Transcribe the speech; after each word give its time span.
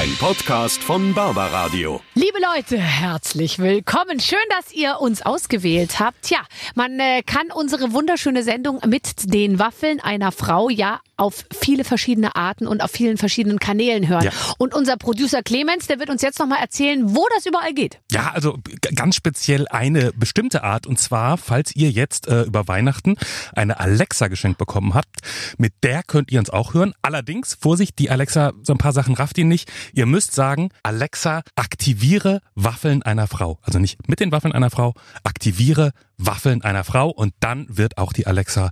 Ein 0.00 0.16
Podcast 0.18 0.82
von 0.82 1.12
Barbaradio. 1.12 2.00
Liebe 2.14 2.38
Leute, 2.54 2.78
herzlich 2.78 3.58
willkommen. 3.58 4.18
Schön, 4.18 4.38
dass 4.48 4.72
ihr 4.72 4.98
uns 4.98 5.20
ausgewählt 5.20 6.00
habt. 6.00 6.22
Tja, 6.22 6.38
man 6.74 6.98
äh, 6.98 7.22
kann 7.22 7.48
unsere 7.52 7.92
wunderschöne 7.92 8.42
Sendung 8.42 8.80
mit 8.86 9.30
den 9.30 9.58
Waffeln 9.58 10.00
einer 10.00 10.32
Frau 10.32 10.70
ja 10.70 11.00
auf 11.18 11.44
viele 11.52 11.84
verschiedene 11.84 12.34
Arten 12.34 12.66
und 12.66 12.82
auf 12.82 12.90
vielen 12.90 13.18
verschiedenen 13.18 13.58
Kanälen 13.58 14.08
hören. 14.08 14.24
Ja. 14.24 14.30
Und 14.56 14.74
unser 14.74 14.96
Producer 14.96 15.42
Clemens, 15.42 15.86
der 15.86 15.98
wird 15.98 16.08
uns 16.08 16.22
jetzt 16.22 16.38
nochmal 16.38 16.60
erzählen, 16.60 17.14
wo 17.14 17.26
das 17.34 17.44
überall 17.44 17.74
geht. 17.74 18.00
Ja, 18.10 18.30
also 18.32 18.56
ganz 18.94 19.16
speziell 19.16 19.68
eine 19.68 20.12
bestimmte 20.14 20.64
Art. 20.64 20.86
Und 20.86 20.98
zwar, 20.98 21.36
falls 21.36 21.76
ihr 21.76 21.90
jetzt 21.90 22.26
äh, 22.26 22.44
über 22.44 22.66
Weihnachten 22.68 23.16
eine 23.54 23.78
Alexa 23.78 24.28
geschenkt 24.28 24.56
bekommen 24.56 24.94
habt, 24.94 25.18
mit 25.58 25.74
der 25.82 26.02
könnt 26.02 26.32
ihr 26.32 26.38
uns 26.38 26.48
auch 26.48 26.72
hören. 26.72 26.94
Allerdings, 27.02 27.58
Vorsicht, 27.60 27.98
die 27.98 28.08
Alexa, 28.08 28.54
so 28.62 28.72
ein 28.72 28.78
paar 28.78 28.94
Sachen 28.94 29.14
rafft 29.14 29.36
ihr 29.36 29.44
nicht. 29.44 29.70
Ihr 29.92 30.06
müsst 30.06 30.32
sagen, 30.32 30.70
Alexa, 30.82 31.42
aktiviere 31.56 32.40
Waffeln 32.54 33.02
einer 33.02 33.26
Frau. 33.26 33.58
Also 33.62 33.78
nicht 33.78 34.08
mit 34.08 34.20
den 34.20 34.32
Waffeln 34.32 34.52
einer 34.52 34.70
Frau, 34.70 34.94
aktiviere 35.24 35.92
Waffeln 36.18 36.62
einer 36.62 36.84
Frau. 36.84 37.10
Und 37.10 37.34
dann 37.40 37.66
wird 37.68 37.98
auch 37.98 38.12
die 38.12 38.26
Alexa 38.26 38.70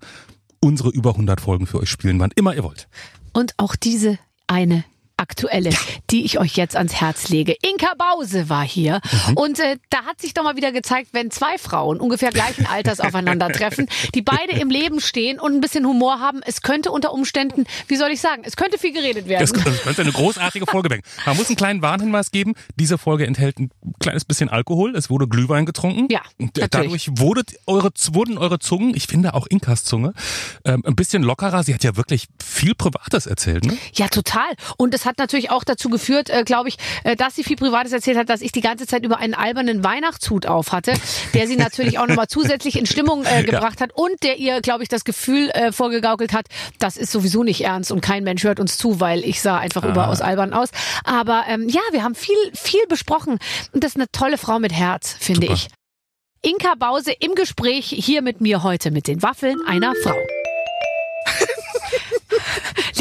unsere 0.60 0.90
über 0.90 1.10
100 1.10 1.40
Folgen 1.40 1.66
für 1.66 1.78
euch 1.80 1.90
spielen, 1.90 2.18
wann 2.20 2.30
immer 2.34 2.54
ihr 2.54 2.64
wollt. 2.64 2.88
Und 3.32 3.54
auch 3.56 3.76
diese 3.76 4.18
eine 4.46 4.84
aktuelle, 5.18 5.70
die 6.10 6.24
ich 6.24 6.38
euch 6.38 6.56
jetzt 6.56 6.76
ans 6.76 6.94
Herz 6.94 7.28
lege. 7.28 7.54
Inka 7.62 7.92
Bause 7.98 8.48
war 8.48 8.64
hier 8.64 9.00
und 9.34 9.58
äh, 9.58 9.76
da 9.90 10.04
hat 10.04 10.20
sich 10.20 10.34
doch 10.34 10.44
mal 10.44 10.56
wieder 10.56 10.72
gezeigt, 10.72 11.10
wenn 11.12 11.30
zwei 11.30 11.58
Frauen 11.58 12.00
ungefähr 12.00 12.30
gleichen 12.30 12.66
Alters 12.66 13.00
aufeinandertreffen, 13.00 13.88
die 14.14 14.22
beide 14.22 14.52
im 14.58 14.70
Leben 14.70 15.00
stehen 15.00 15.38
und 15.40 15.54
ein 15.54 15.60
bisschen 15.60 15.86
Humor 15.86 16.20
haben, 16.20 16.40
es 16.46 16.62
könnte 16.62 16.90
unter 16.90 17.12
Umständen, 17.12 17.64
wie 17.88 17.96
soll 17.96 18.10
ich 18.10 18.20
sagen, 18.20 18.42
es 18.44 18.56
könnte 18.56 18.78
viel 18.78 18.92
geredet 18.92 19.28
werden. 19.28 19.40
Das, 19.40 19.52
das 19.52 19.82
könnte 19.82 20.02
eine 20.02 20.12
großartige 20.12 20.66
Folge 20.66 20.90
werden. 20.90 21.02
Man 21.26 21.36
muss 21.36 21.48
einen 21.48 21.56
kleinen 21.56 21.82
Warnhinweis 21.82 22.30
geben. 22.30 22.54
Diese 22.76 22.98
Folge 22.98 23.26
enthält 23.26 23.58
ein 23.58 23.70
kleines 23.98 24.24
bisschen 24.24 24.48
Alkohol. 24.48 24.94
Es 24.96 25.10
wurde 25.10 25.28
Glühwein 25.28 25.66
getrunken. 25.66 26.06
Ja, 26.10 26.20
Und 26.38 26.56
natürlich. 26.56 26.70
Dadurch 26.70 27.08
wurde 27.18 27.42
eure, 27.66 27.90
wurden 28.12 28.38
eure 28.38 28.58
Zungen, 28.58 28.94
ich 28.94 29.06
finde 29.06 29.34
auch 29.34 29.46
Inkas 29.46 29.84
Zunge, 29.84 30.12
ähm, 30.64 30.82
ein 30.86 30.94
bisschen 30.94 31.22
lockerer. 31.22 31.62
Sie 31.62 31.74
hat 31.74 31.84
ja 31.84 31.96
wirklich 31.96 32.28
viel 32.42 32.74
Privates 32.74 33.26
erzählt, 33.26 33.64
ne? 33.64 33.76
Ja, 33.94 34.08
total. 34.08 34.48
Und 34.76 34.94
es 34.94 35.04
hat 35.08 35.18
natürlich 35.18 35.50
auch 35.50 35.64
dazu 35.64 35.88
geführt, 35.88 36.30
äh, 36.30 36.44
glaube 36.44 36.68
ich, 36.68 36.76
äh, 37.02 37.16
dass 37.16 37.34
sie 37.34 37.42
viel 37.42 37.56
Privates 37.56 37.92
erzählt 37.92 38.16
hat, 38.16 38.28
dass 38.28 38.40
ich 38.40 38.52
die 38.52 38.60
ganze 38.60 38.86
Zeit 38.86 39.04
über 39.04 39.18
einen 39.18 39.34
albernen 39.34 39.82
Weihnachtshut 39.82 40.46
auf 40.46 40.72
hatte, 40.72 40.94
der 41.34 41.46
sie 41.46 41.56
natürlich 41.56 41.98
auch 41.98 42.06
nochmal 42.06 42.28
zusätzlich 42.28 42.78
in 42.78 42.86
Stimmung 42.86 43.24
äh, 43.24 43.42
gebracht 43.48 43.80
hat 43.80 43.90
und 43.94 44.22
der 44.22 44.36
ihr, 44.36 44.60
glaube 44.60 44.82
ich, 44.82 44.88
das 44.88 45.04
Gefühl 45.04 45.50
äh, 45.50 45.72
vorgegaukelt 45.72 46.32
hat, 46.32 46.46
das 46.78 46.96
ist 46.96 47.10
sowieso 47.10 47.42
nicht 47.42 47.62
ernst 47.62 47.90
und 47.90 48.00
kein 48.00 48.22
Mensch 48.22 48.44
hört 48.44 48.60
uns 48.60 48.76
zu, 48.76 49.00
weil 49.00 49.24
ich 49.24 49.40
sah 49.42 49.58
einfach 49.58 49.84
überaus 49.84 50.20
albern 50.20 50.52
aus. 50.52 50.70
Aber 51.04 51.44
ähm, 51.48 51.68
ja, 51.68 51.80
wir 51.90 52.02
haben 52.02 52.14
viel, 52.14 52.36
viel 52.52 52.86
besprochen. 52.88 53.38
Und 53.72 53.84
das 53.84 53.92
ist 53.92 53.96
eine 53.96 54.06
tolle 54.12 54.38
Frau 54.38 54.58
mit 54.58 54.72
Herz, 54.72 55.16
finde 55.18 55.46
Super. 55.46 55.54
ich. 55.54 55.68
Inka 56.42 56.74
Bause 56.78 57.12
im 57.18 57.34
Gespräch 57.34 57.86
hier 57.86 58.22
mit 58.22 58.40
mir 58.40 58.62
heute 58.62 58.90
mit 58.90 59.08
den 59.08 59.22
Waffeln 59.22 59.56
einer 59.66 59.94
Frau. 60.02 60.16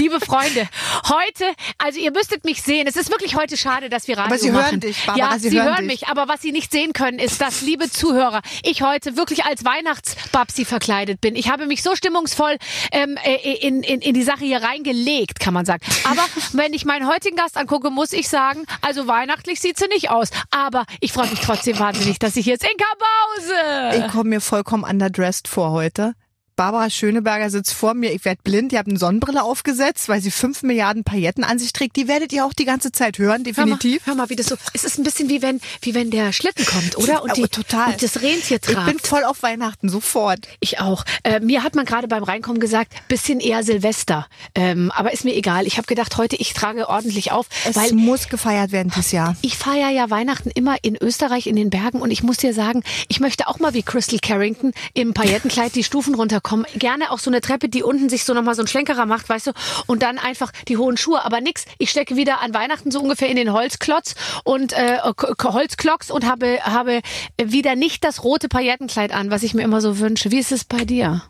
Liebe 0.07 0.25
Freunde, 0.25 0.69
heute, 1.09 1.43
also 1.79 1.99
ihr 1.99 2.11
müsstet 2.11 2.45
mich 2.45 2.61
sehen. 2.61 2.87
Es 2.87 2.95
ist 2.95 3.11
wirklich 3.11 3.35
heute 3.35 3.57
schade, 3.57 3.89
dass 3.89 4.07
wir 4.07 4.17
Radio 4.17 4.27
Aber 4.27 4.39
Sie 4.39 4.51
hören 4.53 4.61
machen. 4.61 4.79
dich, 4.79 5.05
Barbara, 5.05 5.31
ja, 5.33 5.37
Sie 5.37 5.49
Sie 5.49 5.57
hören 5.61 5.75
hören 5.75 5.85
mich. 5.85 6.07
Aber 6.07 6.29
was 6.29 6.41
Sie 6.41 6.53
nicht 6.53 6.71
sehen 6.71 6.93
können, 6.93 7.19
ist, 7.19 7.41
dass, 7.41 7.59
liebe 7.59 7.91
Zuhörer, 7.91 8.41
ich 8.63 8.83
heute 8.83 9.17
wirklich 9.17 9.43
als 9.43 9.65
Weihnachtsbabsi 9.65 10.63
verkleidet 10.63 11.19
bin. 11.19 11.35
Ich 11.35 11.51
habe 11.51 11.65
mich 11.65 11.83
so 11.83 11.93
stimmungsvoll 11.93 12.55
ähm, 12.93 13.17
äh, 13.21 13.57
in, 13.57 13.83
in, 13.83 13.99
in 13.99 14.13
die 14.13 14.23
Sache 14.23 14.45
hier 14.45 14.63
reingelegt, 14.63 15.41
kann 15.41 15.53
man 15.53 15.65
sagen. 15.65 15.83
Aber 16.05 16.23
wenn 16.53 16.73
ich 16.73 16.85
meinen 16.85 17.09
heutigen 17.09 17.35
Gast 17.35 17.57
angucke, 17.57 17.89
muss 17.89 18.13
ich 18.13 18.29
sagen, 18.29 18.63
also 18.79 19.07
weihnachtlich 19.07 19.59
sieht 19.59 19.77
sie 19.77 19.87
nicht 19.87 20.09
aus. 20.09 20.29
Aber 20.51 20.85
ich 21.01 21.11
freue 21.11 21.27
mich 21.27 21.41
trotzdem 21.41 21.79
wahnsinnig, 21.79 22.17
dass 22.17 22.37
ich 22.37 22.45
hier 22.45 22.53
ist. 22.53 22.63
Inka 22.63 22.85
Bause! 22.97 24.05
Ich 24.05 24.11
komme 24.13 24.29
mir 24.29 24.39
vollkommen 24.39 24.85
underdressed 24.85 25.49
vor 25.49 25.71
heute. 25.71 26.13
Barbara 26.57 26.89
Schöneberger 26.89 27.49
sitzt 27.51 27.73
vor 27.73 27.93
mir. 27.93 28.11
Ich 28.11 28.25
werde 28.25 28.41
blind. 28.43 28.73
Ihr 28.73 28.79
habt 28.79 28.89
eine 28.89 28.97
Sonnenbrille 28.99 29.43
aufgesetzt, 29.43 30.09
weil 30.09 30.21
sie 30.21 30.31
fünf 30.31 30.63
Milliarden 30.63 31.03
Pailletten 31.03 31.43
an 31.43 31.59
sich 31.59 31.71
trägt. 31.71 31.95
Die 31.95 32.07
werdet 32.07 32.33
ihr 32.33 32.43
auch 32.45 32.51
die 32.53 32.65
ganze 32.65 32.91
Zeit 32.91 33.19
hören, 33.19 33.43
Hör 33.45 33.65
mal, 33.67 33.75
definitiv. 33.77 34.07
hör 34.07 34.15
mal, 34.15 34.29
wie 34.29 34.35
das 34.35 34.47
so. 34.47 34.55
Es 34.73 34.83
ist 34.83 34.97
ein 34.97 35.03
bisschen 35.03 35.29
wie 35.29 35.41
wenn, 35.43 35.61
wie 35.81 35.93
wenn 35.93 36.09
der 36.09 36.33
Schlitten 36.33 36.65
kommt, 36.65 36.97
oder? 36.97 37.23
Und, 37.27 37.37
die, 37.37 37.43
Oh, 37.43 37.47
total. 37.47 37.93
und 37.93 38.01
das 38.03 38.21
Rentier 38.21 38.57
Ich 38.57 38.73
trabt. 38.73 38.87
bin 38.87 38.99
voll 38.99 39.23
auf 39.23 39.43
Weihnachten, 39.43 39.87
sofort. 39.87 40.47
Ich 40.59 40.79
auch. 40.79 41.05
Äh, 41.23 41.39
mir 41.39 41.63
hat 41.63 41.75
man 41.75 41.85
gerade 41.85 42.07
beim 42.07 42.23
Reinkommen 42.23 42.59
gesagt, 42.59 42.91
bisschen 43.07 43.39
eher 43.39 43.63
Silvester. 43.63 44.25
Ähm, 44.55 44.91
aber 44.95 45.13
ist 45.13 45.23
mir 45.25 45.35
egal. 45.35 45.67
Ich 45.67 45.77
habe 45.77 45.85
gedacht, 45.85 46.17
heute 46.17 46.35
ich 46.37 46.53
trage 46.53 46.89
ordentlich 46.89 47.31
auf, 47.31 47.45
Es 47.69 47.75
weil 47.75 47.93
muss 47.93 48.29
gefeiert 48.29 48.71
werden 48.71 48.91
dieses 48.95 49.11
Jahr. 49.11 49.35
ich 49.43 49.55
feiere 49.57 49.89
ja 49.91 50.09
Weihnachten 50.09 50.49
immer 50.49 50.77
in 50.81 50.97
Österreich 50.99 51.45
in 51.45 51.55
den 51.55 51.69
Bergen 51.69 52.01
und 52.01 52.09
ich 52.09 52.23
muss 52.23 52.37
dir 52.37 52.53
sagen, 52.55 52.81
ich 53.09 53.19
möchte 53.19 53.47
auch 53.47 53.59
mal 53.59 53.75
wie 53.75 53.83
Crystal 53.83 54.17
Carrington 54.19 54.73
im 54.95 55.13
Paillettenkleid 55.13 55.75
die 55.75 55.83
Stufen 55.83 56.15
runterkommen. 56.47 56.65
Gerne 56.79 57.11
auch 57.11 57.19
so 57.19 57.29
eine 57.29 57.41
Treppe, 57.41 57.69
die 57.69 57.83
unten 57.83 58.09
sich 58.09 58.23
so 58.23 58.33
nochmal 58.33 58.55
so 58.55 58.63
ein 58.63 58.67
Schlenkerer 58.67 59.05
macht, 59.05 59.29
weißt 59.29 59.47
du, 59.47 59.51
und 59.85 60.03
dann 60.03 60.17
einfach 60.17 60.51
die 60.67 60.77
hohen 60.77 60.97
Schuhe. 60.97 61.23
Aber 61.23 61.41
nix, 61.41 61.65
ich 61.77 61.89
stecke 61.89 62.15
wieder 62.15 62.41
an 62.41 62.53
Weihnachten 62.53 62.91
so 62.91 62.99
ungefähr 62.99 63.29
in 63.29 63.35
den 63.35 63.53
Holzklotz 63.53 64.15
und 64.43 64.73
äh, 64.73 64.99
K- 65.15 65.53
Holzklocks 65.53 66.11
und 66.11 66.25
habe, 66.25 66.59
habe 66.63 67.01
wieder 67.41 67.75
nicht 67.75 68.03
das 68.03 68.23
rote 68.23 68.49
Paillettenkleid 68.49 69.11
an, 69.11 69.31
was 69.31 69.43
ich 69.43 69.53
mir 69.53 69.63
immer 69.63 69.81
so 69.81 69.99
wünsche. 69.99 70.31
Wie 70.31 70.39
ist 70.39 70.51
es 70.51 70.63
bei 70.63 70.85
dir? 70.85 71.23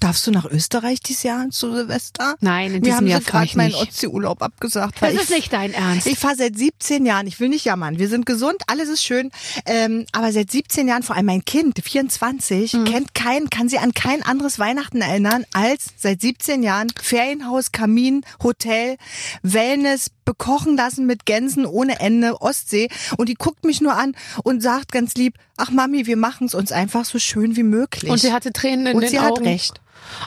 Darfst 0.00 0.26
du 0.26 0.30
nach 0.30 0.46
Österreich 0.46 1.00
dieses 1.00 1.22
Jahr 1.24 1.50
zu 1.50 1.74
Silvester? 1.74 2.34
Nein, 2.40 2.68
in 2.68 2.72
Wir 2.72 2.80
diesem 2.80 2.96
haben 2.96 3.06
Jahr 3.06 3.20
so 3.20 3.26
fahr 3.30 3.44
gerade 3.44 3.56
meinen. 3.58 3.74
Ostsee-Urlaub 3.74 4.42
abgesagt. 4.42 4.96
Das 5.02 5.12
ist 5.12 5.24
ich- 5.24 5.36
nicht 5.36 5.52
dein 5.52 5.74
Ernst. 5.74 6.06
Ich 6.06 6.18
fahre 6.18 6.36
seit 6.36 6.56
17 6.56 7.04
Jahren, 7.04 7.26
ich 7.26 7.38
will 7.38 7.50
nicht 7.50 7.66
jammern, 7.66 7.98
wir 7.98 8.08
sind 8.08 8.24
gesund, 8.24 8.62
alles 8.66 8.88
ist 8.88 9.02
schön, 9.04 9.30
ähm, 9.66 10.06
aber 10.12 10.32
seit 10.32 10.50
17 10.50 10.88
Jahren, 10.88 11.02
vor 11.02 11.16
allem 11.16 11.26
mein 11.26 11.44
Kind, 11.44 11.80
24, 11.84 12.72
Mhm. 12.72 12.84
kennt 12.86 13.14
kein, 13.14 13.50
kann 13.50 13.68
sie 13.68 13.78
an 13.78 13.92
kein 13.92 14.22
anderes 14.22 14.58
Weihnachten 14.58 15.02
erinnern, 15.02 15.44
als 15.52 15.86
seit 15.98 16.20
17 16.22 16.62
Jahren 16.62 16.88
Ferienhaus, 17.00 17.70
Kamin, 17.70 18.22
Hotel, 18.42 18.96
Wellness, 19.42 20.10
bekochen 20.24 20.76
lassen 20.76 21.06
mit 21.06 21.26
Gänsen 21.26 21.66
ohne 21.66 21.98
Ende, 22.00 22.40
Ostsee 22.40 22.88
und 23.16 23.28
die 23.28 23.34
guckt 23.34 23.64
mich 23.64 23.80
nur 23.80 23.94
an 23.96 24.14
und 24.44 24.62
sagt 24.62 24.92
ganz 24.92 25.14
lieb, 25.14 25.34
ach 25.56 25.70
Mami, 25.70 26.06
wir 26.06 26.16
machen 26.16 26.46
es 26.46 26.54
uns 26.54 26.70
einfach 26.72 27.04
so 27.04 27.18
schön 27.18 27.56
wie 27.56 27.64
möglich. 27.64 28.10
und 28.10 28.18
sie 28.18 28.32
hatte 28.32 28.52
Tränen 28.52 28.86
in 28.86 28.94
Und 28.94 29.02
den 29.02 29.10
sie 29.10 29.18
Augen. 29.18 29.40
hat 29.40 29.40
recht. 29.44 29.80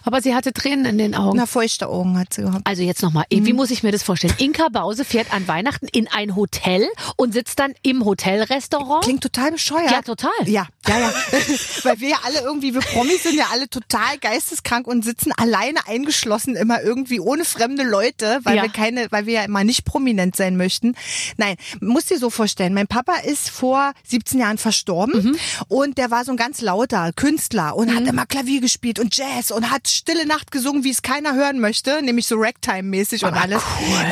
Aber 0.03 0.22
sie 0.22 0.35
hatte 0.35 0.53
Tränen 0.53 0.85
in 0.85 0.97
den 0.97 1.16
Augen. 1.16 1.38
Na, 1.38 1.45
feuchte 1.45 1.88
Augen 1.88 2.17
hat 2.17 2.34
sie 2.34 2.44
gehabt. 2.44 2.66
Also 2.66 2.81
jetzt 2.84 3.01
nochmal, 3.01 3.25
wie 3.29 3.53
muss 3.53 3.72
ich 3.72 3.84
mir 3.84 3.91
das 3.91 4.03
vorstellen? 4.03 4.34
Inka 4.38 4.69
Bause 4.69 5.06
fährt 5.06 5.34
an 5.34 5.47
Weihnachten 5.47 5.88
in 5.91 6.07
ein 6.07 6.35
Hotel 6.35 6.88
und 7.17 7.34
sitzt 7.34 7.59
dann 7.59 7.73
im 7.83 8.06
Hotelrestaurant? 8.06 9.03
Klingt 9.03 9.22
total 9.23 9.51
bescheuert. 9.51 9.91
Ja, 9.91 10.01
total. 10.01 10.31
Ja, 10.45 10.67
ja, 10.88 11.00
ja. 11.00 11.13
Weil 11.83 12.00
wir 12.00 12.09
ja 12.09 12.17
alle 12.23 12.41
irgendwie, 12.41 12.73
wir 12.73 12.81
Promis 12.81 13.23
sind 13.23 13.35
ja 13.38 13.47
alle 13.51 13.69
total 13.69 14.17
geisteskrank 14.19 14.88
und 14.88 15.03
sitzen 15.03 15.31
alleine 15.38 15.79
eingeschlossen 15.88 16.56
immer 16.56 16.81
irgendwie 16.81 17.19
ohne 17.19 17.45
fremde 17.45 17.83
Leute, 17.83 18.39
weil 18.44 18.57
Ja. 18.57 18.63
wir 18.63 18.69
keine, 18.69 19.07
weil 19.12 19.25
wir 19.25 19.33
ja 19.33 19.44
immer 19.44 19.63
nicht 19.63 19.85
prominent 19.85 20.35
sein 20.35 20.57
möchten. 20.57 20.95
Nein, 21.38 21.56
muss 21.81 22.06
dir 22.06 22.17
so 22.19 22.29
vorstellen, 22.29 22.73
mein 22.73 22.88
Papa 22.88 23.13
ist 23.25 23.50
vor 23.50 23.94
17 24.07 24.39
Jahren 24.39 24.57
verstorben 24.57 25.23
Mhm. 25.23 25.38
und 25.67 25.97
der 25.97 26.12
war 26.12 26.25
so 26.25 26.31
ein 26.31 26.38
ganz 26.38 26.62
lauter 26.62 27.12
Künstler 27.13 27.75
und 27.75 27.94
hat 27.95 28.06
immer 28.07 28.25
Klavier 28.25 28.62
gespielt 28.62 29.00
und 29.00 29.16
Jazz 29.16 29.51
und 29.51 29.62
hat 29.72 29.88
Stille 29.88 30.25
Nacht 30.25 30.51
gesungen, 30.51 30.84
wie 30.84 30.90
es 30.90 31.01
keiner 31.01 31.34
hören 31.35 31.59
möchte, 31.59 32.01
nämlich 32.01 32.28
so 32.28 32.35
Ragtime-mäßig 32.35 33.25
und 33.25 33.34
alles. 33.34 33.62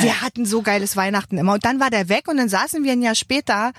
Wir 0.02 0.22
hatten 0.22 0.46
so 0.46 0.62
geiles 0.62 0.96
Weihnachten 0.96 1.38
immer. 1.38 1.54
Und 1.54 1.66
dann 1.66 1.80
war 1.80 1.90
der 1.90 2.10
weg 2.10 2.28
und 2.28 2.38
dann 2.38 2.50
saßen 2.50 2.84
wir 2.84 2.92
ein 2.92 3.02
Jahr 3.02 3.16
später 3.16 3.72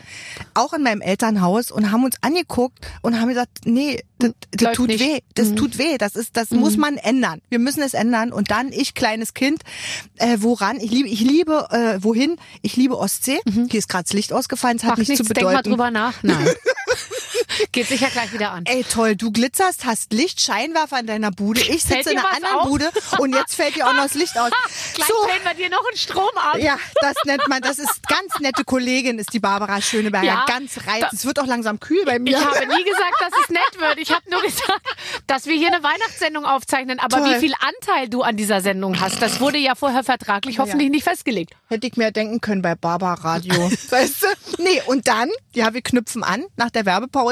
auch 0.54 0.72
in 0.72 0.82
meinem 0.82 1.00
Elternhaus 1.00 1.70
und 1.70 1.90
haben 1.92 2.04
uns 2.04 2.16
angeguckt 2.20 2.78
und 3.02 3.20
haben 3.20 3.28
gesagt, 3.28 3.50
nee, 3.64 4.02
das, 4.18 4.32
das 4.52 4.76
tut 4.76 4.88
nicht. 4.88 5.00
weh, 5.00 5.18
das 5.34 5.48
Mhm. 5.48 5.56
tut 5.56 5.78
weh, 5.78 5.98
das 5.98 6.14
ist, 6.16 6.36
das 6.36 6.50
muss 6.50 6.76
man 6.76 6.96
ändern. 6.96 7.40
Wir 7.48 7.58
müssen 7.58 7.82
es 7.82 7.92
ändern. 7.94 8.32
Und 8.32 8.50
dann 8.50 8.70
ich, 8.72 8.94
kleines 8.94 9.34
Kind, 9.34 9.62
äh, 10.18 10.36
woran? 10.40 10.78
Ich 10.78 10.90
liebe, 10.90 11.08
ich 11.08 11.20
liebe, 11.20 11.66
äh, 11.70 12.02
wohin? 12.02 12.36
Ich 12.62 12.76
liebe 12.76 12.96
Ostsee. 12.98 13.40
Hier 13.68 13.78
ist 13.78 13.88
gerade 13.88 14.04
das 14.04 14.12
Licht 14.12 14.32
ausgefallen, 14.32 14.76
es 14.76 14.84
hat 14.84 14.90
Mach 14.90 14.96
nichts 14.98 15.10
nichts, 15.10 15.26
zu 15.26 15.34
denk 15.34 15.44
mal 15.46 15.50
bedeuten. 15.52 15.70
drüber 15.70 15.90
nach. 15.90 16.22
Nein. 16.22 16.48
Geht 17.72 17.88
sicher 17.88 18.08
gleich 18.08 18.32
wieder 18.32 18.52
an. 18.52 18.64
Ey, 18.66 18.84
toll, 18.84 19.16
du 19.16 19.30
glitzerst, 19.32 19.84
hast 19.84 20.12
Licht, 20.12 20.40
Scheinwerfer 20.40 21.00
in 21.00 21.06
deiner 21.06 21.30
Bude. 21.30 21.60
Ich 21.60 21.82
sitze 21.82 22.10
in 22.12 22.18
einer 22.18 22.32
anderen 22.32 22.56
auf? 22.56 22.68
Bude 22.68 22.90
und 23.18 23.34
jetzt 23.34 23.54
fällt 23.54 23.76
dir 23.76 23.86
auch 23.86 23.92
noch 23.94 24.04
das 24.04 24.14
Licht 24.14 24.36
aus. 24.38 24.50
Gleich 24.94 25.08
So. 25.08 25.14
drehen 25.26 25.40
wir 25.44 25.54
dir 25.54 25.70
noch 25.70 25.86
einen 25.86 25.96
Strom 25.96 26.28
ab. 26.36 26.58
Ja, 26.58 26.76
das 27.00 27.14
nennt 27.24 27.46
man, 27.48 27.60
das 27.62 27.78
ist 27.78 28.06
ganz 28.08 28.38
nette 28.40 28.64
Kollegin, 28.64 29.18
ist 29.18 29.32
die 29.32 29.40
Barbara 29.40 29.80
Schöneberger. 29.80 30.26
Ja, 30.26 30.44
ganz 30.46 30.76
reizend. 30.86 31.12
Es 31.14 31.24
wird 31.24 31.38
auch 31.40 31.46
langsam 31.46 31.80
kühl 31.80 32.04
bei 32.04 32.16
Ich 32.16 32.20
mir. 32.22 32.38
habe 32.40 32.66
nie 32.66 32.84
gesagt, 32.84 33.14
dass 33.20 33.32
es 33.42 33.48
nett 33.50 33.78
wird. 33.80 33.98
Ich 33.98 34.10
habe 34.12 34.28
nur 34.30 34.42
gesagt, 34.42 34.82
dass 35.26 35.46
wir 35.46 35.56
hier 35.56 35.68
eine 35.72 35.82
Weihnachtssendung 35.82 36.44
aufzeichnen. 36.44 36.98
Aber 36.98 37.18
Toll. 37.18 37.30
wie 37.34 37.38
viel 37.40 37.54
Anteil 37.60 38.08
du 38.08 38.22
an 38.22 38.36
dieser 38.36 38.60
Sendung 38.60 39.00
hast, 39.00 39.20
das 39.22 39.40
wurde 39.40 39.58
ja 39.58 39.74
vorher 39.74 40.04
vertraglich 40.04 40.58
hoffentlich 40.58 40.90
nicht 40.90 41.04
festgelegt. 41.04 41.54
Hätte 41.68 41.86
ich 41.86 41.96
mir 41.96 42.10
denken 42.12 42.40
können 42.40 42.62
bei 42.62 42.74
Barbara 42.74 43.14
Radio. 43.14 43.54
weißt 43.90 44.22
du? 44.22 44.62
Nee, 44.62 44.82
und 44.86 45.08
dann, 45.08 45.30
ja, 45.54 45.72
wir 45.74 45.82
knüpfen 45.82 46.22
an 46.22 46.44
nach 46.56 46.70
der 46.70 46.84
Werbepause. 46.86 47.31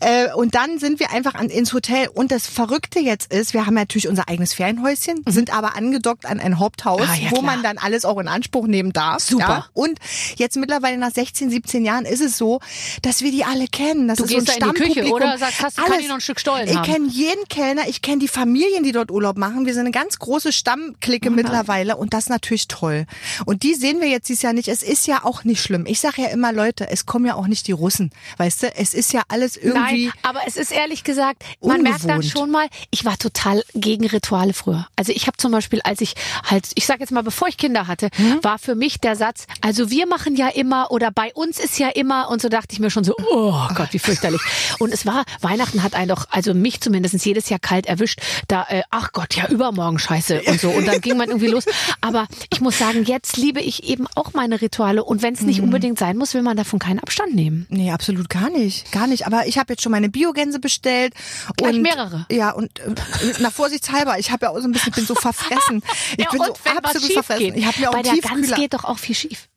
Äh, 0.00 0.32
und 0.34 0.54
dann 0.54 0.78
sind 0.78 1.00
wir 1.00 1.10
einfach 1.12 1.34
an, 1.34 1.48
ins 1.48 1.72
Hotel. 1.72 2.08
Und 2.08 2.30
das 2.32 2.46
Verrückte 2.46 3.00
jetzt 3.00 3.32
ist, 3.32 3.54
wir 3.54 3.66
haben 3.66 3.74
natürlich 3.74 4.08
unser 4.08 4.28
eigenes 4.28 4.54
Ferienhäuschen, 4.54 5.22
sind 5.26 5.52
aber 5.54 5.76
angedockt 5.76 6.26
an 6.26 6.40
ein 6.40 6.58
Haupthaus, 6.58 7.00
Mhm. 7.00 7.06
Ah, 7.10 7.14
ja, 7.16 7.30
wo 7.30 7.36
klar. 7.40 7.42
man 7.42 7.62
dann 7.62 7.78
alles 7.78 8.04
auch 8.04 8.18
in 8.18 8.28
Anspruch 8.28 8.66
nehmen 8.66 8.92
darf. 8.92 9.22
Super. 9.22 9.48
Ja? 9.48 9.66
Und 9.74 9.98
jetzt 10.36 10.56
mittlerweile 10.56 10.96
nach 10.98 11.12
16, 11.12 11.50
17 11.50 11.84
Jahren 11.84 12.04
ist 12.04 12.20
es 12.20 12.38
so, 12.38 12.60
dass 13.02 13.22
wir 13.22 13.30
die 13.30 13.44
alle 13.44 13.66
kennen. 13.68 14.08
Das 14.08 14.18
Du 14.18 14.24
ist 14.24 14.30
gehst 14.30 14.46
so 14.46 14.52
ein 14.54 14.60
da 14.60 14.66
in 14.68 14.72
die 14.74 14.78
Küche 14.80 14.92
Stammpublikum. 14.92 15.16
oder 15.28 15.38
sagst, 15.38 15.62
hast- 15.62 15.76
kann 15.76 15.86
Alles. 15.92 16.00
ich 16.02 16.08
noch 16.08 16.14
ein 16.16 16.20
Stück 16.20 16.40
Stollen 16.40 16.68
Ich 16.68 16.82
kenne 16.82 17.08
jeden 17.08 17.46
Kellner, 17.48 17.82
ich 17.88 18.02
kenne 18.02 18.18
die 18.18 18.28
Familien, 18.28 18.84
die 18.84 18.92
dort 18.92 19.10
Urlaub 19.10 19.36
machen. 19.36 19.66
Wir 19.66 19.72
sind 19.74 19.82
eine 19.82 19.90
ganz 19.90 20.18
große 20.18 20.52
Stammklicke 20.52 21.30
mittlerweile 21.30 21.96
und 21.96 22.14
das 22.14 22.24
ist 22.24 22.28
natürlich 22.30 22.68
toll. 22.68 23.06
Und 23.44 23.62
die 23.62 23.74
sehen 23.74 24.00
wir 24.00 24.08
jetzt 24.08 24.28
dieses 24.28 24.42
Jahr 24.42 24.52
nicht. 24.52 24.68
Es 24.68 24.82
ist 24.82 25.06
ja 25.06 25.24
auch 25.24 25.44
nicht 25.44 25.62
schlimm. 25.62 25.84
Ich 25.86 26.00
sage 26.00 26.22
ja 26.22 26.28
immer, 26.28 26.52
Leute, 26.52 26.88
es 26.90 27.06
kommen 27.06 27.26
ja 27.26 27.34
auch 27.34 27.46
nicht 27.46 27.66
die 27.66 27.72
Russen. 27.72 28.10
Weißt 28.38 28.62
du, 28.62 28.74
es 28.76 28.94
ist 28.94 29.12
ja 29.12 29.22
alles 29.28 29.56
irgendwie. 29.56 30.06
Nein, 30.06 30.12
aber 30.22 30.40
es 30.46 30.56
ist 30.56 30.72
ehrlich 30.72 31.04
gesagt, 31.04 31.42
man 31.60 31.82
merkt 31.82 32.04
dann 32.04 32.16
Ungewohnt. 32.16 32.24
schon 32.32 32.50
mal, 32.50 32.68
ich 32.90 33.04
war 33.04 33.16
total 33.18 33.62
gegen 33.74 34.06
Rituale 34.06 34.52
früher. 34.52 34.86
Also 34.96 35.12
ich 35.12 35.26
habe 35.26 35.36
zum 35.36 35.52
Beispiel, 35.52 35.80
als 35.82 36.00
ich 36.00 36.14
halt, 36.44 36.66
ich 36.74 36.86
sag 36.86 37.00
jetzt 37.00 37.12
mal, 37.12 37.22
bevor 37.22 37.48
ich 37.48 37.56
Kinder 37.56 37.86
hatte, 37.86 38.08
Hm? 38.16 38.38
war 38.42 38.58
für 38.58 38.74
mich 38.74 39.00
der 39.00 39.16
Satz, 39.16 39.46
also 39.60 39.90
wir 39.90 40.06
machen 40.06 40.36
ja 40.36 40.48
immer 40.48 40.90
oder 40.90 41.10
bei 41.10 41.32
uns 41.34 41.58
ist 41.58 41.78
ja 41.78 41.88
immer 41.88 42.28
und 42.30 42.40
so 42.42 42.48
dachte 42.48 42.72
ich 42.72 42.80
mir 42.80 42.90
schon 42.90 43.04
so, 43.04 43.14
oh 43.30 43.54
Gott, 43.74 43.88
wie 43.92 43.98
fürchterlich. 43.98 44.40
Und 44.78 44.92
es 44.92 45.06
war, 45.06 45.24
Weihnachten 45.40 45.82
hat 45.82 45.94
einen 45.94 46.08
doch, 46.08 46.26
also 46.30 46.54
mich 46.54 46.80
zumindest 46.80 47.24
jedes 47.24 47.48
Jahr 47.48 47.60
kalt 47.60 47.86
erwischt, 47.86 48.20
da, 48.48 48.66
äh, 48.68 48.82
ach 48.90 49.12
Gott, 49.12 49.34
ja 49.34 49.48
übermorgen 49.48 49.98
scheiße 49.98 50.42
und 50.42 50.60
so. 50.60 50.70
Und 50.70 50.86
dann 50.86 51.00
ging 51.00 51.16
man 51.16 51.28
irgendwie 51.28 51.46
los. 51.48 51.64
Aber 52.00 52.26
ich 52.52 52.60
muss 52.60 52.78
sagen, 52.78 53.04
jetzt 53.04 53.36
liebe 53.36 53.60
ich 53.60 53.84
eben 53.84 54.06
auch 54.14 54.32
meine 54.34 54.60
Rituale 54.60 55.04
und 55.04 55.22
wenn 55.22 55.34
es 55.34 55.42
nicht 55.42 55.60
unbedingt 55.60 55.98
sein 55.98 56.16
muss, 56.16 56.34
will 56.34 56.42
man 56.42 56.56
davon 56.56 56.78
keinen 56.78 56.98
Abstand 56.98 57.34
nehmen. 57.34 57.66
Nee, 57.68 57.90
absolut 57.92 58.28
gar 58.28 58.50
nicht. 58.50 58.90
Gar 58.92 59.06
nicht. 59.06 59.13
Aber 59.22 59.46
ich 59.46 59.58
habe 59.58 59.72
jetzt 59.72 59.82
schon 59.82 59.92
meine 59.92 60.08
Biogänse 60.08 60.58
bestellt. 60.58 61.14
Gleich 61.56 61.76
und, 61.76 61.82
mehrere? 61.82 62.26
Ja, 62.30 62.50
und 62.50 62.78
äh, 62.80 62.94
na 63.38 63.50
vorsichtshalber, 63.50 64.18
ich 64.18 64.30
habe 64.30 64.46
ja 64.46 64.50
auch 64.50 64.58
so 64.58 64.64
ein 64.64 64.72
bisschen, 64.72 64.92
bin 64.92 65.06
so 65.06 65.14
verfressen. 65.14 65.82
Ich 66.16 66.24
ja, 66.24 66.30
bin 66.30 66.40
so 66.44 66.54
absolut 66.76 67.12
verfressen. 67.12 67.44
geht. 67.44 67.56
Ich 67.56 67.66
habe 67.66 67.80
mir 67.80 67.90
auch 67.90 67.94
Bei 67.94 68.02
der 68.02 68.16
Gans 68.16 68.54
geht 68.54 68.74
doch 68.74 68.84
auch 68.84 68.98
viel 68.98 69.14
schief. 69.14 69.48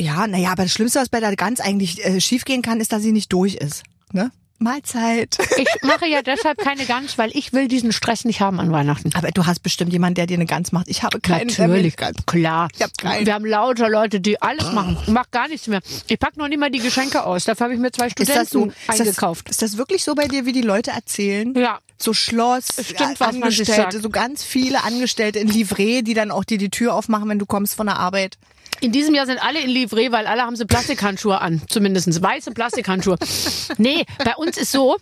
Ja, 0.00 0.26
naja, 0.26 0.52
aber 0.52 0.62
das 0.62 0.72
Schlimmste, 0.72 1.00
was 1.00 1.08
bei 1.08 1.20
der 1.20 1.34
Gans 1.36 1.60
eigentlich 1.60 2.04
äh, 2.04 2.20
schiefgehen 2.20 2.62
kann, 2.62 2.80
ist, 2.80 2.92
dass 2.92 3.02
sie 3.02 3.12
nicht 3.12 3.32
durch 3.32 3.54
ist. 3.54 3.82
Ne? 4.12 4.30
Mahlzeit. 4.60 5.38
Ich 5.56 5.68
mache 5.82 6.06
ja 6.06 6.22
deshalb 6.22 6.58
keine 6.58 6.84
Gans, 6.84 7.18
weil 7.18 7.30
ich 7.36 7.52
will 7.52 7.66
diesen 7.66 7.92
Stress 7.92 8.24
nicht 8.24 8.40
haben 8.40 8.60
an 8.60 8.70
Weihnachten. 8.72 9.10
Aber 9.14 9.30
du 9.30 9.46
hast 9.46 9.60
bestimmt 9.62 9.92
jemanden, 9.92 10.16
der 10.16 10.26
dir 10.26 10.34
eine 10.34 10.46
Gans 10.46 10.70
macht. 10.72 10.88
Ich 10.88 11.02
habe 11.02 11.18
keinen, 11.20 11.46
mir 11.46 11.68
Natürlich, 11.68 11.96
Gans- 11.96 12.18
klar. 12.26 12.68
Ich 12.74 12.82
hab 12.82 12.96
keinen. 12.96 13.26
Wir 13.26 13.34
haben 13.34 13.46
lauter 13.46 13.88
Leute, 13.88 14.20
die 14.20 14.40
alles 14.40 14.70
machen. 14.72 14.96
Ich 15.02 15.08
mach 15.08 15.30
gar 15.30 15.48
nichts 15.48 15.66
mehr. 15.66 15.80
Ich 16.08 16.18
pack 16.18 16.36
noch 16.36 16.48
nicht 16.48 16.58
mal 16.58 16.70
die 16.70 16.78
Geschenke 16.80 17.24
aus. 17.24 17.44
Dafür 17.44 17.64
habe 17.64 17.74
ich 17.74 17.80
mir 17.80 17.90
zwei 17.90 18.06
Ist 18.08 18.18
das 18.18 18.50
so? 18.50 18.60
Studenten 18.60 18.74
Ist 18.92 19.00
eingekauft. 19.00 19.48
Das, 19.48 19.52
ist 19.56 19.62
das 19.62 19.76
wirklich 19.76 20.04
so 20.04 20.14
bei 20.14 20.28
dir, 20.28 20.44
wie 20.46 20.52
die 20.52 20.60
Leute 20.62 20.90
erzählen? 20.90 21.54
Ja. 21.56 21.78
So 21.98 22.12
Schloss, 22.14 22.66
Stimmt, 22.82 23.20
was 23.20 23.28
Angestellte, 23.34 24.00
so 24.00 24.08
ganz 24.08 24.42
viele 24.42 24.84
Angestellte 24.84 25.38
in 25.38 25.48
Livret, 25.48 26.06
die 26.06 26.14
dann 26.14 26.30
auch 26.30 26.44
dir 26.44 26.56
die 26.58 26.70
Tür 26.70 26.94
aufmachen, 26.94 27.28
wenn 27.28 27.38
du 27.38 27.44
kommst 27.46 27.74
von 27.74 27.86
der 27.86 27.98
Arbeit. 27.98 28.38
In 28.80 28.92
diesem 28.92 29.14
Jahr 29.14 29.26
sind 29.26 29.42
alle 29.42 29.60
in 29.60 29.68
Livret, 29.68 30.12
weil 30.12 30.26
alle 30.26 30.42
haben 30.42 30.56
sie 30.56 30.64
Plastikhandschuhe 30.64 31.40
an. 31.40 31.62
Zumindest 31.68 32.22
weiße 32.22 32.52
Plastikhandschuhe. 32.52 33.16
nee, 33.78 34.04
bei 34.24 34.34
uns 34.36 34.56
ist 34.56 34.72
so, 34.72 34.96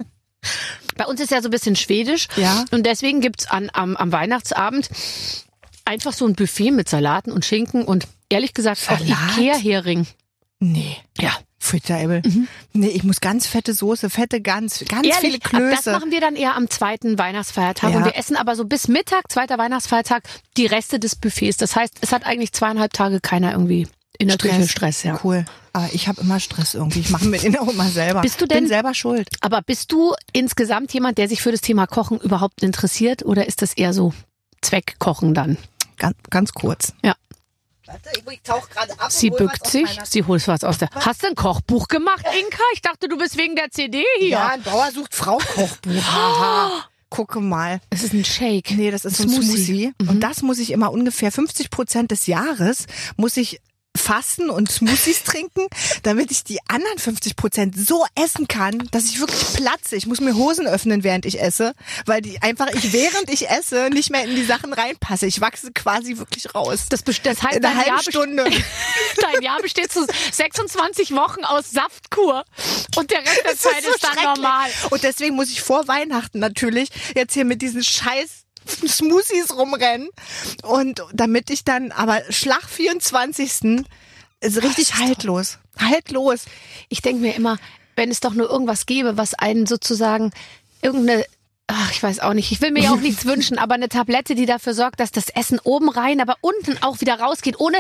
bei 0.97 1.07
uns 1.07 1.21
ist 1.21 1.31
ja 1.31 1.41
so 1.41 1.49
ein 1.49 1.53
bisschen 1.53 1.77
schwedisch. 1.77 2.29
Ja. 2.37 2.65
Und 2.71 2.87
deswegen 2.87 3.21
gibt's 3.21 3.49
an, 3.49 3.71
am, 3.73 3.97
am 3.97 4.11
Weihnachtsabend 4.11 4.89
einfach 5.85 6.13
so 6.13 6.27
ein 6.27 6.35
Buffet 6.35 6.71
mit 6.71 6.89
Salaten 6.89 7.33
und 7.33 7.45
Schinken 7.45 7.85
und 7.85 8.07
ehrlich 8.29 8.53
gesagt 8.53 8.89
auch? 8.89 9.01
Ikea-Hering. 9.01 10.07
Nee. 10.61 10.97
Ja. 11.21 11.31
Futterable. 11.61 12.23
Nee, 12.73 12.87
ich 12.89 13.03
muss 13.03 13.21
ganz 13.21 13.47
fette 13.47 13.75
Soße, 13.75 14.11
fette 14.11 14.41
Gans, 14.41 14.83
ganz 14.89 15.07
Ehrlich, 15.07 15.41
viele 15.43 15.61
aber 15.61 15.71
das 15.71 15.83
Klöße. 15.83 15.93
machen 15.99 16.11
wir 16.13 16.21
dann 16.21 16.37
eher 16.37 16.55
am 16.57 16.71
zweiten 16.71 17.19
Weihnachtsfeiertag. 17.19 17.91
Ja. 17.91 17.97
Und 17.99 18.05
wir 18.05 18.17
essen 18.17 18.37
aber 18.37 18.55
so 18.57 18.65
bis 18.65 18.87
Mittag, 18.89 19.31
zweiter 19.31 19.59
Weihnachtsfeiertag, 19.59 20.23
die 20.57 20.67
Reste 20.67 20.99
des 21.01 21.17
Buffets. 21.17 21.57
Das 21.59 21.75
heißt, 21.77 21.95
es 22.01 22.13
hat 22.13 22.25
eigentlich 22.27 22.53
zweieinhalb 22.53 22.93
Tage 22.93 23.21
keiner 23.21 23.53
irgendwie 23.53 23.89
in 24.19 24.29
der 24.29 24.39
Küche 24.39 24.67
Stress. 24.69 25.03
Ja. 25.03 25.21
Cool. 25.25 25.45
Aber 25.73 25.89
ich 25.93 26.07
habe 26.09 26.21
immer 26.23 26.39
Stress 26.41 26.75
irgendwie. 26.75 27.01
Ich 27.01 27.11
mache 27.11 27.27
mir 27.27 27.39
den 27.41 27.59
auch 27.59 27.69
immer 27.69 27.89
selber. 27.89 28.21
Bist 28.23 28.41
du 28.41 28.47
denn- 28.47 28.61
Bin 28.61 28.69
selber 28.69 28.95
schuld. 28.95 29.29
Aber 29.41 29.61
bist 29.61 29.91
du 29.93 30.15
insgesamt 30.33 30.93
jemand, 30.95 31.19
der 31.19 31.29
sich 31.29 31.43
für 31.43 31.51
das 31.53 31.61
Thema 31.61 31.87
Kochen 31.87 32.19
überhaupt 32.21 32.63
interessiert? 32.63 33.25
Oder 33.25 33.47
ist 33.47 33.63
das 33.63 33.75
eher 33.75 33.93
so 33.93 34.15
Zweckkochen 34.63 35.35
dann? 35.35 35.59
Ganz, 35.99 36.17
ganz 36.31 36.53
kurz. 36.53 36.95
Ja. 37.05 37.15
Warte, 37.89 38.11
ich 38.31 38.43
tauche 38.43 38.69
gerade 38.69 38.93
ab. 39.01 39.11
Sie 39.11 39.31
bückt 39.31 39.67
sich, 39.67 39.99
sie 40.05 40.23
holt 40.23 40.47
was 40.47 40.63
aus 40.63 40.77
der... 40.77 40.91
Hast 40.95 41.23
du 41.23 41.29
ein 41.29 41.35
Kochbuch 41.35 41.89
gemacht, 41.89 42.23
Inka? 42.39 42.63
Ich 42.75 42.83
dachte, 42.83 43.09
du 43.09 43.17
bist 43.17 43.39
wegen 43.39 43.57
der 43.57 43.71
CD 43.71 44.05
hier. 44.19 44.29
Ja, 44.29 44.49
ein 44.49 44.63
Bauer 44.63 44.91
sucht 44.93 45.15
Frau 45.15 45.39
Kochbuch. 45.39 46.03
Haha. 46.03 46.85
Gucke 47.09 47.41
mal. 47.41 47.81
Es 47.89 48.03
ist 48.03 48.13
ein 48.13 48.27
Shake. 48.27 48.73
Nee, 48.73 48.91
das 48.91 49.07
ist 49.07 49.17
so 49.17 49.23
ein 49.23 49.31
Smoothie. 49.31 49.93
Smoothie. 49.97 50.11
Und 50.11 50.21
das 50.21 50.43
muss 50.43 50.59
ich 50.59 50.71
immer 50.71 50.93
ungefähr 50.93 51.33
50 51.33 51.71
Prozent 51.71 52.11
des 52.11 52.27
Jahres 52.27 52.85
muss 53.17 53.39
ich 53.39 53.63
fasten 53.99 54.51
und 54.51 54.71
Smoothies 54.71 55.25
trinken, 55.25 55.67
damit 56.03 56.31
ich 56.31 56.45
die 56.45 56.59
anderen 56.69 56.99
50 56.99 57.37
Prozent 57.37 57.75
so 57.79 58.07
essen 58.15 58.49
kann, 58.49 58.89
dass 58.91 59.05
ich 59.05 59.21
wirklich 59.21 59.55
platze. 59.55 59.97
Ich 59.97 60.07
muss 60.07 60.21
mir 60.21 60.35
Hosen 60.35 60.67
öffnen, 60.67 61.05
während 61.05 61.27
ich 61.27 61.41
esse, 61.41 61.75
weil 62.07 62.23
die 62.23 62.41
einfach 62.43 62.69
ich 62.69 62.93
während 62.93 63.31
ich 63.31 63.49
esse 63.49 63.91
nicht 63.91 64.11
mehr 64.11 64.25
in 64.25 64.35
die 64.35 64.45
Sachen 64.45 64.73
reinpasse. 64.73 65.27
Ich 65.27 65.41
wachse 65.41 65.73
quasi 65.73 66.19
wirklich 66.19 66.55
raus. 66.55 66.87
Das, 66.89 67.05
das 67.05 67.43
heißt, 67.43 67.57
in 67.57 67.65
einer 67.65 67.77
halben 67.77 68.03
Stunde. 68.03 68.45
dein 69.21 69.43
Jahr 69.43 69.61
besteht 69.61 69.93
zu 69.93 70.07
26 70.33 71.15
Wochen 71.15 71.45
aus 71.45 71.71
Saftkur. 71.71 72.45
Und 72.97 73.11
der 73.11 73.21
Rest 73.21 73.43
der 73.45 73.57
Zeit 73.57 73.83
so 73.83 73.91
ist 73.91 74.05
dann 74.05 74.35
normal. 74.35 74.71
Und 74.91 75.03
deswegen 75.03 75.37
muss 75.37 75.51
ich 75.51 75.63
vor 75.63 75.89
Weihnachten 75.89 76.39
natürlich 76.39 76.91
jetzt 77.15 77.35
hier 77.35 77.45
mit 77.45 77.63
diesen 77.63 77.83
scheiß 77.83 78.48
Smoothies 78.87 79.57
rumrennen. 79.57 80.09
Und 80.63 81.03
damit 81.13 81.51
ich 81.51 81.65
dann, 81.65 81.93
aber 81.93 82.23
Schlag 82.31 82.69
24. 82.69 83.85
ist 84.41 84.63
richtig 84.63 84.97
haltlos. 84.97 85.59
Haltlos. 85.79 86.45
Ich 86.89 87.03
denke 87.03 87.21
mir 87.21 87.35
immer, 87.35 87.59
wenn 87.97 88.11
es 88.11 88.21
doch 88.21 88.35
nur 88.35 88.49
irgendwas 88.49 88.87
gäbe, 88.87 89.17
was 89.17 89.35
einen 89.35 89.67
sozusagen 89.67 90.33
irgendeine 90.83 91.25
Ach, 91.71 91.93
ich 91.93 92.03
weiß 92.03 92.21
auch 92.21 92.33
nicht. 92.33 92.51
Ich 92.51 92.63
will 92.63 92.71
mir 92.71 92.85
ja 92.85 92.93
auch 92.93 93.01
nichts 93.01 93.27
wünschen, 93.27 93.59
aber 93.59 93.75
eine 93.75 93.91
Tablette, 93.91 94.35
die 94.35 94.47
dafür 94.47 94.73
sorgt, 94.73 95.01
dass 95.01 95.13
das 95.13 95.29
Essen 95.29 95.61
oben 95.63 95.91
rein, 95.91 96.23
aber 96.23 96.37
unten 96.41 96.83
auch 96.83 97.03
wieder 97.03 97.21
rausgeht, 97.21 97.61
ohne 97.61 97.77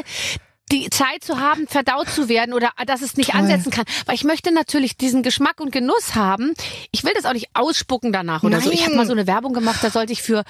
die 0.68 0.90
Zeit 0.90 1.24
zu 1.24 1.40
haben, 1.40 1.66
verdaut 1.66 2.08
zu 2.08 2.28
werden 2.28 2.54
oder 2.54 2.70
dass 2.86 3.02
es 3.02 3.16
nicht 3.16 3.30
Toll. 3.30 3.40
ansetzen 3.40 3.70
kann. 3.70 3.84
Weil 4.06 4.14
ich 4.14 4.24
möchte 4.24 4.52
natürlich 4.52 4.96
diesen 4.96 5.22
Geschmack 5.22 5.60
und 5.60 5.72
Genuss 5.72 6.14
haben. 6.14 6.54
Ich 6.90 7.04
will 7.04 7.12
das 7.14 7.24
auch 7.24 7.32
nicht 7.32 7.48
ausspucken 7.54 8.12
danach 8.12 8.42
oder 8.42 8.60
so. 8.60 8.70
Ich 8.70 8.82
habe 8.82 8.90
Nein. 8.90 8.98
mal 8.98 9.06
so 9.06 9.12
eine 9.12 9.26
Werbung 9.26 9.52
gemacht, 9.52 9.78
da 9.82 9.90
sollte 9.90 10.12
ich 10.12 10.22
für, 10.22 10.44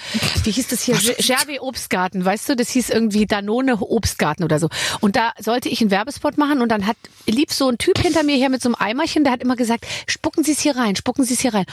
wie 0.44 0.50
hieß 0.50 0.68
das 0.68 0.82
hier, 0.82 0.96
Gerbe 0.96 1.62
Obstgarten, 1.62 2.24
weißt 2.24 2.48
du, 2.48 2.56
das 2.56 2.70
hieß 2.70 2.90
irgendwie 2.90 3.26
Danone 3.26 3.78
Obstgarten 3.80 4.44
oder 4.44 4.58
so. 4.58 4.68
Und 5.00 5.16
da 5.16 5.32
sollte 5.38 5.68
ich 5.68 5.80
einen 5.80 5.90
Werbespot 5.90 6.38
machen 6.38 6.60
und 6.62 6.70
dann 6.70 6.86
hat 6.86 6.96
lieb 7.26 7.52
so 7.52 7.68
ein 7.68 7.78
Typ 7.78 7.98
hinter 7.98 8.22
mir 8.22 8.36
hier 8.36 8.48
mit 8.48 8.62
so 8.62 8.68
einem 8.68 8.76
Eimerchen, 8.76 9.24
der 9.24 9.32
hat 9.32 9.42
immer 9.42 9.56
gesagt, 9.56 9.86
spucken 10.06 10.44
Sie 10.44 10.52
es 10.52 10.60
hier 10.60 10.76
rein, 10.76 10.96
spucken 10.96 11.24
Sie 11.24 11.34
es 11.34 11.40
hier 11.40 11.54
rein. 11.54 11.66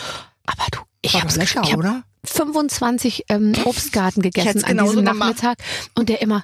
Aber 0.46 0.64
du, 0.72 0.80
ich 1.02 1.20
habe 1.20 1.34
lecker, 1.34 1.62
ich 1.64 1.72
hab 1.72 1.80
oder? 1.80 2.04
25 2.26 3.26
ähm, 3.30 3.54
Obstgarten 3.66 4.22
gegessen 4.22 4.64
an 4.64 4.78
diesem 4.78 5.06
gemacht. 5.06 5.20
Nachmittag 5.20 5.58
und 5.96 6.10
der 6.10 6.22
immer 6.22 6.44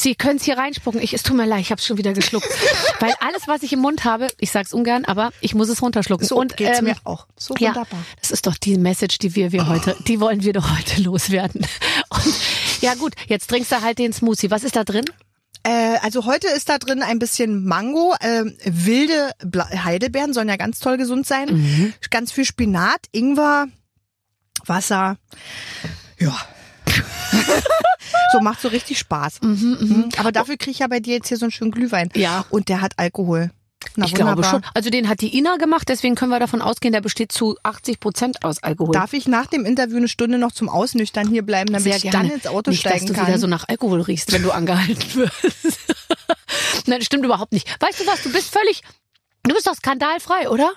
Sie 0.00 0.14
können 0.14 0.38
es 0.38 0.44
hier 0.44 0.56
reinspucken. 0.56 1.02
Ich, 1.02 1.12
es 1.12 1.22
tut 1.22 1.36
mir 1.36 1.44
leid, 1.44 1.60
ich 1.60 1.70
habe 1.70 1.78
es 1.78 1.86
schon 1.86 1.98
wieder 1.98 2.14
geschluckt. 2.14 2.48
Weil 3.00 3.12
alles, 3.20 3.46
was 3.48 3.62
ich 3.62 3.74
im 3.74 3.80
Mund 3.80 4.04
habe, 4.04 4.28
ich 4.38 4.50
sag's 4.50 4.72
ungern, 4.72 5.04
aber 5.04 5.30
ich 5.42 5.54
muss 5.54 5.68
es 5.68 5.82
runterschlucken. 5.82 6.26
So 6.26 6.36
und 6.36 6.56
geht's 6.56 6.78
ähm, 6.78 6.86
mir 6.86 6.96
auch. 7.04 7.26
So 7.36 7.54
ja, 7.58 7.74
wunderbar. 7.74 8.00
das 8.18 8.30
ist 8.30 8.46
doch 8.46 8.56
die 8.56 8.78
Message, 8.78 9.18
die 9.18 9.34
wir, 9.34 9.52
wir 9.52 9.68
heute, 9.68 9.94
die 10.08 10.18
wollen 10.18 10.42
wir 10.42 10.54
doch 10.54 10.74
heute 10.74 11.02
loswerden. 11.02 11.66
Und 12.08 12.34
ja 12.80 12.94
gut, 12.94 13.12
jetzt 13.28 13.50
trinkst 13.50 13.70
du 13.70 13.82
halt 13.82 13.98
den 13.98 14.14
Smoothie. 14.14 14.50
Was 14.50 14.64
ist 14.64 14.74
da 14.74 14.84
drin? 14.84 15.04
Äh, 15.64 15.98
also 16.02 16.24
heute 16.24 16.48
ist 16.48 16.70
da 16.70 16.78
drin 16.78 17.02
ein 17.02 17.18
bisschen 17.18 17.66
Mango, 17.66 18.14
äh, 18.20 18.44
wilde 18.64 19.32
Bla 19.44 19.68
Heidelbeeren 19.84 20.32
sollen 20.32 20.48
ja 20.48 20.56
ganz 20.56 20.78
toll 20.78 20.96
gesund 20.96 21.26
sein. 21.26 21.48
Mhm. 21.50 21.92
Ganz 22.08 22.32
viel 22.32 22.46
Spinat, 22.46 23.00
Ingwer, 23.12 23.68
Wasser. 24.64 25.18
Ja. 26.18 26.34
so 28.32 28.40
macht 28.40 28.60
so 28.60 28.68
richtig 28.68 28.98
Spaß. 28.98 29.40
Mhm, 29.42 30.08
Aber 30.18 30.32
dafür 30.32 30.56
kriege 30.56 30.70
ich 30.72 30.78
ja 30.80 30.86
bei 30.88 31.00
dir 31.00 31.14
jetzt 31.14 31.28
hier 31.28 31.36
so 31.36 31.44
einen 31.46 31.52
schönen 31.52 31.70
Glühwein. 31.70 32.10
Ja. 32.14 32.44
Und 32.50 32.68
der 32.68 32.80
hat 32.80 32.92
Alkohol. 32.98 33.50
Na, 33.96 34.04
ich 34.04 34.12
glaube 34.14 34.32
wunderbar. 34.36 34.50
schon. 34.62 34.62
Also 34.74 34.90
den 34.90 35.08
hat 35.08 35.22
die 35.22 35.36
Ina 35.38 35.56
gemacht, 35.56 35.88
deswegen 35.88 36.14
können 36.14 36.30
wir 36.30 36.38
davon 36.38 36.60
ausgehen, 36.60 36.92
der 36.92 37.00
besteht 37.00 37.32
zu 37.32 37.56
80 37.62 37.98
Prozent 37.98 38.44
aus 38.44 38.62
Alkohol. 38.62 38.92
Darf 38.92 39.14
ich 39.14 39.26
nach 39.26 39.46
dem 39.46 39.64
Interview 39.64 39.96
eine 39.96 40.08
Stunde 40.08 40.36
noch 40.36 40.52
zum 40.52 40.68
Ausnüchtern 40.68 41.28
hier 41.28 41.42
bleiben, 41.42 41.68
damit 41.72 41.84
Sehr 41.84 41.96
ich 41.96 42.02
gerne. 42.02 42.28
dann 42.28 42.30
ins 42.36 42.46
Auto 42.46 42.70
nicht, 42.70 42.80
steigen 42.80 42.98
dass 42.98 43.06
du 43.06 43.14
kann? 43.14 43.26
wieder 43.28 43.38
so 43.38 43.46
nach 43.46 43.66
Alkohol 43.68 44.02
riechst, 44.02 44.32
wenn 44.32 44.42
du 44.42 44.50
angehalten 44.50 45.02
wirst. 45.14 45.78
Nein, 46.86 46.98
das 46.98 47.06
stimmt 47.06 47.24
überhaupt 47.24 47.52
nicht. 47.52 47.68
Weißt 47.80 48.00
du 48.00 48.06
was, 48.06 48.22
du 48.22 48.30
bist 48.30 48.50
völlig, 48.52 48.82
du 49.44 49.54
bist 49.54 49.66
doch 49.66 49.74
skandalfrei, 49.74 50.50
oder? 50.50 50.70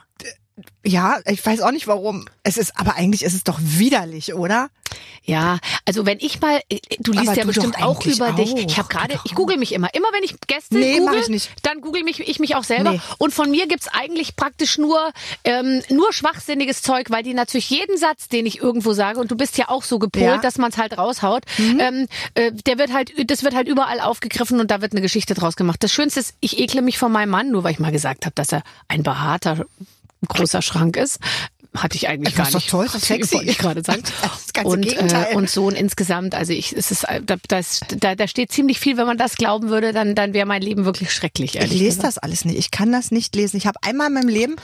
Ja, 0.85 1.19
ich 1.25 1.43
weiß 1.43 1.61
auch 1.61 1.71
nicht 1.71 1.87
warum. 1.87 2.25
Es 2.43 2.57
ist, 2.57 2.77
aber 2.77 2.95
eigentlich 2.95 3.23
ist 3.23 3.33
es 3.33 3.43
doch 3.43 3.59
widerlich, 3.59 4.33
oder? 4.35 4.69
Ja, 5.23 5.57
also 5.85 6.05
wenn 6.05 6.19
ich 6.19 6.39
mal, 6.41 6.61
äh, 6.69 6.77
du 6.99 7.13
liest 7.13 7.29
Aber 7.29 7.35
ja 7.37 7.41
du 7.41 7.47
bestimmt 7.47 7.81
auch 7.81 8.05
über 8.05 8.33
dich. 8.33 8.53
auch. 8.53 8.57
Ich 8.57 8.77
habe 8.77 8.89
gerade, 8.89 9.17
ich 9.23 9.33
google 9.33 9.57
mich 9.57 9.71
immer. 9.71 9.91
Immer 9.95 10.09
wenn 10.13 10.23
ich 10.23 10.35
Gäste 10.45 10.75
Nee, 10.77 10.99
google, 10.99 11.19
ich 11.21 11.29
nicht. 11.29 11.49
dann 11.63 11.81
google 11.81 12.03
mich 12.03 12.19
ich 12.19 12.39
mich 12.39 12.55
auch 12.55 12.63
selber. 12.65 12.91
Nee. 12.91 13.01
Und 13.17 13.33
von 13.33 13.49
mir 13.49 13.65
gibt's 13.67 13.87
eigentlich 13.87 14.35
praktisch 14.35 14.77
nur 14.77 15.11
ähm, 15.45 15.81
nur 15.89 16.13
schwachsinniges 16.13 16.83
Zeug, 16.83 17.09
weil 17.09 17.23
die 17.23 17.33
natürlich 17.33 17.69
jeden 17.71 17.97
Satz, 17.97 18.27
den 18.27 18.45
ich 18.45 18.59
irgendwo 18.59 18.93
sage, 18.93 19.19
und 19.19 19.31
du 19.31 19.35
bist 19.37 19.57
ja 19.57 19.69
auch 19.69 19.83
so 19.83 19.97
gepolt, 19.97 20.23
Ja. 20.25 20.37
Mhm. 20.37 20.41
dass 20.41 20.57
man's 20.59 20.77
halt 20.77 20.97
raushaut, 20.97 21.43
ähm, 21.57 22.07
äh, 22.35 22.51
der 22.51 22.77
wird 22.77 22.93
halt, 22.93 23.11
das 23.31 23.43
wird 23.43 23.55
halt 23.55 23.67
überall 23.67 24.01
aufgegriffen 24.01 24.59
und 24.59 24.69
da 24.69 24.81
wird 24.81 24.91
eine 24.91 25.01
Geschichte 25.01 25.33
draus 25.33 25.55
gemacht. 25.55 25.81
Das 25.81 25.91
Schönste 25.91 26.19
ist, 26.19 26.35
ich 26.41 26.59
ekle 26.59 26.83
mich 26.83 26.99
von 26.99 27.11
meinem 27.11 27.29
Mann, 27.31 27.49
nur 27.49 27.63
weil 27.63 27.71
ich 27.71 27.79
mal 27.79 27.91
gesagt 27.91 28.25
habe, 28.25 28.35
dass 28.35 28.51
er 28.51 28.61
ein 28.89 29.01
behaarter 29.01 29.65
großer 30.27 30.61
Schrank 30.61 30.97
ist. 30.97 31.19
Hatte 31.75 31.95
ich 31.97 32.07
eigentlich 32.07 32.35
Das 32.35 32.37
gar 32.37 32.45
ist 32.47 32.53
doch 32.55 32.59
nicht. 32.59 32.69
toll, 32.69 32.85
das 32.85 32.95
ist 32.95 33.05
sexy. 33.07 33.35
Wollte 33.35 33.49
ich 33.51 33.57
gerade 33.57 33.83
sagen. 33.83 34.03
Und, 34.63 34.81
Gegenteil. 34.83 35.27
Äh, 35.31 35.35
und 35.35 35.49
so 35.49 35.65
und 35.65 35.73
insgesamt, 35.75 36.35
also 36.35 36.53
ich, 36.53 36.73
es 36.73 36.91
ist, 36.91 37.07
da, 37.25 37.37
das, 37.47 37.79
da, 37.99 38.13
da 38.13 38.27
steht 38.27 38.51
ziemlich 38.51 38.79
viel, 38.79 38.97
wenn 38.97 39.07
man 39.07 39.17
das 39.17 39.35
glauben 39.35 39.69
würde, 39.69 39.93
dann, 39.93 40.13
dann 40.13 40.33
wäre 40.35 40.45
mein 40.45 40.61
Leben 40.61 40.85
wirklich 40.85 41.11
schrecklich. 41.11 41.55
Ich 41.55 41.71
lese 41.71 41.83
gesagt. 41.97 42.03
das 42.03 42.17
alles 42.19 42.45
nicht. 42.45 42.59
Ich 42.59 42.69
kann 42.69 42.91
das 42.91 43.09
nicht 43.09 43.35
lesen. 43.35 43.57
Ich 43.57 43.65
habe 43.65 43.79
einmal 43.81 44.07
in 44.09 44.13
meinem 44.13 44.27
Leben 44.29 44.55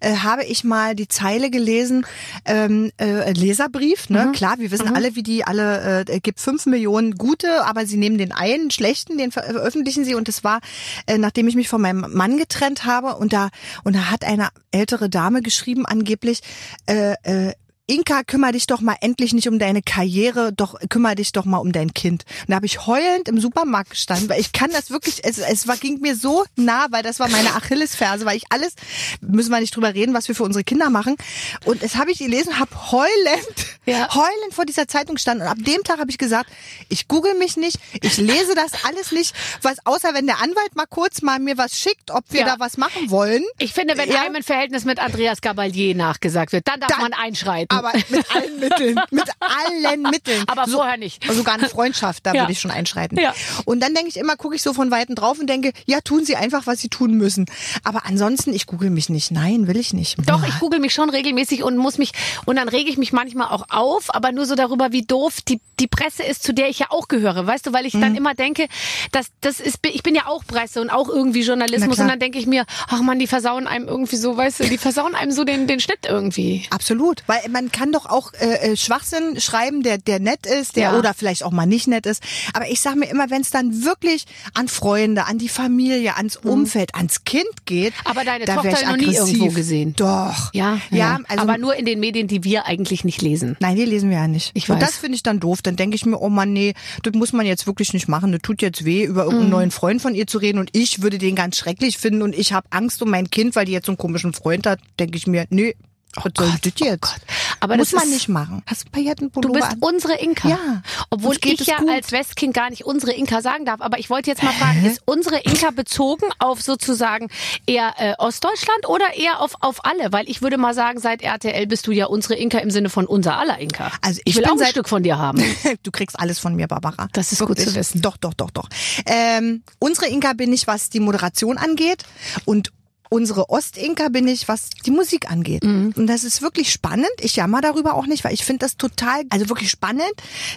äh, 0.00 0.16
habe 0.16 0.44
ich 0.44 0.64
mal 0.64 0.94
die 0.94 1.08
Zeile 1.08 1.50
gelesen, 1.50 2.04
ähm, 2.44 2.92
äh, 3.00 3.32
Leserbrief. 3.32 4.10
Ne, 4.10 4.32
klar, 4.34 4.56
wir 4.58 4.70
wissen 4.70 4.94
alle, 4.94 5.14
wie 5.16 5.22
die 5.22 5.44
alle. 5.44 6.04
Äh, 6.06 6.20
gibt 6.20 6.40
fünf 6.40 6.66
Millionen 6.66 7.14
gute, 7.14 7.64
aber 7.64 7.86
sie 7.86 7.96
nehmen 7.96 8.18
den 8.18 8.32
einen 8.32 8.70
schlechten, 8.70 9.16
den 9.16 9.32
ver- 9.32 9.44
veröffentlichen 9.44 10.04
sie. 10.04 10.14
Und 10.14 10.28
das 10.28 10.44
war, 10.44 10.60
äh, 11.06 11.16
nachdem 11.16 11.48
ich 11.48 11.54
mich 11.54 11.70
von 11.70 11.80
meinem 11.80 12.04
Mann 12.12 12.36
getrennt 12.36 12.84
habe. 12.84 13.16
Und 13.16 13.32
da 13.32 13.48
und 13.82 13.96
da 13.96 14.10
hat 14.10 14.24
eine 14.24 14.48
ältere 14.72 15.08
Dame 15.08 15.40
geschrieben 15.40 15.86
angeblich. 15.86 16.40
Äh, 16.86 17.14
äh, 17.22 17.54
Inka, 17.90 18.22
kümmere 18.22 18.52
dich 18.52 18.66
doch 18.66 18.82
mal 18.82 18.96
endlich 19.00 19.32
nicht 19.32 19.48
um 19.48 19.58
deine 19.58 19.80
Karriere, 19.80 20.52
doch 20.52 20.74
kümmere 20.90 21.14
dich 21.14 21.32
doch 21.32 21.46
mal 21.46 21.56
um 21.56 21.72
dein 21.72 21.94
Kind. 21.94 22.24
Und 22.42 22.50
da 22.50 22.56
habe 22.56 22.66
ich 22.66 22.86
heulend 22.86 23.28
im 23.28 23.40
Supermarkt 23.40 23.90
gestanden, 23.90 24.28
weil 24.28 24.38
ich 24.40 24.52
kann 24.52 24.70
das 24.70 24.90
wirklich, 24.90 25.24
es, 25.24 25.38
es 25.38 25.66
war, 25.66 25.78
ging 25.78 25.98
mir 26.00 26.14
so 26.14 26.44
nah, 26.56 26.86
weil 26.90 27.02
das 27.02 27.18
war 27.18 27.28
meine 27.30 27.54
Achillesferse, 27.56 28.26
weil 28.26 28.36
ich 28.36 28.44
alles, 28.50 28.74
müssen 29.22 29.50
wir 29.50 29.60
nicht 29.60 29.74
drüber 29.74 29.94
reden, 29.94 30.12
was 30.12 30.28
wir 30.28 30.34
für 30.34 30.42
unsere 30.44 30.64
Kinder 30.64 30.90
machen. 30.90 31.16
Und 31.64 31.82
es 31.82 31.96
habe 31.96 32.10
ich 32.12 32.18
gelesen, 32.18 32.58
habe 32.58 32.70
heulend, 32.92 33.66
Ja. 33.86 34.14
heulend 34.14 34.52
vor 34.52 34.66
dieser 34.66 34.86
Zeitung 34.86 35.14
gestanden. 35.14 35.46
Und 35.46 35.50
ab 35.50 35.58
dem 35.58 35.82
Tag 35.82 35.98
habe 35.98 36.10
ich 36.10 36.18
gesagt, 36.18 36.50
ich 36.90 37.08
google 37.08 37.34
mich 37.38 37.56
nicht, 37.56 37.78
ich 38.02 38.18
lese 38.18 38.54
das 38.54 38.84
alles 38.84 39.12
nicht, 39.12 39.34
was 39.62 39.78
außer 39.86 40.12
wenn 40.12 40.26
der 40.26 40.42
Anwalt 40.42 40.76
mal 40.76 40.84
kurz 40.86 41.22
mal 41.22 41.38
mir 41.38 41.56
was 41.56 41.78
schickt, 41.78 42.10
ob 42.10 42.24
wir 42.28 42.40
Ja. 42.40 42.46
da 42.46 42.54
was 42.58 42.76
machen 42.76 43.10
wollen. 43.10 43.42
Ich 43.58 43.72
finde, 43.72 43.96
wenn 43.96 44.10
Ja. 44.10 44.20
einem 44.22 44.36
ein 44.36 44.42
Verhältnis 44.42 44.84
mit 44.84 44.98
Andreas 44.98 45.40
Gabalier 45.40 45.94
nachgesagt 45.94 46.52
wird, 46.52 46.68
dann 46.68 46.80
darf 46.80 46.90
Dann- 46.90 47.00
man 47.00 47.12
einschreiten. 47.14 47.77
Aber 47.78 47.92
mit 48.08 48.34
allen 48.34 48.60
Mitteln, 48.60 49.00
mit 49.10 49.28
allen 49.40 50.02
Mitteln. 50.02 50.44
Aber 50.46 50.66
vorher 50.66 50.96
nicht. 50.96 51.24
Sogar 51.32 51.54
eine 51.54 51.68
Freundschaft, 51.68 52.26
da 52.26 52.32
Ja. 52.32 52.42
würde 52.42 52.52
ich 52.52 52.60
schon 52.60 52.70
einschreiten. 52.70 53.18
Ja. 53.18 53.34
Und 53.64 53.80
dann 53.80 53.94
denke 53.94 54.10
ich 54.10 54.16
immer, 54.16 54.36
gucke 54.36 54.54
ich 54.56 54.62
so 54.62 54.72
von 54.74 54.90
Weitem 54.90 55.14
drauf 55.14 55.38
und 55.38 55.46
denke, 55.48 55.72
ja, 55.86 56.00
tun 56.00 56.24
sie 56.24 56.36
einfach, 56.36 56.66
was 56.66 56.80
sie 56.80 56.88
tun 56.88 57.14
müssen. 57.14 57.46
Aber 57.84 58.06
ansonsten, 58.06 58.52
ich 58.52 58.66
google 58.66 58.90
mich 58.90 59.08
nicht. 59.08 59.30
Nein, 59.30 59.66
will 59.66 59.76
ich 59.76 59.92
nicht. 59.92 60.16
Doch, 60.26 60.46
ich 60.46 60.58
google 60.58 60.80
mich 60.80 60.92
schon 60.94 61.10
regelmäßig 61.10 61.62
und 61.62 61.76
muss 61.76 61.98
mich, 61.98 62.12
und 62.46 62.56
dann 62.56 62.68
rege 62.68 62.90
ich 62.90 62.98
mich 62.98 63.12
manchmal 63.12 63.48
auch 63.48 63.64
auf, 63.70 64.14
aber 64.14 64.32
nur 64.32 64.46
so 64.46 64.54
darüber, 64.54 64.92
wie 64.92 65.02
doof 65.02 65.40
die, 65.46 65.60
die 65.80 65.86
Presse 65.88 66.22
ist, 66.22 66.42
zu 66.42 66.52
der 66.54 66.68
ich 66.68 66.78
ja 66.78 66.86
auch 66.90 67.08
gehöre. 67.08 67.46
Weißt 67.46 67.66
du, 67.66 67.72
weil 67.72 67.86
ich 67.86 67.94
Mhm. 67.94 68.00
dann 68.00 68.14
immer 68.16 68.34
denke, 68.34 68.66
dass, 69.12 69.26
das 69.40 69.60
ist, 69.60 69.78
ich 69.86 70.02
bin 70.02 70.14
ja 70.14 70.26
auch 70.26 70.44
Presse 70.46 70.80
und 70.80 70.90
auch 70.90 71.08
irgendwie 71.08 71.40
Na 71.40 71.46
Journalismus 71.46 71.98
und 71.98 72.08
dann 72.08 72.18
denke 72.20 72.38
ich 72.38 72.46
mir, 72.46 72.64
ach 72.88 73.00
man, 73.00 73.18
die 73.18 73.26
versauen 73.26 73.66
einem 73.66 73.86
irgendwie 73.88 74.16
so, 74.16 74.36
weißt 74.36 74.60
du, 74.60 74.64
die 74.68 74.78
versauen 74.78 75.14
einem 75.14 75.30
so 75.32 75.44
den, 75.44 75.66
den 75.66 75.80
Schnitt 75.80 76.06
irgendwie. 76.08 76.66
Absolut, 76.70 77.22
weil 77.26 77.40
man 77.50 77.67
kann 77.72 77.92
doch 77.92 78.06
auch 78.06 78.32
äh, 78.34 78.72
äh, 78.72 78.76
Schwachsinn 78.76 79.40
schreiben, 79.40 79.82
der 79.82 79.98
der 79.98 80.20
nett 80.20 80.46
ist, 80.46 80.76
der 80.76 80.90
Ja. 80.92 80.98
oder 80.98 81.14
vielleicht 81.14 81.42
auch 81.44 81.50
mal 81.52 81.66
nicht 81.66 81.88
nett 81.88 82.06
ist. 82.06 82.22
Aber 82.54 82.68
ich 82.70 82.80
sage 82.80 82.96
mir 82.98 83.06
immer, 83.10 83.30
wenn 83.30 83.42
es 83.42 83.50
dann 83.50 83.84
wirklich 83.84 84.24
an 84.54 84.68
Freunde, 84.68 85.26
an 85.26 85.38
die 85.38 85.48
Familie, 85.48 86.16
ans 86.16 86.36
Umfeld, 86.36 86.94
ans 86.94 87.24
Kind 87.24 87.44
geht, 87.66 87.92
Mhm. 87.94 88.10
Aber 88.10 88.24
deine 88.24 88.44
da 88.44 88.54
Tochter 88.56 88.70
ich 88.80 88.86
noch 88.86 88.96
nie 88.96 89.08
aggressiv. 89.08 89.36
irgendwo 89.38 89.54
gesehen. 89.54 89.94
Doch. 89.96 90.52
Ja, 90.52 90.78
ja, 90.90 91.18
also 91.28 91.42
aber 91.42 91.58
nur 91.58 91.74
in 91.76 91.84
den 91.86 92.00
Medien, 92.00 92.26
die 92.28 92.44
wir 92.44 92.66
eigentlich 92.66 93.04
nicht 93.04 93.22
lesen. 93.22 93.56
Nein, 93.60 93.76
die 93.76 93.84
lesen 93.84 94.10
wir 94.10 94.18
ja 94.18 94.28
nicht. 94.28 94.50
Ich 94.54 94.68
Und 94.68 94.76
weiß. 94.80 94.88
das 94.88 94.96
finde 94.96 95.16
ich 95.16 95.22
dann 95.22 95.40
doof. 95.40 95.62
Dann 95.62 95.76
denke 95.76 95.96
ich 95.96 96.04
mir, 96.06 96.18
oh 96.20 96.28
Mann, 96.28 96.52
nee, 96.52 96.74
das 97.02 97.14
muss 97.14 97.32
man 97.32 97.46
jetzt 97.46 97.66
wirklich 97.66 97.92
nicht 97.92 98.08
machen. 98.08 98.32
Das 98.32 98.40
tut 98.42 98.62
jetzt 98.62 98.84
weh, 98.84 99.04
über 99.04 99.22
Mhm. 99.24 99.28
irgendeinen 99.28 99.50
neuen 99.50 99.70
Freund 99.70 100.02
von 100.02 100.14
ihr 100.14 100.26
zu 100.26 100.38
reden 100.38 100.58
und 100.58 100.70
ich 100.72 101.02
würde 101.02 101.18
den 101.18 101.34
ganz 101.34 101.56
schrecklich 101.56 101.98
finden 101.98 102.22
und 102.22 102.34
ich 102.34 102.52
habe 102.52 102.66
Angst 102.70 103.02
um 103.02 103.10
mein 103.10 103.30
Kind, 103.30 103.56
weil 103.56 103.64
die 103.66 103.72
jetzt 103.72 103.86
so 103.86 103.92
einen 103.92 103.98
komischen 103.98 104.32
Freund 104.32 104.66
hat. 104.66 104.80
Denke 104.98 105.16
ich 105.16 105.26
mir, 105.26 105.46
nee, 105.50 105.74
soll 106.16 106.30
das 106.62 106.72
jetzt? 106.78 107.00
Gott. 107.02 107.20
Aber 107.60 107.76
muss 107.76 107.90
das 107.90 108.00
man 108.00 108.08
ist- 108.08 108.14
nicht 108.14 108.28
machen. 108.28 108.62
Hast 108.66 108.82
du 108.82 108.84
Du 108.86 108.90
Paillettenpullover 108.92 109.54
bist 109.54 109.72
an? 109.72 109.78
unsere 109.80 110.14
Inka. 110.18 110.48
Ja. 110.48 110.82
Obwohl 111.10 111.36
ich 111.42 111.66
ja 111.66 111.78
gut. 111.78 111.90
als 111.90 112.12
Westkind 112.12 112.54
gar 112.54 112.70
nicht 112.70 112.84
unsere 112.84 113.12
Inka 113.12 113.42
sagen 113.42 113.64
darf. 113.64 113.80
Aber 113.80 113.98
ich 113.98 114.10
wollte 114.10 114.30
jetzt 114.30 114.42
mal 114.42 114.52
fragen, 114.52 114.84
ist 114.84 115.02
unsere 115.04 115.38
Inka 115.40 115.70
bezogen 115.70 116.26
auf 116.38 116.62
sozusagen 116.62 117.28
eher 117.66 117.94
äh, 117.98 118.14
Ostdeutschland 118.18 118.88
oder 118.88 119.14
eher 119.16 119.40
auf, 119.40 119.54
auf 119.60 119.84
alle? 119.84 120.12
Weil 120.12 120.28
ich 120.28 120.42
würde 120.42 120.56
mal 120.58 120.74
sagen, 120.74 120.98
seit 121.00 121.22
RTL 121.22 121.66
bist 121.66 121.86
du 121.86 121.92
ja 121.92 122.06
unsere 122.06 122.34
Inka 122.34 122.58
im 122.58 122.70
Sinne 122.70 122.88
von 122.90 123.06
unser 123.06 123.36
aller 123.38 123.58
Inka. 123.58 123.90
Also 124.02 124.20
ich 124.24 124.34
ich 124.34 124.36
will 124.36 124.44
auch 124.46 124.58
ein 124.60 124.66
Stück 124.66 124.88
von 124.88 125.02
dir 125.02 125.18
haben. 125.18 125.42
Du 125.82 125.90
kriegst 125.90 126.18
alles 126.18 126.38
von 126.38 126.54
mir, 126.56 126.66
Barbara. 126.68 127.08
Das 127.12 127.32
ist 127.32 127.44
gut 127.44 127.58
zu 127.58 127.74
wissen. 127.74 128.00
Doch, 128.02 128.16
doch, 128.16 128.34
doch, 128.34 128.50
doch. 128.50 128.68
Ähm, 129.06 129.62
unsere 129.78 130.06
Inka 130.08 130.32
bin 130.32 130.52
ich, 130.52 130.66
was 130.66 130.90
die 130.90 131.00
Moderation 131.00 131.58
angeht 131.58 132.04
und 132.44 132.72
unsere 133.08 133.50
Ostinka 133.50 134.08
bin 134.08 134.28
ich, 134.28 134.48
was 134.48 134.70
die 134.84 134.90
Musik 134.90 135.30
angeht. 135.30 135.64
Mhm. 135.64 135.92
Und 135.96 136.06
das 136.06 136.24
ist 136.24 136.42
wirklich 136.42 136.72
spannend. 136.72 137.08
Ich 137.20 137.36
jammer 137.36 137.60
darüber 137.60 137.94
auch 137.94 138.06
nicht, 138.06 138.24
weil 138.24 138.34
ich 138.34 138.44
finde 138.44 138.60
das 138.60 138.76
total, 138.76 139.22
also 139.30 139.48
wirklich 139.48 139.70
spannend, 139.70 140.12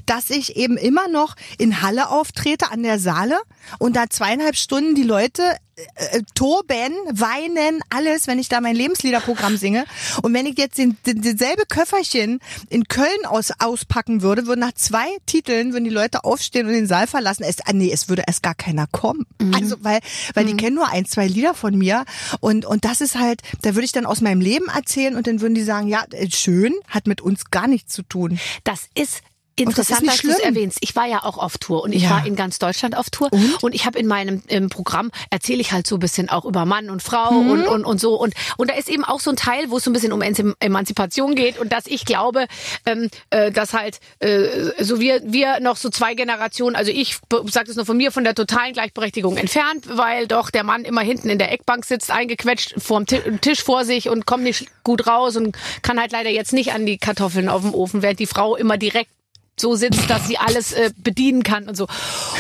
dass 0.06 0.30
ich 0.30 0.56
eben 0.56 0.78
immer 0.78 1.08
noch 1.08 1.36
in 1.58 1.82
Halle 1.82 2.10
auftrete 2.10 2.72
an 2.72 2.84
der 2.84 3.00
Saale 3.00 3.40
und 3.80 3.96
da 3.96 4.10
zweieinhalb 4.10 4.56
Stunden 4.56 4.96
die 4.96 5.04
Leute 5.04 5.44
äh, 5.76 6.18
äh, 6.18 6.22
toben, 6.36 6.94
weinen, 7.12 7.82
alles, 7.90 8.28
wenn 8.28 8.40
ich 8.40 8.50
da 8.50 8.60
mein 8.60 8.76
Lebensliederprogramm 8.76 9.58
singe. 9.58 9.86
Und 10.22 10.34
wenn 10.34 10.46
ich 10.46 10.58
jetzt 10.58 10.78
den, 10.78 10.98
den, 11.06 11.22
denselbe 11.22 11.64
Köfferchen 11.68 12.40
in 12.70 12.86
Köln 12.86 13.26
aus, 13.26 13.52
auspacken 13.60 14.22
würde, 14.22 14.48
würden 14.48 14.60
nach 14.60 14.74
zwei 14.74 15.08
Titeln, 15.26 15.74
würden 15.74 15.86
die 15.86 15.90
Leute 15.90 16.24
aufstehen 16.24 16.68
und 16.68 16.74
den 16.74 16.88
Saal 16.88 17.08
verlassen. 17.08 17.44
Es, 17.44 17.62
ah, 17.66 17.74
nee, 17.74 17.92
es 17.92 18.10
würde 18.10 18.24
erst 18.28 18.44
gar 18.44 18.56
keiner 18.56 18.88
kommen. 18.88 19.26
Also, 19.54 19.78
weil, 19.82 20.00
weil 20.34 20.46
die 20.46 20.58
kennen 20.58 20.76
nur 20.76 20.90
ein, 20.90 21.06
zwei 21.06 21.28
Lieder 21.28 21.54
von 21.54 21.78
mir. 21.78 22.06
Und, 22.40 22.66
und 22.66 22.86
das 22.86 23.02
ist 23.02 23.18
halt, 23.18 23.42
da 23.62 23.76
würde 23.76 23.86
ich 23.86 23.92
dann 23.92 24.06
aus 24.06 24.22
meinem 24.22 24.42
Leben 24.42 24.68
erzählen 24.68 25.16
und 25.16 25.28
dann 25.28 25.42
würden 25.42 25.56
die 25.56 25.64
sagen, 25.64 25.88
ja, 25.88 26.04
äh, 26.12 26.30
schön, 26.30 26.76
hat 26.88 27.08
mit 27.08 27.22
uns 27.22 27.50
gar 27.50 27.68
nichts 27.68 27.94
zu 27.94 28.04
tun. 28.04 28.40
Das 28.64 28.88
ist 28.94 29.22
Interessant, 29.58 30.02
nicht 30.02 30.14
dass 30.14 30.22
du 30.22 30.30
es 30.30 30.40
erwähnst. 30.40 30.78
Ich 30.82 30.96
war 30.96 31.06
ja 31.08 31.24
auch 31.24 31.38
auf 31.38 31.58
Tour 31.58 31.84
und 31.84 31.92
ich 31.94 32.04
Ja. 32.04 32.12
war 32.12 32.26
in 32.26 32.36
ganz 32.36 32.58
Deutschland 32.58 32.98
auf 32.98 33.10
Tour 33.10 33.30
und, 33.62 33.76
ich 33.76 33.86
habe 33.86 34.00
in 34.00 34.08
meinem 34.08 34.42
im 34.48 34.70
Programm 34.70 35.12
erzähle 35.30 35.60
ich 35.62 35.72
halt 35.72 35.86
so 35.86 35.98
ein 35.98 36.00
bisschen 36.00 36.30
auch 36.30 36.46
über 36.46 36.66
Mann 36.66 36.90
und 36.90 37.02
Frau 37.04 37.32
Mhm. 37.32 37.50
und, 37.52 37.68
und 37.68 37.86
und 37.86 38.00
so 38.02 38.16
und 38.20 38.34
und 38.58 38.70
da 38.70 38.76
ist 38.76 38.90
eben 38.90 39.04
auch 39.04 39.20
so 39.20 39.30
ein 39.30 39.36
Teil, 39.36 39.70
wo 39.70 39.78
es 39.78 39.84
so 39.84 39.90
ein 39.90 39.94
bisschen 39.94 40.14
um 40.14 40.22
Emanzi- 40.22 40.56
Emanzipation 40.60 41.36
geht 41.36 41.60
und 41.60 41.72
dass 41.72 41.86
ich 41.88 42.06
glaube, 42.06 42.48
ähm, 42.86 43.10
äh, 43.30 43.52
dass 43.52 43.74
halt 43.74 44.00
äh, 44.20 44.84
so 44.84 45.00
wir 45.00 45.22
wir 45.26 45.60
noch 45.60 45.76
so 45.78 45.90
zwei 45.90 46.16
Generationen, 46.16 46.76
also 46.76 46.92
ich 46.92 47.18
sage 47.50 47.68
das 47.68 47.76
nur 47.76 47.86
von 47.86 47.98
mir 47.98 48.12
von 48.12 48.24
der 48.24 48.36
totalen 48.36 48.74
Gleichberechtigung 48.74 49.38
entfernt, 49.38 49.86
weil 49.90 50.28
doch 50.28 50.50
der 50.50 50.64
Mann 50.64 50.86
immer 50.86 51.02
hinten 51.02 51.30
in 51.30 51.38
der 51.40 51.52
Eckbank 51.52 51.86
sitzt, 51.86 52.10
eingequetscht 52.12 52.76
vorm 52.78 53.06
Ti- 53.06 53.22
Tisch 53.42 53.62
vor 53.64 53.86
sich 53.86 54.10
und 54.10 54.26
kommt 54.26 54.44
nicht 54.44 54.68
gut 54.84 55.08
raus 55.08 55.36
und 55.36 55.58
kann 55.82 56.00
halt 56.00 56.12
leider 56.12 56.30
jetzt 56.30 56.54
nicht 56.54 56.74
an 56.74 56.86
die 56.86 56.98
Kartoffeln 56.98 57.50
auf 57.50 57.62
dem 57.62 57.74
Ofen, 57.74 58.02
während 58.02 58.20
die 58.20 58.26
Frau 58.28 58.56
immer 58.56 58.78
direkt 58.78 59.12
so 59.62 59.76
sitzt, 59.76 60.10
dass 60.10 60.28
sie 60.28 60.38
alles 60.38 60.74
äh, 60.74 60.92
bedienen 60.98 61.44
kann 61.44 61.70
und 61.70 61.78
so. 61.78 61.88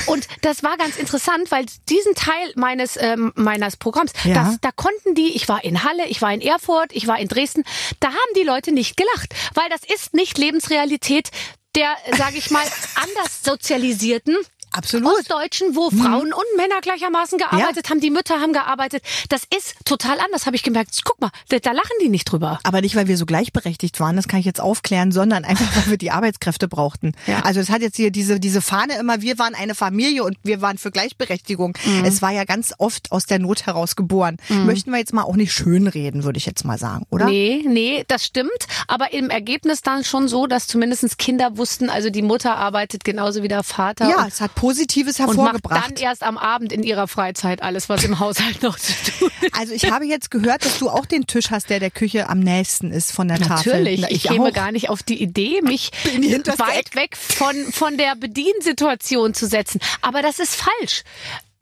Und 0.07 0.27
das 0.41 0.63
war 0.63 0.75
ganz 0.77 0.97
interessant, 0.97 1.51
weil 1.51 1.65
diesen 1.89 2.15
Teil 2.15 2.51
meines 2.55 2.97
ähm, 2.99 3.31
meines 3.35 3.77
Programms, 3.77 4.11
Ja. 4.23 4.33
das, 4.33 4.57
da 4.61 4.71
konnten 4.71 5.15
die, 5.15 5.35
ich 5.35 5.47
war 5.47 5.63
in 5.63 5.83
Halle, 5.83 6.07
ich 6.07 6.21
war 6.21 6.33
in 6.33 6.41
Erfurt, 6.41 6.91
ich 6.91 7.07
war 7.07 7.19
in 7.19 7.27
Dresden, 7.27 7.63
da 7.99 8.09
haben 8.09 8.33
die 8.35 8.43
Leute 8.43 8.71
nicht 8.71 8.97
gelacht, 8.97 9.33
weil 9.53 9.69
das 9.69 9.81
ist 9.83 10.13
nicht 10.13 10.37
Lebensrealität 10.37 11.29
der, 11.75 11.95
sage 12.17 12.37
ich 12.37 12.51
mal, 12.51 12.65
anders 12.95 13.43
sozialisierten 13.43 14.35
Absolut. 14.71 15.19
Ostdeutschen, 15.19 15.75
wo 15.75 15.89
Frauen 15.89 16.33
und 16.33 16.45
Männer 16.57 16.81
gleichermaßen 16.81 17.37
gearbeitet 17.37 17.89
haben, 17.89 17.99
die 17.99 18.09
Mütter 18.09 18.39
haben 18.39 18.53
gearbeitet. 18.53 19.03
Das 19.29 19.43
ist 19.55 19.75
total 19.85 20.19
anders, 20.19 20.45
habe 20.45 20.55
ich 20.55 20.63
gemerkt. 20.63 20.99
Guck 21.03 21.19
mal, 21.19 21.29
da, 21.49 21.59
da 21.59 21.71
lachen 21.71 21.91
die 22.01 22.09
nicht 22.09 22.25
drüber. 22.25 22.59
Aber 22.63 22.81
nicht, 22.81 22.95
weil 22.95 23.07
wir 23.07 23.17
so 23.17 23.25
gleichberechtigt 23.25 23.99
waren, 23.99 24.15
das 24.15 24.27
kann 24.27 24.39
ich 24.39 24.45
jetzt 24.45 24.61
aufklären, 24.61 25.11
sondern 25.11 25.43
einfach, 25.43 25.75
weil 25.75 25.91
wir 25.91 25.97
die 25.97 26.11
Arbeitskräfte 26.11 26.67
brauchten. 26.67 27.13
Ja. 27.27 27.41
Also 27.41 27.59
es 27.59 27.69
hat 27.69 27.81
jetzt 27.81 27.97
hier 27.97 28.11
diese, 28.11 28.39
diese 28.39 28.61
Fahne 28.61 28.97
immer, 28.97 29.21
wir 29.21 29.37
waren 29.39 29.55
eine 29.55 29.75
Familie 29.75 30.23
und 30.23 30.37
wir 30.43 30.61
waren 30.61 30.77
für 30.77 30.91
Gleichberechtigung. 30.91 31.77
Es 32.03 32.21
war 32.21 32.31
ja 32.31 32.45
ganz 32.45 32.73
oft 32.77 33.11
aus 33.11 33.25
der 33.25 33.39
Not 33.39 33.65
heraus 33.65 33.95
geboren. 33.95 34.37
Möchten 34.49 34.91
wir 34.91 34.99
jetzt 34.99 35.13
mal 35.13 35.23
auch 35.23 35.35
nicht 35.35 35.53
schönreden, 35.53 36.23
würde 36.23 36.37
ich 36.37 36.45
jetzt 36.45 36.63
mal 36.63 36.77
sagen, 36.77 37.05
oder? 37.09 37.25
Nee, 37.25 37.63
nee, 37.67 38.05
das 38.07 38.25
stimmt. 38.25 38.49
Aber 38.87 39.13
im 39.13 39.29
Ergebnis 39.29 39.81
dann 39.81 40.03
schon 40.03 40.27
so, 40.27 40.47
dass 40.47 40.67
zumindest 40.67 41.17
Kinder 41.17 41.57
wussten, 41.57 41.89
also 41.89 42.09
die 42.09 42.21
Mutter 42.21 42.55
arbeitet 42.55 43.03
genauso 43.03 43.43
wie 43.43 43.47
der 43.47 43.63
Vater. 43.63 44.09
Ja, 44.09 44.25
es 44.27 44.39
hat 44.41 44.53
Positives 44.61 45.19
und 45.19 45.25
macht 45.25 45.37
hervorgebracht. 45.37 45.97
dann 45.97 46.03
erst 46.03 46.21
am 46.21 46.37
Abend 46.37 46.71
in 46.71 46.83
ihrer 46.83 47.07
Freizeit 47.07 47.63
alles, 47.63 47.89
was 47.89 48.03
im 48.03 48.19
Haushalt 48.19 48.61
noch 48.61 48.77
zu 48.77 48.93
tun 49.11 49.31
ist. 49.41 49.59
Also 49.59 49.73
ich 49.73 49.91
habe 49.91 50.05
jetzt 50.05 50.29
gehört, 50.29 50.63
dass 50.63 50.77
du 50.77 50.87
auch 50.87 51.07
den 51.07 51.25
Tisch 51.25 51.49
hast, 51.49 51.71
der 51.71 51.79
der 51.79 51.89
Küche 51.89 52.29
am 52.29 52.39
nächsten 52.39 52.91
ist 52.91 53.11
von 53.11 53.27
der 53.27 53.39
Tafel. 53.39 53.71
Natürlich, 53.73 54.01
Na, 54.01 54.11
ich 54.11 54.21
käme 54.21 54.49
auch. 54.49 54.53
gar 54.53 54.71
nicht 54.71 54.89
auf 54.89 55.01
die 55.01 55.19
Idee, 55.19 55.61
mich 55.63 55.89
weit 56.05 56.95
weg 56.95 57.17
von, 57.17 57.55
von 57.71 57.97
der 57.97 58.15
Bediensituation 58.15 59.33
zu 59.33 59.47
setzen. 59.47 59.81
Aber 60.03 60.21
das 60.21 60.37
ist 60.37 60.55
falsch. 60.55 61.03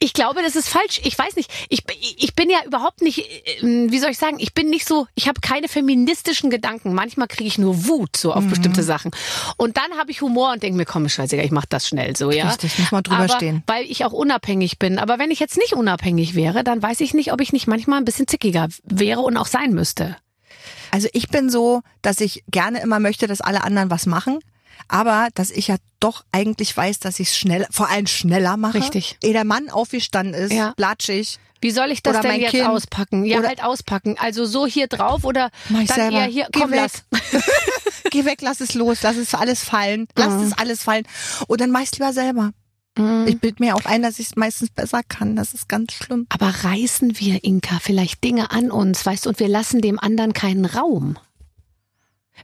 Ich 0.02 0.14
glaube, 0.14 0.42
das 0.42 0.56
ist 0.56 0.70
falsch. 0.70 1.02
Ich 1.04 1.20
weiß 1.20 1.36
nicht. 1.36 1.52
Ich, 1.68 1.84
ich 2.18 2.34
bin 2.34 2.50
ja 2.50 2.60
überhaupt 2.66 3.02
nicht, 3.02 3.20
äh, 3.20 3.62
wie 3.62 4.00
soll 4.00 4.12
ich 4.12 4.18
sagen, 4.18 4.38
ich 4.40 4.54
bin 4.54 4.70
nicht 4.70 4.88
so, 4.88 5.08
ich 5.14 5.28
habe 5.28 5.42
keine 5.42 5.68
feministischen 5.68 6.50
Gedanken. 6.50 6.94
Manchmal 6.94 7.28
kriege 7.28 7.48
ich 7.50 7.58
nur 7.58 7.86
Wut 7.86 8.16
so 8.16 8.30
Mhm. 8.30 8.36
auf 8.36 8.48
bestimmte 8.48 8.82
Sachen. 8.82 9.12
Und 9.58 9.76
dann 9.76 9.98
habe 10.00 10.12
ich 10.12 10.22
Humor 10.22 10.54
und 10.54 10.64
denke 10.64 10.78
mir, 10.78 10.86
komm, 10.86 11.10
scheißegal, 11.10 11.46
ich 11.46 11.52
mach 11.52 11.66
das 11.66 11.86
schnell 11.88 12.16
so, 12.16 12.32
ja. 12.32 12.48
Richtig, 12.48 12.80
muss 12.80 12.92
man 12.94 13.04
drüber 13.04 13.24
Aber, 13.26 13.34
stehen. 13.36 13.62
Weil 13.68 13.84
ich 13.86 14.06
auch 14.06 14.14
unabhängig 14.14 14.80
bin. 14.80 15.00
Aber 15.00 15.20
wenn 15.20 15.32
ich 15.32 15.40
jetzt 15.40 15.58
nicht 15.58 15.74
unabhängig 15.74 16.34
wäre, 16.34 16.64
dann 16.64 16.82
weiß 16.82 17.02
ich 17.02 17.14
nicht, 17.14 17.34
ob 17.34 17.42
ich 17.42 17.52
nicht 17.52 17.68
manchmal 17.68 17.98
ein 18.00 18.06
bisschen 18.06 18.28
zickiger 18.28 18.70
wäre 18.86 19.20
und 19.20 19.36
auch 19.36 19.48
sein 19.48 19.72
müsste. 19.74 20.16
Also 20.92 21.10
ich 21.12 21.28
bin 21.28 21.50
so, 21.50 21.82
dass 22.02 22.22
ich 22.22 22.44
gerne 22.50 22.80
immer 22.82 23.00
möchte, 23.00 23.28
dass 23.28 23.42
alle 23.42 23.64
anderen 23.66 23.90
was 23.90 24.06
machen. 24.06 24.40
Aber 24.88 25.28
dass 25.36 25.52
ich 25.52 25.68
ja 25.68 25.76
doch 26.00 26.24
eigentlich 26.32 26.76
weiß, 26.76 27.00
dass 27.00 27.20
ich 27.20 27.30
es 27.30 27.38
schnell, 27.38 27.68
vor 27.72 27.90
allem 27.90 28.08
schneller 28.08 28.58
mache. 28.58 28.76
Richtig. 28.80 29.18
Ehe 29.24 29.34
der 29.34 29.44
Mann 29.44 29.70
aufgestanden 29.70 30.34
ist, 30.34 30.54
Ja. 30.54 30.74
latschig. 30.78 31.38
Wie 31.62 31.72
soll 31.72 31.92
ich 31.92 32.02
das 32.02 32.14
Oder 32.14 32.22
denn 32.22 32.32
mein 32.32 32.40
jetzt 32.42 32.52
Kind. 32.52 32.68
auspacken? 32.68 33.26
Ja, 33.26 33.40
Oder- 33.40 33.50
halt 33.50 33.64
auspacken. 33.64 34.16
Also 34.18 34.46
so 34.46 34.66
hier 34.66 34.88
drauf 34.88 35.26
oder 35.26 35.50
Mach 35.68 35.82
ich 35.82 35.88
dann 35.90 35.98
selber. 35.98 36.20
eher 36.20 36.26
hier, 36.28 36.48
Geh 36.52 36.62
komm, 36.62 36.72
weg. 36.72 36.80
lass. 37.12 37.22
Geh 38.12 38.24
weg, 38.26 38.40
lass 38.42 38.62
es 38.62 38.74
los, 38.76 39.00
lass 39.04 39.18
es 39.18 39.34
alles 39.36 39.64
fallen. 39.64 40.08
Lass 40.16 40.34
Mhm. 40.34 40.44
es 40.44 40.58
alles 40.58 40.84
fallen. 40.84 41.04
Und 41.48 41.60
dann 41.60 41.70
mach 41.72 41.82
ich's 41.82 41.92
lieber 41.94 42.14
selber. 42.14 42.52
Ich 43.28 43.40
bild 43.40 43.62
mir 43.62 43.76
auch 43.76 43.86
ein, 43.86 44.02
dass 44.02 44.20
ich 44.20 44.28
es 44.28 44.36
meistens 44.36 44.72
besser 44.72 45.02
kann. 45.08 45.38
Das 45.38 45.54
ist 45.54 45.70
ganz 45.70 45.94
schlimm. 45.94 46.26
Aber 46.30 46.48
reißen 46.64 47.18
wir, 47.20 47.44
Inka, 47.46 47.80
vielleicht 47.82 48.24
Dinge 48.26 48.52
an 48.52 48.72
uns, 48.72 49.06
weißt 49.06 49.26
du, 49.26 49.30
und 49.30 49.40
wir 49.40 49.48
lassen 49.48 49.80
dem 49.82 50.00
anderen 50.00 50.34
keinen 50.34 50.66
Raum. 50.66 51.18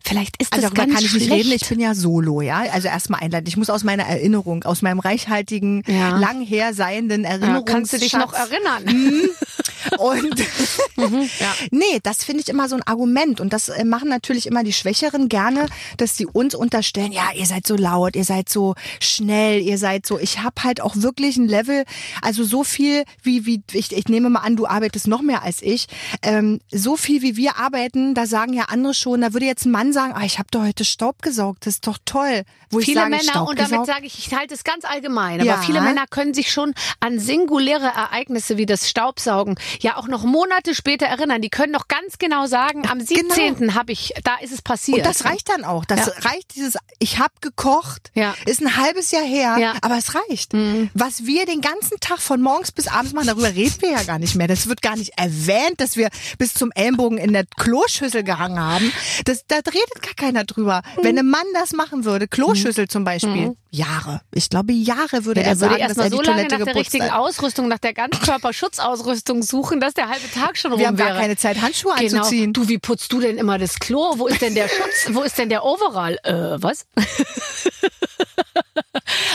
Vielleicht 0.03 0.41
ist 0.41 0.53
das 0.53 0.63
Also 0.63 0.73
darüber 0.75 0.81
ganz 0.87 0.95
kann 0.95 1.05
ich 1.05 1.13
nicht 1.13 1.25
schlecht. 1.25 1.45
reden. 1.45 1.55
Ich 1.55 1.67
bin 1.69 1.79
ja 1.79 1.93
solo, 1.95 2.41
ja. 2.41 2.63
Also 2.71 2.87
erstmal 2.87 3.21
einleiten. 3.21 3.47
Ich 3.47 3.57
muss 3.57 3.69
aus 3.69 3.83
meiner 3.83 4.03
Erinnerung, 4.03 4.63
aus 4.63 4.81
meinem 4.81 4.99
reichhaltigen, 4.99 5.83
Ja. 5.87 6.17
lang 6.17 6.41
her 6.45 6.73
seienden 6.73 7.23
ja, 7.23 7.29
Erinnerungsschatz. 7.31 7.65
kannst 7.65 7.93
du 7.93 7.97
dich 7.97 8.13
noch 8.13 8.33
erinnern? 8.33 8.83
Und 9.97 10.39
ja. 11.39 11.53
nee, 11.71 11.99
das 12.03 12.23
finde 12.23 12.41
ich 12.41 12.49
immer 12.49 12.69
so 12.69 12.75
ein 12.75 12.83
Argument. 12.83 13.39
Und 13.41 13.53
das 13.53 13.69
äh, 13.69 13.83
machen 13.83 14.09
natürlich 14.09 14.47
immer 14.47 14.63
die 14.63 14.73
Schwächeren 14.73 15.29
gerne, 15.29 15.67
dass 15.97 16.17
sie 16.17 16.25
uns 16.25 16.55
unterstellen, 16.55 17.11
ja, 17.11 17.29
ihr 17.35 17.45
seid 17.45 17.67
so 17.67 17.75
laut, 17.75 18.15
ihr 18.15 18.25
seid 18.25 18.49
so 18.49 18.75
schnell, 18.99 19.61
ihr 19.61 19.77
seid 19.77 20.05
so. 20.05 20.19
Ich 20.19 20.39
habe 20.39 20.63
halt 20.63 20.81
auch 20.81 20.95
wirklich 20.97 21.37
ein 21.37 21.47
Level, 21.47 21.83
also 22.21 22.43
so 22.43 22.63
viel 22.63 23.03
wie, 23.23 23.45
wie 23.45 23.61
ich, 23.73 23.91
ich 23.91 24.07
nehme 24.07 24.29
mal 24.29 24.39
an, 24.39 24.55
du 24.55 24.67
arbeitest 24.67 25.07
noch 25.07 25.21
mehr 25.21 25.43
als 25.43 25.61
ich. 25.61 25.87
Ähm, 26.21 26.59
so 26.71 26.95
viel 26.97 27.21
wie 27.21 27.37
wir 27.37 27.57
arbeiten, 27.57 28.13
da 28.13 28.25
sagen 28.25 28.53
ja 28.53 28.65
andere 28.69 28.93
schon, 28.93 29.21
da 29.21 29.33
würde 29.33 29.45
jetzt 29.45 29.65
ein 29.65 29.71
Mann 29.71 29.93
sagen, 29.93 30.13
ah, 30.15 30.23
ich 30.25 30.39
habe 30.39 30.47
doch 30.51 30.61
heute 30.61 30.85
Staub 30.85 31.21
gesaugt, 31.21 31.65
das 31.65 31.75
ist 31.75 31.87
doch 31.87 31.97
toll. 32.05 32.43
Wo 32.69 32.79
ich 32.79 32.85
Viele 32.85 33.01
sage, 33.01 33.11
Männer, 33.11 33.47
und 33.47 33.59
damit 33.59 33.85
sage 33.85 34.05
ich, 34.05 34.17
ich 34.17 34.33
halte 34.33 34.53
es 34.53 34.63
ganz 34.63 34.85
allgemein, 34.85 35.39
aber 35.39 35.45
Ja. 35.45 35.61
viele 35.61 35.81
Männer 35.81 36.05
können 36.09 36.33
sich 36.33 36.51
schon 36.51 36.73
an 36.99 37.19
singuläre 37.19 37.85
Ereignisse 37.85 38.57
wie 38.57 38.65
das 38.65 38.89
Staubsaugen 38.89 39.55
ja 39.79 39.97
auch 39.97 40.07
noch 40.07 40.23
Monate 40.23 40.75
später 40.75 41.05
erinnern. 41.05 41.41
Die 41.41 41.49
können 41.49 41.71
noch 41.71 41.87
ganz 41.87 42.17
genau 42.17 42.45
sagen, 42.47 42.87
am 42.89 42.99
17. 42.99 43.73
habe 43.75 43.91
ich, 43.91 44.13
da 44.23 44.35
ist 44.41 44.51
es 44.51 44.61
passiert. 44.61 44.99
Und 44.99 45.05
das 45.05 45.25
reicht 45.25 45.49
dann 45.49 45.63
auch. 45.63 45.85
Das 45.85 46.05
Ja. 46.07 46.13
reicht 46.29 46.55
dieses, 46.55 46.77
ich 46.99 47.19
habe 47.19 47.33
gekocht, 47.41 48.11
Ja. 48.13 48.33
ist 48.45 48.61
ein 48.61 48.77
halbes 48.77 49.11
Jahr 49.11 49.23
her, 49.23 49.57
Ja. 49.59 49.73
Mhm. 49.73 49.79
aber 49.81 49.97
es 49.97 50.15
reicht. 50.15 50.53
Was 50.93 51.25
wir 51.25 51.45
den 51.45 51.61
ganzen 51.61 51.99
Tag 51.99 52.19
von 52.19 52.41
morgens 52.41 52.71
bis 52.71 52.87
abends 52.87 53.13
machen, 53.13 53.27
darüber 53.27 53.49
reden 53.53 53.75
wir 53.81 53.91
ja 53.91 54.03
gar 54.03 54.19
nicht 54.19 54.35
mehr. 54.35 54.47
Das 54.47 54.67
wird 54.67 54.81
gar 54.81 54.95
nicht 54.95 55.17
erwähnt, 55.17 55.79
dass 55.79 55.97
wir 55.97 56.09
bis 56.37 56.53
zum 56.53 56.71
Ellenbogen 56.71 57.17
in 57.17 57.33
der 57.33 57.45
Kloschüssel 57.57 58.23
gehangen 58.23 58.59
haben. 58.59 58.91
Das, 59.25 59.45
da 59.47 59.57
redet 59.57 60.01
gar 60.01 60.13
keiner 60.15 60.43
drüber. 60.43 60.81
Mhm. 60.97 61.03
Wenn 61.03 61.19
ein 61.19 61.29
Mann 61.29 61.45
das 61.53 61.73
machen 61.73 62.05
würde, 62.05 62.27
Kloschüssel 62.27 62.87
zum 62.87 63.03
Beispiel, 63.03 63.55
Jahre. 63.75 64.21
Ich 64.33 64.49
glaube, 64.49 64.73
Jahre 64.73 65.25
würde 65.25 65.41
Ja, 65.41 65.47
er 65.47 65.55
der 65.55 65.61
würde 65.61 65.75
sagen, 65.79 65.87
dass 65.89 65.97
er 65.97 66.09
die 66.09 66.15
so 66.15 66.21
lange 66.21 66.35
Toilette 66.47 66.57
nach 66.59 66.65
der 66.65 66.75
richtigen 66.75 67.05
hat. 67.11 67.19
Ausrüstung, 67.19 67.67
nach 67.67 67.79
der 67.79 67.93
Ganzkörperschutzausrüstung 67.93 69.43
suchen, 69.43 69.79
dass 69.79 69.93
der 69.93 70.09
halbe 70.09 70.29
Tag 70.31 70.57
schon 70.57 70.71
rum 70.71 70.79
Wir 70.79 70.87
haben 70.87 70.97
wäre. 70.97 71.09
gar 71.09 71.17
keine 71.19 71.35
Zeit, 71.37 71.61
Handschuhe 71.61 71.93
Genau. 71.99 72.17
anzuziehen. 72.19 72.53
Du, 72.53 72.67
wie 72.67 72.77
putzt 72.77 73.11
du 73.11 73.19
denn 73.19 73.37
immer 73.37 73.57
das 73.57 73.79
Klo? 73.79 74.13
Wo 74.17 74.27
ist 74.27 74.41
denn 74.41 74.55
der 74.55 74.67
Schutz? 74.69 75.07
Wo 75.15 75.21
ist 75.21 75.37
denn 75.37 75.49
der 75.49 75.63
Overall? 75.65 76.17
Äh, 76.23 76.61
was? 76.61 76.85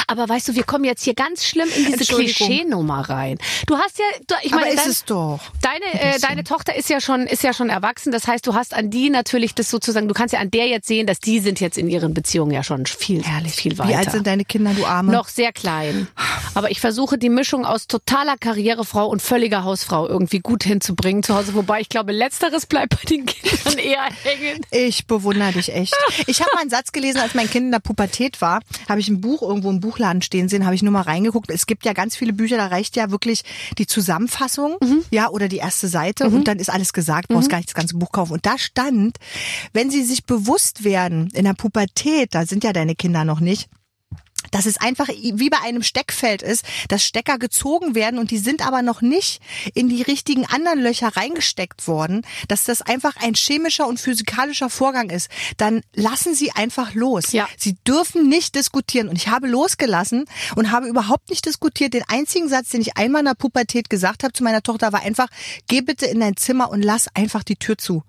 Aber 0.06 0.28
weißt 0.28 0.48
du, 0.48 0.54
wir 0.54 0.64
kommen 0.64 0.84
jetzt 0.84 1.04
hier 1.04 1.14
ganz 1.14 1.44
schlimm 1.44 1.68
in 1.76 1.84
diese. 1.86 2.00
Klischeenummer 2.14 3.08
rein. 3.08 3.38
Du 3.66 3.76
hast 3.76 3.98
ja, 3.98 4.04
du, 4.26 4.34
ich 4.42 4.52
Aber 4.52 4.62
meine, 4.62 4.74
ist 4.74 4.82
dein, 4.84 4.90
es 4.90 5.04
doch. 5.04 5.40
deine, 5.62 6.14
äh, 6.14 6.18
deine 6.18 6.42
Tochter 6.44 6.74
ist 6.74 6.88
ja 6.90 7.00
schon, 7.00 7.26
ist 7.26 7.42
ja 7.44 7.52
schon 7.52 7.68
erwachsen. 7.68 8.10
Das 8.10 8.26
heißt, 8.26 8.46
du 8.46 8.54
hast 8.54 8.74
an 8.74 8.90
die 8.90 9.10
natürlich 9.10 9.54
das 9.54 9.70
sozusagen, 9.70 10.08
du 10.08 10.14
kannst 10.14 10.32
ja 10.32 10.40
an 10.40 10.50
der 10.50 10.66
jetzt 10.66 10.88
sehen, 10.88 11.06
dass 11.06 11.20
die 11.20 11.38
sind 11.40 11.60
jetzt 11.60 11.78
in 11.78 11.88
ihren 11.88 12.12
Beziehungen 12.14 12.50
ja 12.50 12.64
schon 12.64 12.86
viel, 12.86 13.22
viel 13.46 13.78
weiter. 13.78 13.88
Wie 13.88 13.94
alt 13.94 14.10
sind 14.10 14.26
deine 14.30 14.44
Kinder, 14.44 14.72
du 14.74 14.86
Arme? 14.86 15.12
Noch 15.12 15.28
sehr 15.28 15.52
klein. 15.52 16.08
Aber 16.54 16.70
ich 16.70 16.80
versuche 16.80 17.18
die 17.18 17.28
Mischung 17.28 17.64
aus 17.64 17.86
totaler 17.86 18.36
Karrierefrau 18.36 19.06
und 19.06 19.22
völliger 19.22 19.64
Hausfrau 19.64 20.08
irgendwie 20.08 20.40
gut 20.40 20.64
hinzubringen 20.64 21.22
zu 21.22 21.34
Hause. 21.34 21.54
Wobei 21.54 21.80
ich 21.80 21.88
glaube, 21.88 22.12
letzteres 22.12 22.66
bleibt 22.66 22.96
bei 22.96 23.08
den 23.08 23.26
Kindern 23.26 23.78
eher 23.78 24.04
hängen. 24.22 24.64
Ich 24.70 25.06
bewundere 25.06 25.52
dich 25.52 25.72
echt. 25.72 25.96
Ich 26.26 26.40
habe 26.40 26.50
mal 26.54 26.60
einen 26.60 26.70
Satz 26.70 26.92
gelesen, 26.92 27.18
als 27.20 27.34
mein 27.34 27.50
Kind 27.50 27.66
in 27.66 27.72
der 27.72 27.80
Pubertät 27.80 28.40
war, 28.40 28.60
habe 28.88 29.00
ich 29.00 29.08
ein 29.08 29.20
Buch 29.20 29.42
irgendwo 29.42 29.70
im 29.70 29.80
Buchladen 29.80 30.22
stehen 30.22 30.48
sehen, 30.48 30.64
habe 30.64 30.74
ich 30.74 30.82
nur 30.82 30.92
mal 30.92 31.02
reingeguckt. 31.02 31.50
Es 31.50 31.66
gibt 31.66 31.84
ja 31.84 31.92
ganz 31.92 32.16
viele 32.16 32.32
Bücher, 32.32 32.56
da 32.56 32.66
reicht 32.66 32.96
ja 32.96 33.10
wirklich 33.10 33.42
die 33.78 33.86
Zusammenfassung, 33.86 34.76
ja, 35.10 35.28
oder 35.28 35.48
die 35.48 35.58
erste 35.58 35.88
Seite 35.88 36.26
und 36.26 36.46
dann 36.48 36.58
ist 36.58 36.70
alles 36.70 36.92
gesagt, 36.92 37.28
brauchst 37.28 37.48
gar 37.48 37.58
nicht 37.58 37.68
das 37.68 37.74
ganze 37.74 37.96
Buch 37.96 38.12
kaufen. 38.12 38.32
Und 38.34 38.46
da 38.46 38.58
stand, 38.58 39.16
wenn 39.72 39.90
sie 39.90 40.02
sich 40.04 40.24
bewusst 40.24 40.84
werden, 40.84 41.28
in 41.32 41.44
der 41.44 41.54
Pubertät, 41.54 42.34
da 42.34 42.46
sind 42.46 42.64
ja 42.64 42.72
deine 42.72 42.94
Kinder 42.94 43.24
noch 43.24 43.40
nicht, 43.40 43.68
dass 44.50 44.66
es 44.66 44.78
einfach 44.78 45.08
wie 45.08 45.50
bei 45.50 45.58
einem 45.62 45.82
Steckfeld 45.82 46.42
ist, 46.42 46.64
dass 46.88 47.04
Stecker 47.04 47.38
gezogen 47.38 47.94
werden 47.94 48.18
und 48.18 48.30
die 48.30 48.38
sind 48.38 48.66
aber 48.66 48.82
noch 48.82 49.00
nicht 49.00 49.40
in 49.74 49.88
die 49.88 50.02
richtigen 50.02 50.46
anderen 50.46 50.80
Löcher 50.80 51.16
reingesteckt 51.16 51.86
worden, 51.86 52.22
dass 52.48 52.64
das 52.64 52.82
einfach 52.82 53.16
ein 53.16 53.34
chemischer 53.34 53.86
und 53.86 54.00
physikalischer 54.00 54.70
Vorgang 54.70 55.10
ist, 55.10 55.30
dann 55.56 55.82
lassen 55.94 56.34
Sie 56.34 56.52
einfach 56.52 56.94
los. 56.94 57.32
Ja. 57.32 57.48
Sie 57.56 57.76
dürfen 57.86 58.28
nicht 58.28 58.54
diskutieren 58.54 59.08
und 59.08 59.16
ich 59.16 59.28
habe 59.28 59.46
losgelassen 59.46 60.24
und 60.56 60.70
habe 60.70 60.88
überhaupt 60.88 61.30
nicht 61.30 61.46
diskutiert. 61.46 61.94
Den 61.94 62.04
einzigen 62.08 62.48
Satz, 62.48 62.70
den 62.70 62.80
ich 62.80 62.96
einmal 62.96 63.20
in 63.20 63.26
der 63.26 63.34
Pubertät 63.34 63.90
gesagt 63.90 64.22
habe 64.22 64.32
zu 64.32 64.44
meiner 64.44 64.62
Tochter, 64.62 64.92
war 64.92 65.02
einfach, 65.02 65.28
geh 65.68 65.80
bitte 65.80 66.06
in 66.06 66.20
dein 66.20 66.36
Zimmer 66.36 66.70
und 66.70 66.82
lass 66.82 67.08
einfach 67.14 67.42
die 67.42 67.56
Tür 67.56 67.78
zu. 67.78 68.02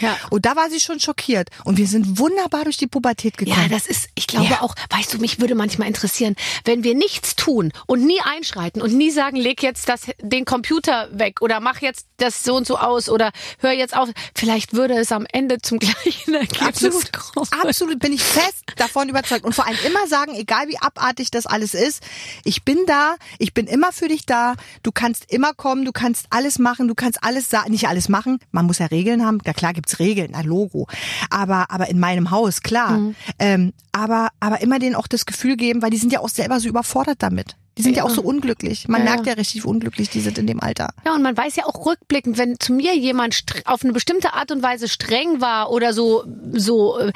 Ja. 0.00 0.16
Und 0.30 0.44
da 0.46 0.56
war 0.56 0.68
sie 0.70 0.80
schon 0.80 1.00
schockiert. 1.00 1.48
Und 1.64 1.78
wir 1.78 1.86
sind 1.86 2.18
wunderbar 2.18 2.64
durch 2.64 2.76
die 2.76 2.86
Pubertät 2.86 3.38
gekommen. 3.38 3.58
Ja, 3.62 3.68
das 3.68 3.86
ist, 3.86 4.08
ich 4.14 4.26
glaube 4.26 4.46
Ja. 4.50 4.62
auch, 4.62 4.74
weißt 4.90 5.14
du, 5.14 5.18
mich 5.18 5.40
würde 5.40 5.54
manchmal 5.54 5.88
interessieren, 5.88 6.36
wenn 6.64 6.84
wir 6.84 6.94
nichts 6.94 7.36
tun 7.36 7.72
und 7.86 8.04
nie 8.04 8.20
einschreiten 8.22 8.82
und 8.82 8.92
nie 8.94 9.10
sagen, 9.10 9.36
leg 9.36 9.62
jetzt 9.62 9.88
das, 9.88 10.02
den 10.20 10.44
Computer 10.44 11.08
weg 11.12 11.40
oder 11.40 11.60
mach 11.60 11.80
jetzt 11.80 12.06
das 12.18 12.42
so 12.44 12.56
und 12.56 12.66
so 12.66 12.76
aus 12.78 13.08
oder 13.08 13.30
hör 13.60 13.72
jetzt 13.72 13.96
auf, 13.96 14.08
vielleicht 14.34 14.72
würde 14.74 14.94
es 14.98 15.12
am 15.12 15.26
Ende 15.32 15.58
zum 15.62 15.78
gleichen 15.80 16.34
Ergebnis 16.34 16.60
Absolut, 16.66 17.12
kommen. 17.12 17.48
absolut 17.62 17.98
bin 17.98 18.12
ich 18.12 18.22
fest 18.22 18.64
davon 18.76 19.08
überzeugt 19.08 19.44
und 19.44 19.54
vor 19.54 19.66
allem 19.66 19.78
immer 19.86 20.06
sagen, 20.08 20.34
egal 20.34 20.68
wie 20.68 20.78
abartig 20.78 21.30
das 21.30 21.46
alles 21.46 21.74
ist, 21.74 22.02
ich 22.44 22.64
bin 22.64 22.78
da, 22.86 23.16
ich 23.38 23.54
bin 23.54 23.66
immer 23.66 23.92
für 23.92 24.08
dich 24.08 24.26
da, 24.26 24.54
du 24.82 24.92
kannst 24.92 25.30
immer 25.32 25.54
kommen, 25.54 25.84
du 25.84 25.92
kannst 25.92 26.26
alles 26.30 26.58
machen, 26.58 26.88
du 26.88 26.94
kannst 26.94 27.22
alles 27.22 27.48
sagen, 27.48 27.70
nicht 27.70 27.88
alles 27.88 28.08
machen, 28.08 28.38
man 28.50 28.66
muss 28.66 28.78
ja 28.78 28.86
Regeln 28.86 29.24
haben, 29.24 29.38
ja 29.46 29.52
klar 29.52 29.72
gibt's 29.76 30.00
Regeln, 30.00 30.34
ein 30.34 30.44
Logo, 30.46 30.88
aber 31.30 31.70
aber 31.70 31.88
in 31.88 32.00
meinem 32.00 32.32
Haus 32.32 32.62
klar, 32.62 32.98
Mhm. 32.98 33.14
ähm, 33.38 33.72
aber 33.92 34.30
aber 34.40 34.60
immer 34.62 34.80
denen 34.80 34.96
auch 34.96 35.06
das 35.06 35.24
Gefühl 35.26 35.56
geben, 35.56 35.80
weil 35.82 35.90
die 35.90 35.96
sind 35.98 36.12
ja 36.12 36.18
auch 36.20 36.28
selber 36.28 36.58
so 36.58 36.68
überfordert 36.68 37.18
damit. 37.22 37.54
Die 37.78 37.82
sind 37.82 37.94
ja, 37.94 38.04
auch 38.04 38.10
so 38.10 38.22
unglücklich. 38.22 38.88
Man 38.88 39.04
Ja, 39.04 39.10
merkt 39.10 39.26
ja. 39.26 39.32
ja 39.34 39.38
richtig, 39.38 39.62
wie 39.62 39.68
unglücklich 39.68 40.08
die 40.08 40.20
sind 40.22 40.38
in 40.38 40.46
dem 40.46 40.60
Alter. 40.60 40.94
Ja, 41.04 41.14
und 41.14 41.22
man 41.22 41.36
weiß 41.36 41.56
ja 41.56 41.66
auch 41.66 41.84
rückblickend, 41.84 42.38
wenn 42.38 42.58
zu 42.58 42.72
mir 42.72 42.96
jemand 42.96 43.44
auf 43.66 43.84
eine 43.84 43.92
bestimmte 43.92 44.32
Art 44.32 44.50
und 44.50 44.62
Weise 44.62 44.88
streng 44.88 45.42
war 45.42 45.70
oder 45.70 45.92
so, 45.92 46.24
so, 46.54 46.98
äh, 46.98 47.12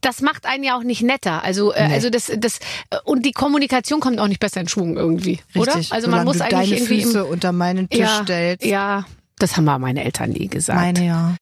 das 0.00 0.20
macht 0.20 0.46
einen 0.46 0.64
ja 0.64 0.76
auch 0.76 0.82
nicht 0.82 1.02
netter. 1.02 1.44
Also, 1.44 1.70
äh, 1.72 1.86
Nee. 1.86 1.94
also 1.94 2.10
das, 2.10 2.32
das, 2.36 2.58
und 3.04 3.24
die 3.24 3.30
Kommunikation 3.30 4.00
kommt 4.00 4.18
auch 4.18 4.26
nicht 4.26 4.40
besser 4.40 4.60
in 4.60 4.66
Schwung 4.68 4.96
irgendwie, 4.96 5.38
oder? 5.54 5.76
Richtig. 5.76 5.92
Also 5.92 6.10
man 6.10 6.24
muss 6.24 6.38
du 6.38 6.42
eigentlich 6.44 6.70
deine 6.70 6.80
irgendwie 6.82 7.02
Füße 7.04 7.18
im, 7.20 7.26
unter 7.26 7.52
meinen 7.52 7.88
Tisch 7.88 8.00
ja, 8.00 8.20
stellst. 8.24 8.64
ja, 8.66 9.04
das 9.38 9.56
haben 9.56 9.68
aber 9.68 9.78
meine 9.78 10.02
Eltern 10.02 10.30
nie 10.30 10.48
gesagt. 10.48 10.80
Meine 10.80 11.06
ja. 11.06 11.36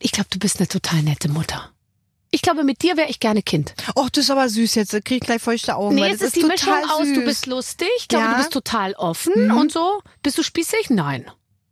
Ich 0.00 0.12
glaube, 0.12 0.28
du 0.30 0.38
bist 0.38 0.58
eine 0.58 0.66
total 0.68 1.02
nette 1.02 1.28
Mutter. 1.30 1.70
Ich 2.32 2.42
glaube, 2.42 2.62
mit 2.64 2.82
dir 2.82 2.96
wäre 2.96 3.10
ich 3.10 3.18
gerne 3.20 3.42
Kind. 3.42 3.74
Och, 3.96 4.08
das 4.10 4.24
ist 4.24 4.30
aber 4.30 4.48
süß 4.48 4.76
jetzt. 4.76 4.92
Krieg 5.04 5.18
ich 5.18 5.20
gleich 5.20 5.42
feuchte 5.42 5.76
Augen. 5.76 5.96
Nee, 5.96 6.10
es 6.10 6.18
das 6.18 6.28
ist 6.28 6.36
die 6.36 6.44
Mischung 6.44 6.72
aus, 6.90 7.00
du 7.08 7.14
süß. 7.16 7.24
bist 7.24 7.46
lustig, 7.46 7.88
ich 7.98 8.08
glaube, 8.08 8.24
Ja. 8.26 8.30
du 8.32 8.36
bist 8.38 8.52
total 8.52 8.94
offen 8.94 9.48
Mhm. 9.48 9.56
und 9.56 9.72
so. 9.72 10.00
Bist 10.22 10.38
du 10.38 10.42
spießig? 10.42 10.90
Nein. 10.90 11.30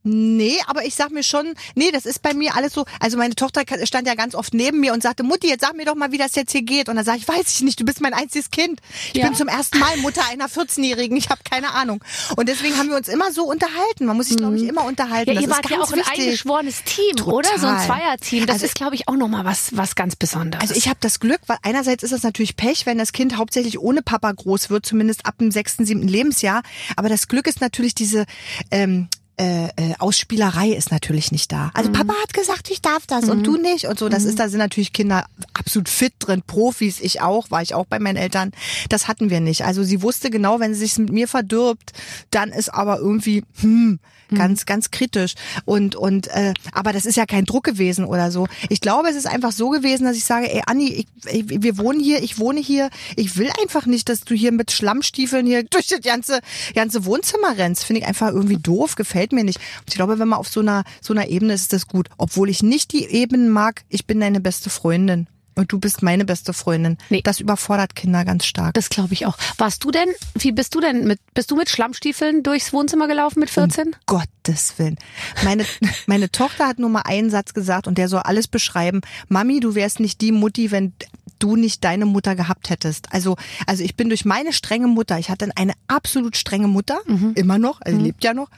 Nee, 0.09 0.57
aber 0.67 0.85
ich 0.87 0.95
sag 0.95 1.11
mir 1.11 1.23
schon, 1.23 1.55
nee, 1.75 1.91
das 1.91 2.07
ist 2.07 2.23
bei 2.23 2.33
mir 2.35 2.55
alles 2.57 2.73
so. 2.73 2.87
Also 3.01 3.19
meine 3.19 3.35
Tochter 3.35 3.63
stand 3.85 4.07
ja 4.09 4.15
ganz 4.15 4.35
oft 4.35 4.55
neben 4.55 4.81
mir 4.81 4.93
und 4.95 5.03
sagte, 5.03 5.23
Mutti, 5.23 5.49
jetzt 5.49 5.61
sag 5.61 5.77
mir 5.77 5.85
doch 5.85 5.95
mal, 5.95 6.13
wie 6.13 6.19
das 6.19 6.35
jetzt 6.35 6.53
hier 6.53 6.63
geht. 6.63 6.89
Und 6.89 6.97
dann 6.97 7.05
sage 7.05 7.19
ich, 7.19 7.29
weiß 7.29 7.49
ich 7.49 7.61
nicht, 7.61 7.79
du 7.79 7.85
bist 7.85 8.01
mein 8.01 8.15
einziges 8.15 8.51
Kind. 8.51 8.81
Ich 9.13 9.19
Ja. 9.21 9.27
bin 9.27 9.35
zum 9.37 9.49
ersten 9.49 9.79
Mal 9.79 9.97
Mutter 9.99 10.23
einer 10.31 10.49
14-Jährigen, 10.49 11.17
ich 11.17 11.29
habe 11.29 11.41
keine 11.49 11.73
Ahnung. 11.75 12.03
Und 12.37 12.49
deswegen 12.49 12.77
haben 12.79 12.89
wir 12.89 12.97
uns 12.97 13.09
immer 13.09 13.33
so 13.33 13.45
unterhalten. 13.45 14.07
Man 14.07 14.17
muss 14.17 14.29
sich, 14.29 14.37
glaube 14.37 14.57
ich, 14.57 14.63
immer 14.63 14.85
unterhalten. 14.85 15.29
Ja, 15.31 15.35
das 15.35 15.43
ihr 15.43 15.49
ist 15.51 15.55
wart 15.57 15.71
ja 15.71 15.81
auch 15.81 15.93
ein 15.93 15.99
wichtig. 15.99 16.21
eingeschworenes 16.25 16.83
Team, 16.85 17.23
oder? 17.27 17.49
So 17.59 17.67
ein 17.67 17.75
Total. 17.75 17.87
Zweierteam. 17.87 18.47
Das 18.47 18.55
Also- 18.55 18.67
ist, 18.67 18.75
glaube 18.75 18.95
ich, 18.95 19.09
auch 19.09 19.17
nochmal 19.17 19.45
was, 19.45 19.77
was 19.77 19.95
ganz 19.95 20.17
Besonderes. 20.17 20.63
Also 20.63 20.75
ich 20.75 20.89
habe 20.89 20.99
das 21.01 21.21
Glück, 21.21 21.41
weil 21.47 21.59
einerseits 21.63 22.03
ist 22.03 22.13
das 22.13 22.23
natürlich 22.23 22.57
Pech, 22.57 22.87
wenn 22.87 22.99
das 22.99 23.13
Kind 23.13 23.37
hauptsächlich 23.37 23.79
ohne 23.79 24.03
Papa 24.03 24.33
groß 24.33 24.71
wird, 24.71 24.87
zumindest 24.87 25.27
ab 25.27 25.37
dem 25.39 25.51
sechsten, 25.51 25.85
siebten 25.85 26.09
Lebensjahr. 26.09 26.63
Aber 26.97 27.09
das 27.09 27.29
Glück 27.29 27.47
ist 27.47 27.61
natürlich 27.61 27.95
diese 27.95 28.25
ähm, 28.71 29.09
äh, 29.39 29.67
äh, 29.77 29.95
Ausspielerei 29.99 30.71
ist 30.71 30.91
natürlich 30.91 31.31
nicht 31.33 31.53
da. 31.53 31.71
Also 31.75 31.93
Papa 31.93 32.15
hat 32.23 32.35
gesagt, 32.35 32.71
ich 32.71 32.83
darf 32.83 33.07
das 33.07 33.29
und 33.29 33.47
du 33.47 33.57
nicht 33.57 33.87
und 33.87 33.99
so. 33.99 34.09
Das 34.09 34.25
ist, 34.25 34.39
da 34.39 34.49
sind 34.49 34.59
natürlich 34.59 34.93
Kinder 34.93 35.27
absolut 35.55 35.89
fit 35.89 36.15
drin, 36.19 36.43
Profis. 36.47 37.01
Ich 37.01 37.21
auch, 37.21 37.51
war 37.51 37.63
ich 37.63 37.75
auch 37.75 37.87
bei 37.87 37.99
meinen 37.99 38.17
Eltern. 38.17 38.53
Das 38.89 39.07
hatten 39.07 39.31
wir 39.31 39.41
nicht. 39.41 39.65
Also 39.65 39.85
sie 39.85 40.03
wusste 40.03 40.31
genau, 40.31 40.61
wenn 40.61 40.75
sie 40.75 40.81
sich 40.81 40.99
mit 40.99 41.13
mir 41.13 41.29
verdirbt, 41.29 41.93
dann 42.31 42.51
ist 42.51 42.75
aber 42.75 42.99
irgendwie 42.99 43.45
hm, 43.61 44.01
ganz, 44.35 44.67
ganz 44.67 44.91
kritisch. 44.91 45.35
Und 45.65 45.97
und 45.97 46.29
äh, 46.29 46.55
aber 46.73 46.93
das 46.93 47.07
ist 47.07 47.17
ja 47.17 47.27
kein 47.27 47.45
Druck 47.45 47.65
gewesen 47.65 48.05
oder 48.05 48.31
so. 48.31 48.47
Ich 48.69 48.81
glaube, 48.81 49.09
es 49.09 49.17
ist 49.17 49.27
einfach 49.27 49.53
so 49.53 49.71
gewesen, 49.71 50.05
dass 50.05 50.17
ich 50.17 50.25
sage, 50.25 50.53
ey 50.53 50.63
Anni, 50.67 50.89
ich, 50.89 51.07
ich, 51.33 51.63
wir 51.63 51.79
wohnen 51.79 52.01
hier, 52.01 52.23
ich 52.23 52.39
wohne 52.39 52.61
hier. 52.61 52.91
Ich 53.17 53.37
will 53.37 53.51
einfach 53.63 53.87
nicht, 53.87 54.09
dass 54.09 54.21
du 54.21 54.35
hier 54.35 54.53
mit 54.53 54.71
Schlammstiefeln 54.71 55.47
hier 55.47 55.65
durch 55.71 55.89
das 55.89 56.01
ganze 56.01 56.41
ganze 56.75 57.05
Wohnzimmer 57.05 57.57
rennst. 57.57 57.85
Finde 57.85 58.01
ich 58.03 58.07
einfach 58.07 58.29
irgendwie 58.29 58.59
doof, 58.59 58.95
gefällt 58.95 59.33
mir 59.33 59.45
nicht. 59.45 59.59
Und 59.59 59.89
ich 59.89 59.95
glaube, 59.95 60.19
wenn 60.19 60.29
man 60.29 60.39
auf 60.39 60.49
so 60.49 60.61
einer 60.61 60.85
so 61.01 61.13
einer 61.13 61.29
Ebene 61.29 61.55
ist, 61.55 61.63
ist 61.63 61.73
das 61.73 61.87
gut. 61.87 62.09
Obwohl 62.19 62.49
ich 62.49 62.63
nicht 62.63 62.93
die 62.93 63.07
Ebenen 63.07 63.51
mag, 63.51 63.85
ich 63.89 64.07
bin 64.07 64.21
deine 64.21 64.41
beste 64.41 64.71
Freundin. 64.71 65.29
Und 65.59 65.73
du 65.73 65.81
bist 65.81 66.03
meine 66.03 66.25
beste 66.25 66.53
Freundin. 66.53 66.99
Nee. 67.11 67.21
Das 67.23 67.41
überfordert 67.41 67.97
Kinder 67.97 68.25
ganz 68.25 68.47
stark. 68.47 68.75
das 68.75 68.91
glaube 68.91 69.13
ich 69.13 69.27
auch. 69.27 69.37
Warst 69.57 69.83
du 69.83 69.91
denn, 69.91 70.09
wie 70.39 70.53
bist 70.53 70.73
du 70.75 70.81
denn 70.81 71.05
mit, 71.05 71.19
bist 71.35 71.51
du 71.51 71.57
mit 71.57 71.69
Schlammstiefeln 71.69 72.45
durchs 72.45 72.73
Wohnzimmer 72.73 73.09
gelaufen 73.09 73.41
mit 73.41 73.51
14? 73.51 73.97
Gottes 74.07 74.79
Willen. 74.79 74.97
Meine, 75.45 75.67
meine 76.07 76.31
Tochter 76.31 76.69
hat 76.69 76.79
nur 76.79 76.91
mal 76.91 77.03
einen 77.03 77.31
Satz 77.31 77.55
gesagt 77.55 77.89
und 77.89 77.99
der 77.99 78.09
soll 78.09 78.21
alles 78.21 78.47
beschreiben. 78.47 79.01
Mami, 79.29 79.59
du 79.59 79.75
wärst 79.75 79.99
nicht 79.99 80.21
die 80.21 80.31
Mutti, 80.31 80.71
wenn 80.71 80.93
du 81.41 81.57
nicht 81.57 81.83
deine 81.83 82.07
Mutter 82.07 82.37
gehabt 82.37 82.71
hättest. 82.71 83.13
Also, 83.13 83.37
also 83.67 83.83
ich 83.83 83.97
bin 83.97 84.09
durch 84.09 84.25
meine 84.25 84.53
strenge 84.53 84.87
Mutter, 84.87 85.19
ich 85.19 85.29
hatte 85.29 85.49
eine 85.57 85.73
absolut 85.89 86.37
strenge 86.37 86.69
Mutter, 86.69 87.01
immer 87.35 87.59
noch, 87.59 87.81
also 87.81 87.99
lebt 87.99 88.25
ja 88.25 88.35
noch. 88.35 88.51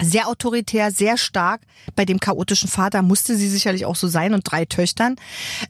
Sehr 0.00 0.28
autoritär, 0.28 0.90
sehr 0.90 1.16
stark. 1.18 1.62
Bei 1.96 2.04
dem 2.04 2.20
chaotischen 2.20 2.68
Vater 2.68 3.02
musste 3.02 3.36
sie 3.36 3.48
sicherlich 3.48 3.84
auch 3.86 3.96
so 3.96 4.06
sein 4.08 4.34
und 4.34 4.42
drei 4.50 4.64
Töchtern. 4.64 5.16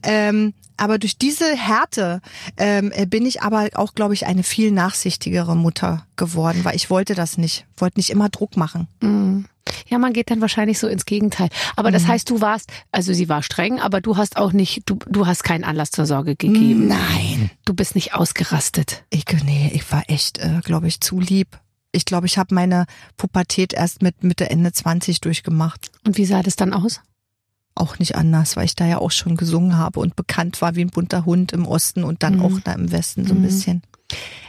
Ähm, 0.03 0.53
aber 0.77 0.97
durch 0.97 1.17
diese 1.17 1.45
Härte 1.57 2.21
ähm, 2.57 2.91
äh, 2.95 3.05
bin 3.05 3.25
ich 3.25 3.41
aber 3.41 3.67
auch, 3.73 3.95
glaube 3.95 4.13
ich, 4.13 4.25
eine 4.27 4.43
viel 4.43 4.71
nachsichtigere 4.71 5.55
Mutter 5.55 6.05
geworden, 6.15 6.61
weil 6.63 6.75
ich 6.75 6.89
wollte 6.89 7.15
das 7.15 7.37
nicht, 7.37 7.65
wollte 7.75 7.99
nicht 7.99 8.09
immer 8.11 8.29
Druck 8.29 8.55
machen. 8.55 8.87
Mhm. 9.01 9.45
Ja, 9.87 9.97
man 9.99 10.13
geht 10.13 10.31
dann 10.31 10.41
wahrscheinlich 10.41 10.79
so 10.79 10.87
ins 10.87 11.05
Gegenteil. 11.05 11.49
Aber 11.75 11.89
Mhm. 11.89 11.93
das 11.93 12.07
heißt, 12.07 12.29
du 12.29 12.41
warst, 12.41 12.71
also 12.91 13.13
sie 13.13 13.27
war 13.29 13.43
streng, 13.43 13.79
aber 13.79 13.99
du 14.01 14.15
hast 14.17 14.37
auch 14.37 14.51
nicht, 14.53 14.83
du, 14.85 14.97
du 15.07 15.27
hast 15.27 15.43
keinen 15.43 15.63
Anlass 15.63 15.91
zur 15.91 16.05
Sorge 16.05 16.35
gegeben. 16.35 16.87
Nein. 16.87 17.51
Du 17.65 17.73
bist 17.73 17.93
nicht 17.95 18.13
ausgerastet. 18.15 19.03
Ich, 19.09 19.25
nee, 19.43 19.69
ich 19.73 19.91
war 19.91 20.03
echt, 20.07 20.37
äh, 20.39 20.61
glaube 20.63 20.87
ich, 20.87 21.01
zu 21.01 21.19
lieb. 21.19 21.59
Ich 21.91 22.05
glaube, 22.05 22.27
ich 22.27 22.37
habe 22.37 22.53
meine 22.53 22.85
Pubertät 23.17 23.73
erst 23.73 24.01
mit 24.01 24.23
Mitte, 24.23 24.49
Ende 24.49 24.71
20 24.71 25.21
durchgemacht. 25.21 25.91
Und 26.05 26.17
wie 26.17 26.25
sah 26.25 26.43
das 26.43 26.55
dann 26.55 26.73
aus? 26.73 27.01
Auch 27.75 27.97
nicht 27.97 28.15
anders, 28.15 28.55
weil 28.55 28.65
ich 28.65 28.75
da 28.75 28.85
ja 28.85 28.97
auch 28.99 29.11
schon 29.11 29.37
gesungen 29.37 29.77
habe 29.77 29.99
und 29.99 30.15
bekannt 30.15 30.61
war 30.61 30.75
wie 30.75 30.81
ein 30.81 30.89
bunter 30.89 31.25
Hund 31.25 31.51
im 31.53 31.65
Osten 31.65 32.03
und 32.03 32.23
dann 32.23 32.37
Mhm. 32.37 32.41
auch 32.45 32.59
da 32.63 32.73
im 32.73 32.91
Westen 32.91 33.25
so 33.25 33.33
ein 33.33 33.39
Mhm. 33.39 33.43
bisschen. 33.43 33.83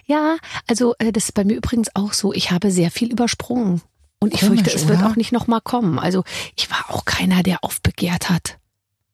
Ja, 0.06 0.36
also 0.66 0.94
äh, 0.98 1.12
das 1.12 1.24
ist 1.26 1.32
bei 1.34 1.44
mir 1.44 1.54
übrigens 1.54 1.88
auch 1.94 2.12
so. 2.12 2.32
Ich 2.32 2.50
habe 2.50 2.70
sehr 2.70 2.90
viel 2.90 3.10
übersprungen. 3.12 3.82
Und 4.18 4.34
ich 4.34 4.40
Komisch, 4.40 4.60
fürchte, 4.62 4.76
es 4.76 4.86
wird 4.88 4.98
oder? 5.00 5.08
auch 5.10 5.16
nicht 5.16 5.32
nochmal 5.32 5.60
kommen. 5.62 5.98
Also 5.98 6.24
ich 6.56 6.70
war 6.70 6.84
auch 6.90 7.04
keiner, 7.06 7.42
der 7.42 7.64
aufbegehrt 7.64 8.28
hat. 8.28 8.58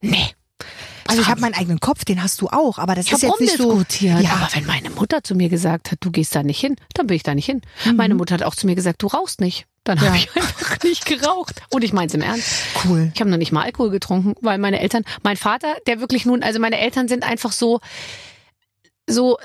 Nee. 0.01 0.31
Also 1.09 1.23
ich 1.23 1.29
habe 1.29 1.41
meinen 1.41 1.55
eigenen 1.55 1.81
Kopf, 1.81 2.05
den 2.05 2.23
hast 2.23 2.41
du 2.41 2.49
auch, 2.49 2.79
aber 2.79 2.95
das 2.95 3.07
Ich 3.07 3.13
ist 3.13 3.23
jetzt 3.23 3.41
nicht 3.41 3.57
so. 3.57 3.83
Ja. 4.01 4.17
Aber 4.33 4.49
wenn 4.53 4.67
meine 4.67 4.91
Mutter 4.91 5.23
zu 5.23 5.35
mir 5.35 5.49
gesagt 5.49 5.93
hat, 5.93 5.99
du 6.01 6.11
gehst 6.11 6.35
da 6.35 6.43
nicht 6.43 6.61
hin, 6.61 6.77
dann 6.95 7.07
bin 7.07 7.17
ich 7.17 7.23
da 7.23 7.35
nicht 7.35 7.47
hin. 7.47 7.63
Mhm. 7.85 7.97
Meine 7.97 8.15
Mutter 8.15 8.35
hat 8.35 8.43
auch 8.43 8.55
zu 8.55 8.67
mir 8.67 8.75
gesagt, 8.75 9.03
du 9.03 9.07
rauchst 9.07 9.41
nicht. 9.41 9.67
Dann 9.85 9.99
Ja. 9.99 10.07
habe 10.07 10.17
ich 10.17 10.29
einfach 10.37 10.83
nicht 10.83 11.07
geraucht. 11.07 11.63
Und 11.71 11.85
ich 11.85 11.93
meine 11.93 12.09
es 12.09 12.15
im 12.15 12.23
Ernst. 12.23 12.49
Cool. 12.85 13.11
Ich 13.15 13.21
habe 13.21 13.31
noch 13.31 13.37
nicht 13.39 13.53
mal 13.53 13.63
Alkohol 13.63 13.91
getrunken, 13.91 14.35
weil 14.41 14.59
meine 14.59 14.81
Eltern, 14.81 15.05
mein 15.23 15.37
Vater, 15.37 15.77
der 15.87 16.01
wirklich 16.01 16.27
nun, 16.27 16.43
also 16.43 16.59
meine 16.59 16.79
Eltern 16.79 17.09
sind 17.09 17.25
einfach 17.25 17.53
so, 17.53 17.81
so, 19.09 19.39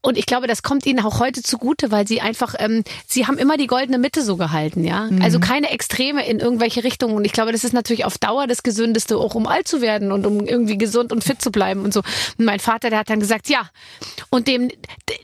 und 0.00 0.16
ich 0.16 0.26
glaube, 0.26 0.46
das 0.46 0.62
kommt 0.62 0.86
ihnen 0.86 1.04
auch 1.04 1.18
heute 1.18 1.42
zugute, 1.42 1.90
weil 1.90 2.06
sie 2.06 2.20
einfach, 2.20 2.54
ähm, 2.60 2.84
sie 3.06 3.26
haben 3.26 3.36
immer 3.36 3.56
die 3.56 3.66
goldene 3.66 3.98
Mitte 3.98 4.22
so 4.22 4.36
gehalten, 4.36 4.84
ja. 4.84 5.06
Mhm. 5.10 5.22
Also 5.22 5.40
keine 5.40 5.70
Extreme 5.70 6.24
in 6.24 6.38
irgendwelche 6.38 6.84
Richtungen. 6.84 7.14
Und 7.16 7.24
ich 7.24 7.32
glaube, 7.32 7.50
das 7.50 7.64
ist 7.64 7.72
natürlich 7.72 8.04
auf 8.04 8.16
Dauer 8.16 8.46
das 8.46 8.62
Gesündeste, 8.62 9.16
auch 9.18 9.34
um 9.34 9.48
alt 9.48 9.66
zu 9.66 9.80
werden 9.80 10.12
und 10.12 10.24
um 10.24 10.46
irgendwie 10.46 10.78
gesund 10.78 11.12
und 11.12 11.24
fit 11.24 11.42
zu 11.42 11.50
bleiben 11.50 11.82
und 11.84 11.92
so. 11.92 12.02
Und 12.38 12.44
mein 12.44 12.60
Vater, 12.60 12.90
der 12.90 13.00
hat 13.00 13.10
dann 13.10 13.18
gesagt, 13.18 13.48
ja. 13.48 13.68
Und 14.30 14.46
dem, 14.46 14.70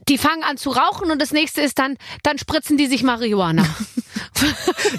die 0.09 0.19
fangen 0.19 0.43
an 0.43 0.57
zu 0.57 0.71
rauchen 0.71 1.13
und 1.13 1.23
das 1.23 1.31
nächste 1.31 1.61
ist 1.61 1.79
dann, 1.79 1.97
dann 2.25 2.39
spritzen 2.39 2.77
die 2.77 2.87
sich 2.87 3.05
Marihuana. 3.05 3.65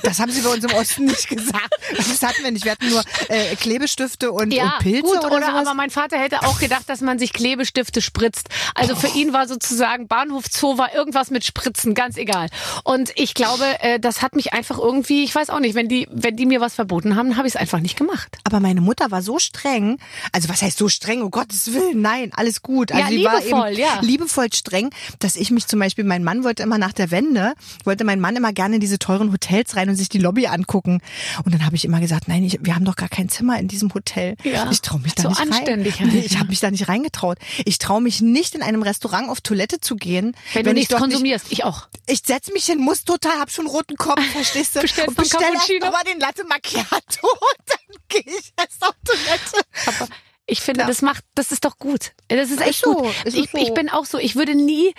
Das 0.04 0.20
haben 0.20 0.32
sie 0.32 0.42
bei 0.42 0.50
uns 0.50 0.64
im 0.64 0.74
Osten 0.74 1.06
nicht 1.06 1.28
gesagt. 1.30 1.70
Das 1.96 2.22
hatten 2.22 2.44
wir 2.44 2.52
nicht. 2.52 2.66
Wir 2.66 2.74
hatten 2.74 2.90
nur 2.90 3.04
äh, 3.30 3.56
Klebestifte 3.56 4.32
und, 4.32 4.54
Ja, 4.54 4.74
und 4.78 4.80
Pilze 4.80 5.02
gut, 5.02 5.18
oder, 5.18 5.28
oder, 5.28 5.48
sowas. 5.48 5.68
aber 5.68 5.74
mein 5.74 5.90
Vater 5.90 6.18
hätte 6.18 6.44
auch 6.44 6.60
gedacht, 6.60 6.84
dass 6.88 7.02
man 7.02 7.20
sich 7.20 7.34
Klebestifte 7.34 8.02
spritzt. 8.02 8.50
Also 8.74 8.96
für 8.96 9.08
ihn 9.08 9.34
war 9.34 9.48
sozusagen 9.70 10.08
Bahnhof 10.08 10.46
Zoo 10.50 10.78
war 10.78 10.94
irgendwas 10.94 11.32
mit 11.32 11.44
Spritzen, 11.44 11.94
ganz 11.94 12.18
egal. 12.18 12.50
Und 12.84 13.12
ich 13.16 13.34
glaube, 13.34 13.64
äh, 13.82 14.00
das 14.00 14.22
hat 14.22 14.36
mich 14.36 14.54
einfach 14.54 14.78
irgendwie, 14.78 15.24
ich 15.24 15.34
weiß 15.34 15.50
auch 15.50 15.60
nicht, 15.60 15.76
wenn 15.76 15.88
die, 15.88 16.08
wenn 16.12 16.36
die 16.36 16.46
mir 16.46 16.62
was 16.62 16.76
verboten 16.76 17.16
haben, 17.16 17.38
habe 17.38 17.48
ich 17.48 17.56
es 17.56 17.60
einfach 17.60 17.80
nicht 17.80 17.98
gemacht. 17.98 18.38
Aber 18.44 18.60
meine 18.60 18.82
Mutter 18.82 19.12
war 19.12 19.22
so 19.22 19.40
streng, 19.40 19.98
also 20.32 20.50
was 20.50 20.62
heißt 20.62 20.78
so 20.78 20.88
streng, 20.88 21.22
um 21.22 21.32
Gottes 21.32 21.74
Willen, 21.74 22.02
nein, 22.02 22.32
alles 22.36 22.62
gut. 22.62 22.92
Also 22.92 23.04
Ja, 23.04 23.10
liebevoll, 23.10 23.78
ja. 23.78 24.00
liebevoll 24.02 24.54
streng, 24.54 24.90
dass 25.20 25.36
ich 25.36 25.52
mich 25.52 25.68
zum 25.68 25.80
Beispiel, 25.80 26.04
mein 26.04 26.24
Mann 26.24 26.44
wollte 26.44 26.64
immer 26.64 26.78
nach 26.78 26.94
der 26.94 27.12
Wende, 27.12 27.54
wollte 27.84 28.04
mein 28.04 28.20
Mann 28.20 28.36
immer 28.36 28.54
gerne 28.54 28.76
in 28.76 28.82
diese 28.82 29.00
teuren 29.00 29.32
Hotels 29.32 29.76
rein 29.76 29.90
und 29.90 29.96
sich 29.96 30.10
die 30.10 30.20
Lobby 30.20 30.48
angucken. 30.48 31.02
Und 31.44 31.54
dann 31.54 31.66
habe 31.66 31.76
ich 31.76 31.86
immer 31.86 32.00
gesagt, 32.00 32.28
nein, 32.28 32.44
ich, 32.44 32.60
wir 32.62 32.76
haben 32.76 32.86
doch 32.86 32.96
gar 32.96 33.10
kein 33.10 33.30
Zimmer 33.30 33.60
in 33.60 33.68
diesem 33.68 33.94
Hotel. 33.94 34.36
Ja, 34.44 34.70
ich 34.72 34.82
traue 34.82 35.00
mich 35.00 35.16
da 35.16 35.24
so 35.24 35.30
nicht 35.30 35.42
anständig 35.42 36.00
rein. 36.00 36.08
halt, 36.08 36.14
Nee, 36.16 36.26
ich 36.26 36.38
habe 36.38 36.50
mich 36.50 36.60
da 36.60 36.72
nicht 36.72 36.88
reingetraut. 36.88 37.38
Ich 37.66 37.78
traue 37.80 38.02
mich 38.02 38.22
nicht 38.22 38.56
in 38.56 38.62
einem 38.62 38.82
Restaurant 38.82 39.30
auf 39.30 39.42
Toilette 39.42 39.55
zu 39.82 39.96
gehen, 39.96 40.36
Wenn, 40.54 40.64
du 40.66 40.70
ich 40.72 40.76
nichts 40.76 40.92
nicht 40.94 41.00
konsumierst, 41.02 41.46
ich 41.52 41.64
auch. 41.64 41.88
ich 42.08 42.22
setz 42.26 42.52
mich 42.52 42.66
hin, 42.66 42.80
muss 42.80 43.04
total, 43.04 43.40
hab 43.40 43.50
schon 43.52 43.68
roten 43.68 43.96
Kopf, 43.98 44.22
verstehst 44.34 44.76
du? 44.76 44.82
Bestellst 44.82 45.10
und 45.10 45.18
bestell 45.18 45.54
mal 45.92 46.04
den 46.04 46.20
Latte 46.20 46.44
Macchiato 46.46 46.88
und 47.24 47.68
dann 47.68 47.98
gehe 48.10 48.24
ich 48.26 48.54
erst 48.58 48.82
auf 48.82 48.94
Toilette. 49.04 49.66
Aber 49.88 50.08
ich 50.46 50.62
finde, 50.62 50.82
Ja. 50.82 50.88
das 50.88 51.02
macht, 51.02 51.24
das 51.36 51.52
ist 51.52 51.66
doch 51.66 51.78
gut. 51.80 52.12
Das 52.28 52.52
ist 52.52 52.62
echt 52.62 52.82
so, 52.82 52.94
gut. 52.94 53.14
ist 53.26 53.36
Ich, 53.36 53.50
so. 53.52 53.58
ich 53.58 53.74
bin 53.74 53.90
auch 53.90 54.06
so, 54.06 54.18
ich 54.20 54.36
würde 54.36 54.54
nie, 54.56 54.94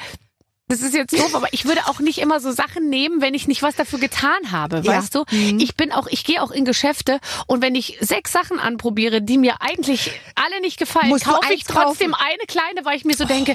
das 0.68 0.80
ist 0.80 0.94
jetzt 0.94 1.12
doof, 1.12 1.34
aber 1.34 1.46
ich 1.52 1.64
würde 1.64 1.86
auch 1.86 2.00
nicht 2.00 2.18
immer 2.18 2.40
so 2.40 2.50
Sachen 2.50 2.88
nehmen, 2.88 3.20
wenn 3.20 3.34
ich 3.34 3.46
nicht 3.46 3.62
was 3.62 3.76
dafür 3.76 3.98
getan 4.00 4.50
habe, 4.50 4.80
Ja. 4.84 4.96
weißt 4.98 5.14
du? 5.14 5.24
Mhm. 5.30 5.58
Ich 5.60 5.76
bin 5.76 5.92
auch, 5.92 6.06
ich 6.08 6.24
gehe 6.24 6.42
auch 6.42 6.50
in 6.50 6.64
Geschäfte 6.64 7.20
und 7.46 7.62
wenn 7.62 7.74
ich 7.74 7.98
sechs 8.00 8.32
Sachen 8.32 8.58
anprobiere, 8.58 9.22
die 9.22 9.38
mir 9.38 9.60
eigentlich 9.60 10.10
alle 10.34 10.60
nicht 10.60 10.78
gefallen, 10.78 11.08
Musst 11.08 11.24
kaufe 11.24 11.40
ich 11.52 11.60
eins 11.60 11.64
kaufen. 11.66 11.86
trotzdem 11.86 12.14
eine 12.14 12.46
kleine, 12.48 12.84
weil 12.84 12.96
ich 12.96 13.04
mir 13.04 13.14
so 13.14 13.24
denke, 13.24 13.54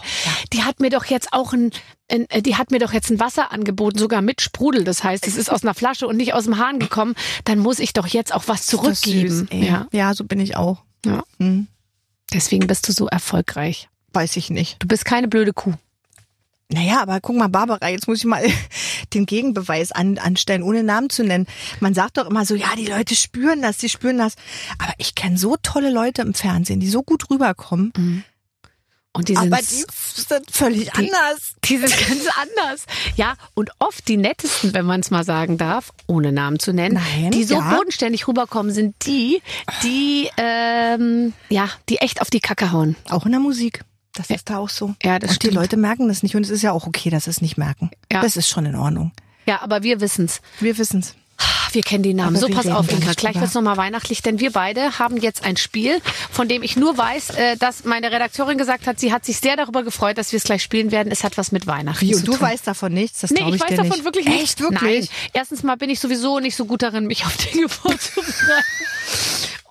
die 0.54 0.63
hat 0.63 0.80
mir 0.80 0.89
doch 0.89 1.06
jetzt 1.06 1.34
auch 1.34 1.52
ein, 1.54 1.71
ein, 2.10 2.30
äh, 2.30 2.41
die 2.41 2.56
hat 2.56 2.71
mir 2.71 2.80
doch 2.80 2.93
jetzt 2.93 3.10
ein 3.10 3.19
Wasser 3.19 3.52
angeboten, 3.52 3.97
sogar 3.97 4.21
mit 4.21 4.41
Sprudel. 4.41 4.84
Das 4.84 5.04
heißt, 5.04 5.28
es 5.28 5.36
ist 5.36 5.52
aus 5.52 5.63
einer 5.63 5.74
Flasche 5.74 6.08
und 6.08 6.17
nicht 6.17 6.34
aus 6.34 6.45
dem 6.45 6.58
Hahn 6.58 6.80
gekommen. 6.80 7.15
Dann 7.45 7.60
muss 7.60 7.80
ich 7.80 7.93
doch 7.93 8.08
jetzt 8.08 8.34
auch 8.34 8.43
was 8.47 8.65
zurückgeben. 8.65 9.30
süß, 9.30 9.47
ja. 9.52 9.88
ja, 9.91 10.13
so 10.13 10.24
bin 10.24 10.39
ich 10.39 10.56
auch. 10.56 10.84
Ja. 11.06 11.24
Hm, 11.39 11.67
Deswegen 12.34 12.67
bist 12.67 12.88
du 12.88 12.93
so 12.93 13.08
erfolgreich. 13.08 13.89
weiß 14.13 14.38
ich 14.38 14.50
nicht. 14.50 14.78
Du 14.82 14.88
bist 14.88 15.04
keine 15.06 15.28
blöde 15.28 15.52
Kuh. 15.54 15.74
Naja, 16.73 17.01
aber 17.01 17.19
guck 17.19 17.36
mal, 17.36 17.49
Barbara, 17.49 17.89
jetzt 17.89 18.07
muss 18.07 18.19
ich 18.19 18.25
mal 18.25 18.43
den 19.13 19.25
Gegenbeweis 19.25 19.91
an, 19.91 20.17
anstellen, 20.17 20.63
ohne 20.63 20.84
Namen 20.84 21.10
zu 21.10 21.23
nennen. 21.23 21.47
Man 21.79 21.93
sagt 21.93 22.17
doch 22.17 22.29
immer 22.29 22.45
so, 22.45 22.55
ja, 22.55 22.75
die 22.77 22.86
Leute 22.86 23.15
spüren 23.15 23.62
das, 23.62 23.77
die 23.77 23.89
spüren 23.89 24.17
das. 24.17 24.36
Aber 24.79 24.93
ich 24.97 25.15
kenne 25.15 25.38
so 25.38 25.57
tolle 25.62 25.91
Leute 25.91 26.21
im 26.21 26.34
Fernsehen, 26.34 26.79
die 26.79 26.89
so 26.89 27.03
gut 27.03 27.29
rüberkommen. 27.29 27.91
Und 29.13 29.27
die 29.27 29.36
sind, 29.36 29.51
aber 29.51 29.62
die 29.62 29.86
sind 30.21 30.49
völlig 30.49 30.93
anders. 30.95 31.55
die 31.65 31.77
sind 31.77 31.91
ganz 32.07 32.27
anders. 32.39 32.86
Ja, 33.17 33.36
und 33.53 33.71
oft 33.79 34.07
die 34.07 34.15
nettesten, 34.15 34.73
wenn 34.73 34.86
man 34.86 35.01
es 35.01 35.12
mal 35.12 35.25
sagen 35.25 35.57
darf, 35.57 35.91
ohne 36.07 36.31
Namen 36.31 36.60
zu 36.60 36.71
nennen, 36.71 36.95
Nein, 36.95 37.31
die 37.31 37.43
so 37.43 37.55
ja. 37.55 37.75
bodenständig 37.75 38.27
rüberkommen, 38.29 38.71
sind 38.71 38.95
die, 39.05 39.41
die, 39.84 40.29
ähm, 40.38 41.34
ja, 41.49 41.69
die 41.89 41.97
echt 41.97 42.21
auf 42.21 42.29
die 42.29 42.39
Kacke 42.39 42.71
hauen. 42.71 42.95
Auch 43.10 43.25
in 43.25 43.31
der 43.31 43.41
Musik. 43.41 43.81
Das 44.15 44.30
ist 44.30 44.50
da 44.50 44.58
auch 44.58 44.69
so. 44.69 44.93
Ja, 45.04 45.19
das 45.19 45.32
und 45.32 45.36
stimmt. 45.38 45.54
die 45.54 45.58
Leute 45.58 45.78
merken 45.78 46.08
das 46.08 46.21
nicht 46.24 46.36
und 46.36 46.43
es 46.43 46.50
ist 46.50 46.62
ja 46.62 46.71
auch 46.71 46.86
okay, 46.88 47.10
dass 47.10 47.26
sie 47.26 47.30
es 47.30 47.41
nicht 47.41 47.58
merken. 47.58 47.91
Ja. 48.12 48.21
Das 48.21 48.36
ist 48.36 48.50
schon 48.50 48.65
in 48.65 48.76
Ordnung. 48.76 49.12
Ja, 49.45 49.62
aber 49.62 49.84
wir 49.84 50.02
wissen's. 50.02 50.41
Wir 50.60 50.78
wissen's. 50.78 51.15
Ach, 51.43 51.74
wir 51.74 51.82
kennen 51.82 52.04
die 52.04 52.13
Namen. 52.13 52.36
Aber 52.38 52.47
so, 52.47 52.54
pass 52.54 52.67
auf, 52.67 52.91
Inka. 52.91 53.13
Gleich 53.13 53.34
wird's 53.39 53.56
nochmal 53.56 53.76
weihnachtlich, 53.78 54.21
denn 54.21 54.39
wir 54.39 54.52
beide 54.52 55.00
haben 55.00 55.17
jetzt 55.17 55.43
ein 55.43 55.58
Spiel, 55.58 56.00
von 56.30 56.47
dem 56.47 56.62
ich 56.62 56.76
nur 56.76 56.95
weiß, 56.97 57.32
äh, 57.32 57.58
dass 57.58 57.84
meine 57.84 58.12
Redakteurin 58.12 58.60
gesagt 58.60 58.86
hat, 58.86 59.00
sie 59.00 59.12
hat 59.12 59.26
sich 59.26 59.38
sehr 59.39 59.56
darüber 59.56 59.82
gefreut, 59.82 60.19
dass 60.19 60.32
wir 60.34 60.38
es 60.38 60.43
gleich 60.43 60.62
spielen 60.62 60.91
werden. 60.91 61.12
Es 61.12 61.24
hat 61.24 61.39
was 61.39 61.52
mit 61.52 61.65
Weihnachten 61.65 62.06
Wie, 62.06 62.12
zu 62.12 62.19
und 62.19 62.28
du 62.28 62.32
tun. 62.34 62.41
weißt 62.41 62.67
davon 62.67 62.93
nichts? 62.93 63.21
Das 63.21 63.32
Nee, 63.32 63.39
ich 63.47 63.56
ich, 63.56 63.62
weiß 63.62 63.69
davon 63.71 63.88
nicht. 63.89 64.04
wirklich 64.06 64.26
nicht. 64.28 64.43
Echt, 64.43 64.60
wirklich? 64.60 65.10
Nein. 65.10 65.17
Erstens 65.34 65.63
mal 65.63 65.78
bin 65.78 65.89
ich 65.89 66.00
sowieso 66.00 66.39
nicht 66.39 66.56
so 66.56 66.65
gut 66.65 66.84
darin, 66.84 67.08
mich 67.08 67.26
auf 67.26 67.36
Dinge 67.38 67.67
vorzubereiten. 67.69 68.65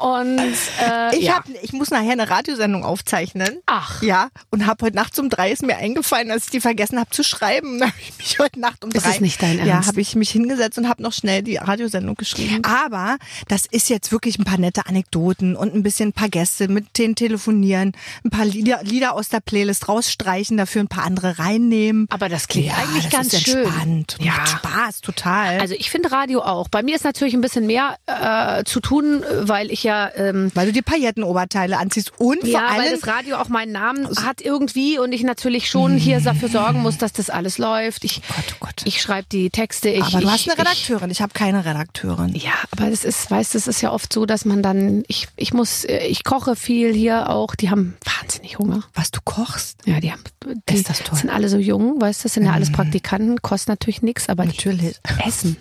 Und 0.01 0.39
äh, 0.83 1.17
Ich, 1.17 1.25
ja. 1.27 1.37
hab, 1.37 1.45
ich 1.63 1.73
muss 1.73 1.91
nachher 1.91 2.13
eine 2.13 2.31
Radiosendung 2.31 2.85
aufzeichnen. 2.85 3.59
Ach. 3.67 4.03
Ja, 4.03 4.29
und 4.51 4.67
habe 4.67 4.87
heute 4.87 4.97
Nacht 4.97 5.19
um 5.19 5.29
drei 5.29 5.51
ist 5.53 5.63
mir 5.63 5.77
eingefallen, 5.77 6.29
dass 6.31 6.45
ich 6.45 6.51
die 6.51 6.61
vergessen 6.61 6.99
habe 6.99 7.11
zu 7.11 7.23
schreiben. 7.23 7.79
Da 7.81 7.87
habe 7.87 7.97
ich 8.01 8.17
mich 8.19 8.39
heute 8.39 8.59
Nacht 8.61 8.83
um 8.85 8.91
Ist 8.91 9.05
drei. 9.05 9.11
es 9.11 9.21
nicht 9.21 9.43
dein 9.43 9.59
Ja, 9.59 9.75
Ernst? 9.75 9.89
habe 9.89 10.01
ich 10.01 10.15
mich 10.15 10.31
hingesetzt 10.31 10.79
und 10.79 10.89
habe 10.89 11.03
noch 11.03 11.13
schnell 11.13 11.43
die 11.43 11.57
Radiosendung 11.57 12.15
geschrieben. 12.15 12.63
Aber 12.65 13.17
das 13.49 13.67
ist 13.67 13.89
jetzt 13.91 14.11
wirklich 14.13 14.39
ein 14.39 14.45
paar 14.45 14.59
nette 14.59 14.87
Anekdoten 14.87 15.55
und 15.57 15.75
ein 15.75 15.83
bisschen 15.83 16.11
ein 16.11 16.13
paar 16.13 16.29
Gäste, 16.31 16.69
mit 16.69 16.97
denen 16.99 17.15
telefonieren, 17.15 17.93
ein 18.25 18.31
paar 18.31 18.45
Lieder, 18.47 18.81
Lieder 18.83 19.15
aus 19.15 19.29
der 19.29 19.41
Playlist 19.41 19.89
rausstreichen, 19.89 20.57
dafür 20.57 20.83
ein 20.83 20.89
paar 20.89 21.05
andere 21.05 21.39
reinnehmen. 21.39 22.07
Aber 22.11 22.29
das 22.29 22.49
klingt 22.49 22.69
ja, 22.69 22.75
eigentlich 22.77 23.05
das 23.05 23.13
ganz 23.13 23.33
ist 23.35 23.43
schön. 23.45 23.59
entspannt. 23.65 24.17
Ja. 24.21 24.33
Macht 24.33 24.49
Spaß, 24.49 25.01
total. 25.03 25.61
Also 25.61 25.75
ich 25.75 25.91
finde 25.91 26.11
Radio 26.13 26.41
auch. 26.43 26.69
Bei 26.69 26.83
mir 26.83 26.97
ist 26.97 27.05
natürlich 27.05 27.35
ein 27.35 27.41
bisschen 27.43 27.67
mehr 27.67 27.97
äh, 28.07 28.65
zu 28.65 28.81
tun, 28.81 29.23
weil 29.43 29.71
ich 29.71 29.83
ja 29.83 29.90
ähm, 30.17 30.51
weil 30.55 30.67
du 30.67 30.73
die 30.73 30.83
Paillettenoberteile 30.83 31.79
anziehst 31.79 32.13
und 32.19 32.41
vor 32.41 32.49
ja, 32.49 32.71
weil 32.71 32.81
allem 32.81 33.01
das 33.01 33.07
Radio 33.07 33.37
auch 33.37 33.49
meinen 33.49 33.73
Namen 33.73 34.09
hat 34.25 34.41
irgendwie 34.41 34.99
und 34.99 35.13
ich 35.13 35.23
natürlich 35.23 35.69
schon 35.69 35.97
hier 35.97 36.21
dafür 36.21 36.49
sorgen 36.49 36.81
muss, 36.81 36.99
dass 36.99 37.13
das 37.13 37.31
alles 37.31 37.59
läuft. 37.59 38.05
Ich, 38.05 38.23
Gott, 38.29 38.45
oh 38.53 38.57
Gott. 38.61 38.83
ich 38.85 39.01
schreibe 39.01 39.27
die 39.31 39.51
Texte. 39.51 39.89
Ich, 39.89 40.03
aber 40.03 40.21
du 40.21 40.27
ich, 40.27 40.33
hast 40.33 40.49
eine 40.49 40.55
ich, 40.55 40.61
Redakteurin, 40.61 41.11
ich 41.11 41.23
habe 41.23 41.33
keine 41.33 41.65
Redakteurin. 41.65 42.35
Ja, 42.35 42.53
aber 42.71 42.91
das 42.91 43.05
ist, 43.05 43.31
weißt, 43.31 43.55
das 43.55 43.67
ist 43.67 43.81
ja 43.81 43.93
oft 43.93 44.13
so, 44.13 44.27
dass 44.27 44.45
man 44.45 44.63
dann, 44.63 45.05
ich, 45.09 45.29
ich 45.37 45.53
muss, 45.53 45.85
äh, 45.85 46.07
ich 46.07 46.25
koche 46.25 46.57
viel 46.57 46.93
hier 46.93 47.31
auch. 47.31 47.55
Die 47.55 47.71
haben 47.71 47.97
wahnsinnig 48.05 48.59
Hunger. 48.59 48.83
Was 48.95 49.11
du 49.11 49.21
kochst? 49.25 49.79
Ja, 49.87 50.01
die 50.01 50.13
haben, 50.13 50.23
die 50.69 50.75
Ist 50.75 50.89
das 50.89 51.03
toll. 51.03 51.19
sind 51.19 51.31
alle 51.31 51.49
so 51.49 51.59
jung, 51.59 52.01
weißt, 52.01 52.21
du, 52.21 52.23
das 52.25 52.35
sind 52.35 52.45
ja 52.45 52.53
alles 52.53 52.73
Praktikanten, 52.73 53.43
kostet 53.43 53.69
natürlich 53.69 54.03
nichts, 54.03 54.29
aber 54.29 54.45
Natürlich. 54.45 54.97
die 55.09 55.29
essen, 55.29 55.57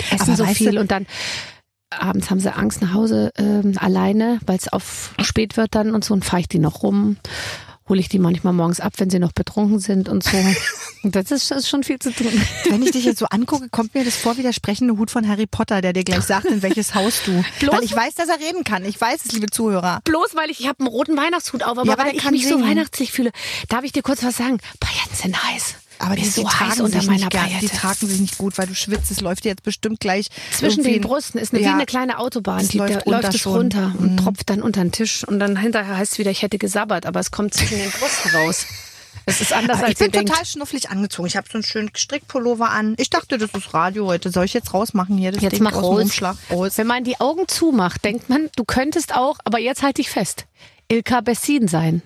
die 0.00 0.14
essen 0.14 0.22
Aber 0.22 0.36
so 0.36 0.44
viel 0.46 0.72
du- 0.72 0.80
und 0.80 0.90
dann 0.90 1.06
abends 1.90 2.30
haben 2.30 2.40
sie 2.40 2.54
Angst 2.54 2.82
nach 2.82 2.92
Hause 2.94 3.32
ähm, 3.36 3.74
alleine, 3.78 4.38
weil 4.46 4.56
es 4.58 4.68
auf 4.68 5.14
spät 5.22 5.56
wird 5.56 5.74
dann 5.74 5.94
und 5.94 6.04
so 6.04 6.14
und 6.14 6.24
fahre 6.24 6.40
ich 6.40 6.48
die 6.48 6.58
noch 6.58 6.82
rum. 6.82 7.16
Hole 7.88 8.00
ich 8.00 8.10
die 8.10 8.18
manchmal 8.18 8.52
morgens 8.52 8.80
ab, 8.80 8.92
wenn 8.98 9.08
sie 9.08 9.18
noch 9.18 9.32
betrunken 9.32 9.78
sind 9.78 10.10
und 10.10 10.22
so. 10.22 10.36
Und 11.04 11.14
das 11.14 11.30
ist, 11.30 11.52
das 11.52 11.58
ist 11.58 11.68
schon 11.68 11.84
viel 11.84 12.00
zu 12.00 12.10
tun. 12.10 12.26
Wenn 12.68 12.82
ich 12.82 12.90
dich 12.90 13.04
jetzt 13.04 13.20
so 13.20 13.26
angucke, 13.26 13.68
kommt 13.70 13.94
mir 13.94 14.04
das 14.04 14.16
vor 14.16 14.36
wie 14.36 14.42
der 14.42 14.52
sprechende 14.52 14.96
Hut 14.98 15.12
von 15.12 15.28
Harry 15.28 15.46
Potter, 15.46 15.80
der 15.80 15.92
dir 15.92 16.02
gleich 16.02 16.24
sagt, 16.24 16.46
in 16.46 16.60
welches 16.60 16.92
Haus 16.96 17.22
du. 17.24 17.30
Bloß- 17.60 17.70
Weil 17.72 17.84
ich 17.84 17.94
weiß, 17.94 18.16
dass 18.16 18.28
er 18.28 18.40
reden 18.40 18.64
kann. 18.64 18.84
Ich 18.84 19.00
weiß 19.00 19.24
es, 19.24 19.30
liebe 19.32 19.46
Zuhörer. 19.46 20.00
Bloß 20.02 20.34
weil 20.34 20.50
ich, 20.50 20.58
ich 20.58 20.66
habe 20.66 20.80
einen 20.80 20.88
roten 20.88 21.16
Weihnachtshut 21.16 21.62
auf, 21.62 21.78
aber, 21.78 21.86
Ja, 21.86 21.92
aber 21.92 22.06
weil 22.06 22.16
ich 22.16 22.30
mich 22.32 22.48
so 22.48 22.56
singen. 22.56 22.68
weihnachtlich 22.68 23.12
fühle. 23.12 23.30
Darf 23.68 23.84
ich 23.84 23.92
dir 23.92 24.02
kurz 24.02 24.24
was 24.24 24.36
sagen? 24.36 24.58
Pailletten 24.80 25.14
sind 25.16 25.40
heiß. 25.40 25.76
Aber 25.98 26.14
die, 26.16 26.22
ist 26.22 26.34
so 26.34 26.48
heiß 26.48 26.56
tragen 26.76 26.80
unter 26.82 27.00
sich 27.00 27.08
meiner 27.08 27.28
Paillette. 27.28 27.60
Die 27.60 27.68
tragen 27.68 28.06
sich 28.06 28.20
nicht 28.20 28.38
gut, 28.38 28.56
weil 28.58 28.66
du 28.66 28.74
schwitzt. 28.74 29.10
Es 29.10 29.20
läuft 29.20 29.44
dir 29.44 29.48
jetzt 29.50 29.62
bestimmt 29.62 30.00
gleich 30.00 30.28
Zwischen 30.56 30.84
den 30.84 31.00
Brüsten 31.00 31.40
ist 31.40 31.52
eine, 31.52 31.62
Ja. 31.62 31.70
wie 31.70 31.74
eine 31.74 31.86
kleine 31.86 32.18
Autobahn. 32.18 32.60
Es 32.60 32.68
Die, 32.68 32.78
läuft 32.78 32.94
da 32.94 32.98
runter 33.00 33.22
läuft 33.22 33.34
es 33.34 33.40
schon. 33.40 33.52
Mhm. 33.52 33.58
runter 33.58 33.94
und 33.98 34.16
tropft 34.18 34.50
dann 34.50 34.62
unter 34.62 34.80
den 34.82 34.92
Tisch. 34.92 35.24
Und 35.26 35.40
dann 35.40 35.56
hinterher 35.56 35.96
heißt 35.96 36.12
es 36.12 36.18
wieder, 36.18 36.30
ich 36.30 36.42
hätte 36.42 36.58
gesabbert, 36.58 37.06
aber 37.06 37.20
es 37.20 37.30
kommt 37.30 37.54
zwischen 37.54 37.78
den 37.78 37.90
Brüsten 37.90 38.30
raus. 38.32 38.66
Es 39.26 39.42
ist 39.42 39.52
anders, 39.52 39.82
als 39.82 39.90
ich 39.92 39.98
bin 39.98 40.06
ihr 40.06 40.12
denkt. 40.12 40.30
total 40.30 40.46
schnufflig 40.46 40.88
angezogen. 40.88 41.26
Ich 41.28 41.36
habe 41.36 41.46
so 41.50 41.54
einen 41.58 41.62
schönen 41.64 41.90
Strickpullover 41.94 42.70
an. 42.70 42.94
Ich 42.96 43.10
dachte, 43.10 43.36
das 43.36 43.50
ist 43.52 43.74
Radio 43.74 44.06
heute. 44.06 44.30
Soll 44.30 44.46
ich 44.46 44.54
jetzt 44.54 44.72
rausmachen 44.72 45.18
hier? 45.18 45.32
Das 45.32 45.42
Jetzt 45.42 45.52
Ding 45.54 45.62
mach 45.64 45.74
aus 45.74 46.22
raus. 46.50 46.78
Wenn 46.78 46.86
man 46.86 47.04
die 47.04 47.20
Augen 47.20 47.46
zumacht, 47.46 48.04
denkt 48.04 48.30
man, 48.30 48.48
du 48.56 48.64
könntest 48.64 49.14
auch, 49.14 49.38
aber 49.44 49.58
jetzt 49.58 49.82
halt 49.82 49.98
dich 49.98 50.08
fest, 50.08 50.46
Ilka 50.88 51.20
Bessin 51.20 51.68
sein. 51.68 52.00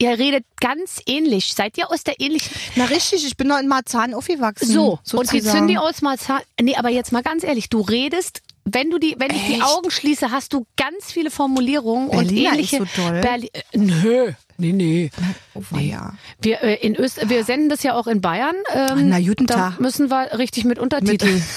Ihr 0.00 0.18
redet 0.18 0.44
ganz 0.60 1.02
ähnlich. 1.04 1.52
Seid 1.54 1.76
ihr 1.76 1.90
aus 1.90 2.02
der 2.04 2.18
ähnlichen 2.20 2.50
Na 2.74 2.86
richtig, 2.86 3.26
ich 3.26 3.36
bin 3.36 3.48
noch 3.48 3.58
in 3.58 3.68
Marzahn 3.68 4.14
aufgewachsen. 4.14 4.66
So, 4.72 4.98
und 5.12 5.30
die 5.30 5.40
sozusagen. 5.40 5.58
Zündi 5.58 5.76
aus 5.76 6.00
Marzahn. 6.00 6.40
Nee, 6.60 6.74
aber 6.76 6.88
jetzt 6.88 7.12
mal 7.12 7.22
ganz 7.22 7.44
ehrlich, 7.44 7.68
du 7.68 7.82
redest, 7.82 8.40
wenn 8.64 8.90
du 8.90 8.98
die, 8.98 9.16
wenn 9.18 9.30
ich 9.30 9.44
die 9.46 9.54
Echt? 9.54 9.62
Augen 9.62 9.90
schließe, 9.90 10.30
hast 10.30 10.54
du 10.54 10.66
ganz 10.78 11.12
viele 11.12 11.30
Formulierungen 11.30 12.08
Berliner 12.10 12.50
und 12.50 12.54
ähnliche. 12.56 12.82
ist 12.82 12.94
so 12.96 13.02
doll. 13.02 13.20
Berli 13.20 13.50
äh, 13.52 13.62
nö, 13.74 14.32
nee, 14.56 14.72
nee. 14.72 15.10
Oh, 15.52 15.76
ja. 15.78 16.14
Wir, 16.40 16.62
äh, 16.62 16.76
in 16.76 16.96
Öst 16.96 17.28
wir 17.28 17.44
senden 17.44 17.68
das 17.68 17.82
ja 17.82 17.94
auch 17.94 18.06
in 18.06 18.22
Bayern. 18.22 18.56
Ähm, 18.72 19.10
Na, 19.10 19.20
guten 19.20 19.46
da 19.46 19.54
Tag. 19.54 19.80
müssen 19.80 20.10
wir 20.10 20.38
richtig 20.38 20.64
mit 20.64 20.78
Untertiteln. 20.78 21.42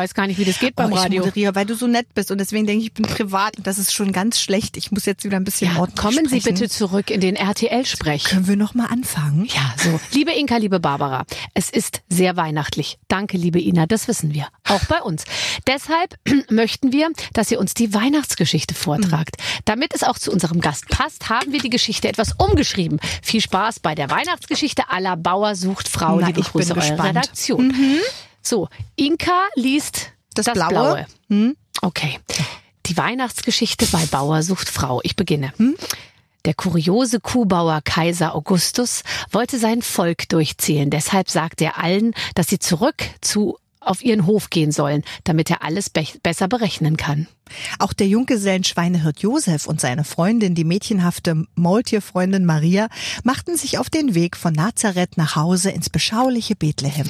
Weiß 0.00 0.14
gar 0.14 0.26
nicht, 0.26 0.38
wie 0.38 0.46
das 0.46 0.58
geht 0.58 0.76
beim 0.76 0.90
oh, 0.92 0.96
ich 0.96 1.02
Radio. 1.02 1.20
moderiere, 1.20 1.54
weil 1.54 1.66
du 1.66 1.74
so 1.74 1.86
nett 1.86 2.14
bist 2.14 2.30
und 2.30 2.38
deswegen 2.38 2.66
denke 2.66 2.80
ich, 2.80 2.86
ich 2.86 2.94
bin 2.94 3.04
privat 3.04 3.58
und 3.58 3.66
das 3.66 3.76
ist 3.76 3.92
schon 3.92 4.12
ganz 4.12 4.40
schlecht. 4.40 4.78
Ich 4.78 4.90
muss 4.90 5.04
jetzt 5.04 5.24
wieder 5.24 5.36
ein 5.36 5.44
bisschen 5.44 5.74
Ja, 5.74 5.78
ordentlich 5.78 6.00
kommen 6.00 6.26
Sie 6.26 6.40
sprechen. 6.40 6.54
bitte 6.54 6.70
zurück 6.70 7.10
in 7.10 7.20
den 7.20 7.36
RTL-Sprech. 7.36 8.24
Können 8.24 8.46
wir 8.46 8.56
noch 8.56 8.72
mal 8.72 8.86
anfangen? 8.86 9.44
Ja, 9.44 9.74
so. 9.76 10.00
Liebe 10.12 10.30
Inka, 10.30 10.56
liebe 10.56 10.80
Barbara, 10.80 11.26
es 11.52 11.68
ist 11.68 12.00
sehr 12.08 12.38
weihnachtlich. 12.38 12.98
Danke, 13.08 13.36
liebe 13.36 13.60
Ina, 13.60 13.84
das 13.84 14.08
wissen 14.08 14.32
wir. 14.32 14.46
Auch 14.66 14.82
bei 14.86 15.02
uns. 15.02 15.24
Deshalb 15.66 16.18
möchten 16.50 16.92
wir, 16.92 17.10
dass 17.34 17.50
ihr 17.50 17.60
uns 17.60 17.74
die 17.74 17.92
Weihnachtsgeschichte 17.92 18.74
vortragt. 18.74 19.36
Damit 19.66 19.94
es 19.94 20.02
auch 20.02 20.18
zu 20.18 20.32
unserem 20.32 20.62
Gast 20.62 20.88
passt, 20.88 21.28
haben 21.28 21.52
wir 21.52 21.60
die 21.60 21.68
Geschichte 21.68 22.08
etwas 22.08 22.32
umgeschrieben. 22.38 23.00
Viel 23.22 23.42
Spaß 23.42 23.80
bei 23.80 23.94
der 23.94 24.08
Weihnachtsgeschichte 24.08 24.88
aller 24.88 25.18
Bauer 25.18 25.54
sucht 25.56 25.88
Frau. 25.88 26.20
Na, 26.20 26.28
liebe 26.28 26.40
Grüße, 26.40 26.74
eure. 26.74 27.04
Redaktion. 27.04 27.74
So, 28.42 28.68
Inka 28.96 29.48
liest 29.54 30.12
Das 30.34 30.46
das, 30.46 30.54
Blaue. 30.54 31.06
Hm? 31.28 31.56
Okay. 31.82 32.18
Die 32.86 32.96
Weihnachtsgeschichte 32.96 33.86
bei 33.86 34.04
Bauer 34.06 34.42
sucht 34.42 34.68
Frau. 34.68 35.00
Ich 35.02 35.16
beginne. 35.16 35.52
Hm? 35.56 35.76
Der 36.44 36.54
kuriose 36.54 37.20
Kuhbauer 37.20 37.82
Kaiser 37.84 38.34
Augustus 38.34 39.02
wollte 39.30 39.58
sein 39.58 39.82
Volk 39.82 40.28
durchzählen. 40.28 40.90
Deshalb 40.90 41.28
sagte 41.28 41.64
er 41.64 41.78
allen, 41.78 42.14
dass 42.34 42.48
sie 42.48 42.58
zurück 42.58 43.04
zu 43.20 43.58
auf 43.80 44.02
ihren 44.02 44.26
Hof 44.26 44.50
gehen 44.50 44.72
sollen, 44.72 45.02
damit 45.24 45.50
er 45.50 45.62
alles 45.62 45.88
be 45.88 46.04
besser 46.22 46.48
berechnen 46.48 46.96
kann. 46.96 47.26
Auch 47.78 47.92
der 47.92 48.08
Junggesellenschweinehirt 48.08 49.20
Josef 49.20 49.66
und 49.66 49.80
seine 49.80 50.04
Freundin, 50.04 50.54
die 50.54 50.64
mädchenhafte 50.64 51.46
Maultierfreundin 51.54 52.44
Maria, 52.44 52.88
machten 53.24 53.56
sich 53.56 53.78
auf 53.78 53.90
den 53.90 54.14
Weg 54.14 54.36
von 54.36 54.52
Nazareth 54.52 55.16
nach 55.16 55.34
Hause 55.34 55.70
ins 55.70 55.88
beschauliche 55.90 56.56
Bethlehem. 56.56 57.08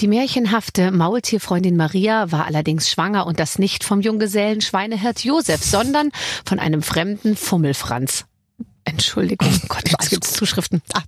Die 0.00 0.06
märchenhafte 0.06 0.92
Maultierfreundin 0.92 1.76
Maria 1.76 2.30
war 2.30 2.46
allerdings 2.46 2.88
schwanger 2.88 3.26
und 3.26 3.40
das 3.40 3.58
nicht 3.58 3.82
vom 3.82 4.00
Junggesellen 4.00 4.60
Schweinehirt 4.60 5.24
Josef, 5.24 5.64
sondern 5.64 6.12
von 6.44 6.60
einem 6.60 6.82
fremden 6.82 7.34
Fummelfranz. 7.34 8.24
Entschuldigung, 8.84 9.50
Gott, 9.68 9.88
jetzt 9.88 10.10
gibt's 10.10 10.32
Zuschriften. 10.34 10.82
Ah. 10.94 11.02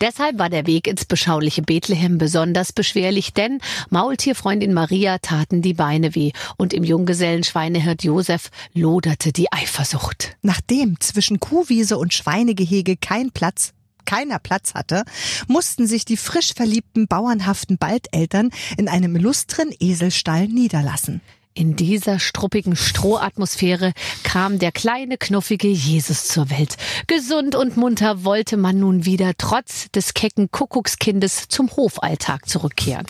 Deshalb 0.00 0.38
war 0.38 0.48
der 0.48 0.66
Weg 0.66 0.86
ins 0.86 1.04
beschauliche 1.04 1.62
Bethlehem 1.62 2.18
besonders 2.18 2.72
beschwerlich, 2.72 3.32
denn 3.32 3.60
Maultierfreundin 3.90 4.72
Maria 4.72 5.18
taten 5.18 5.62
die 5.62 5.74
Beine 5.74 6.14
weh 6.14 6.32
und 6.56 6.72
im 6.72 6.84
Junggesellen 6.84 7.44
Schweinehirt 7.44 8.02
Josef 8.02 8.50
loderte 8.74 9.32
die 9.32 9.52
Eifersucht. 9.52 10.36
Nachdem 10.42 10.98
zwischen 11.00 11.40
Kuhwiese 11.40 11.98
und 11.98 12.14
Schweinegehege 12.14 12.96
kein 12.96 13.30
Platz 13.30 13.72
keiner 14.10 14.40
Platz 14.40 14.74
hatte, 14.74 15.04
mussten 15.46 15.86
sich 15.86 16.04
die 16.04 16.16
frisch 16.16 16.52
verliebten 16.52 17.06
bauernhaften 17.06 17.78
Baldeltern 17.78 18.50
in 18.76 18.88
einem 18.88 19.14
illustren 19.14 19.70
Eselstall 19.78 20.48
niederlassen. 20.48 21.20
In 21.52 21.74
dieser 21.74 22.20
struppigen 22.20 22.76
Strohatmosphäre 22.76 23.92
kam 24.22 24.60
der 24.60 24.70
kleine, 24.70 25.18
knuffige 25.18 25.66
Jesus 25.66 26.28
zur 26.28 26.48
Welt. 26.48 26.76
Gesund 27.08 27.56
und 27.56 27.76
munter 27.76 28.22
wollte 28.22 28.56
man 28.56 28.78
nun 28.78 29.04
wieder 29.04 29.32
trotz 29.36 29.90
des 29.90 30.14
kecken 30.14 30.52
Kuckuckskindes 30.52 31.48
zum 31.48 31.68
Hofalltag 31.74 32.48
zurückkehren. 32.48 33.04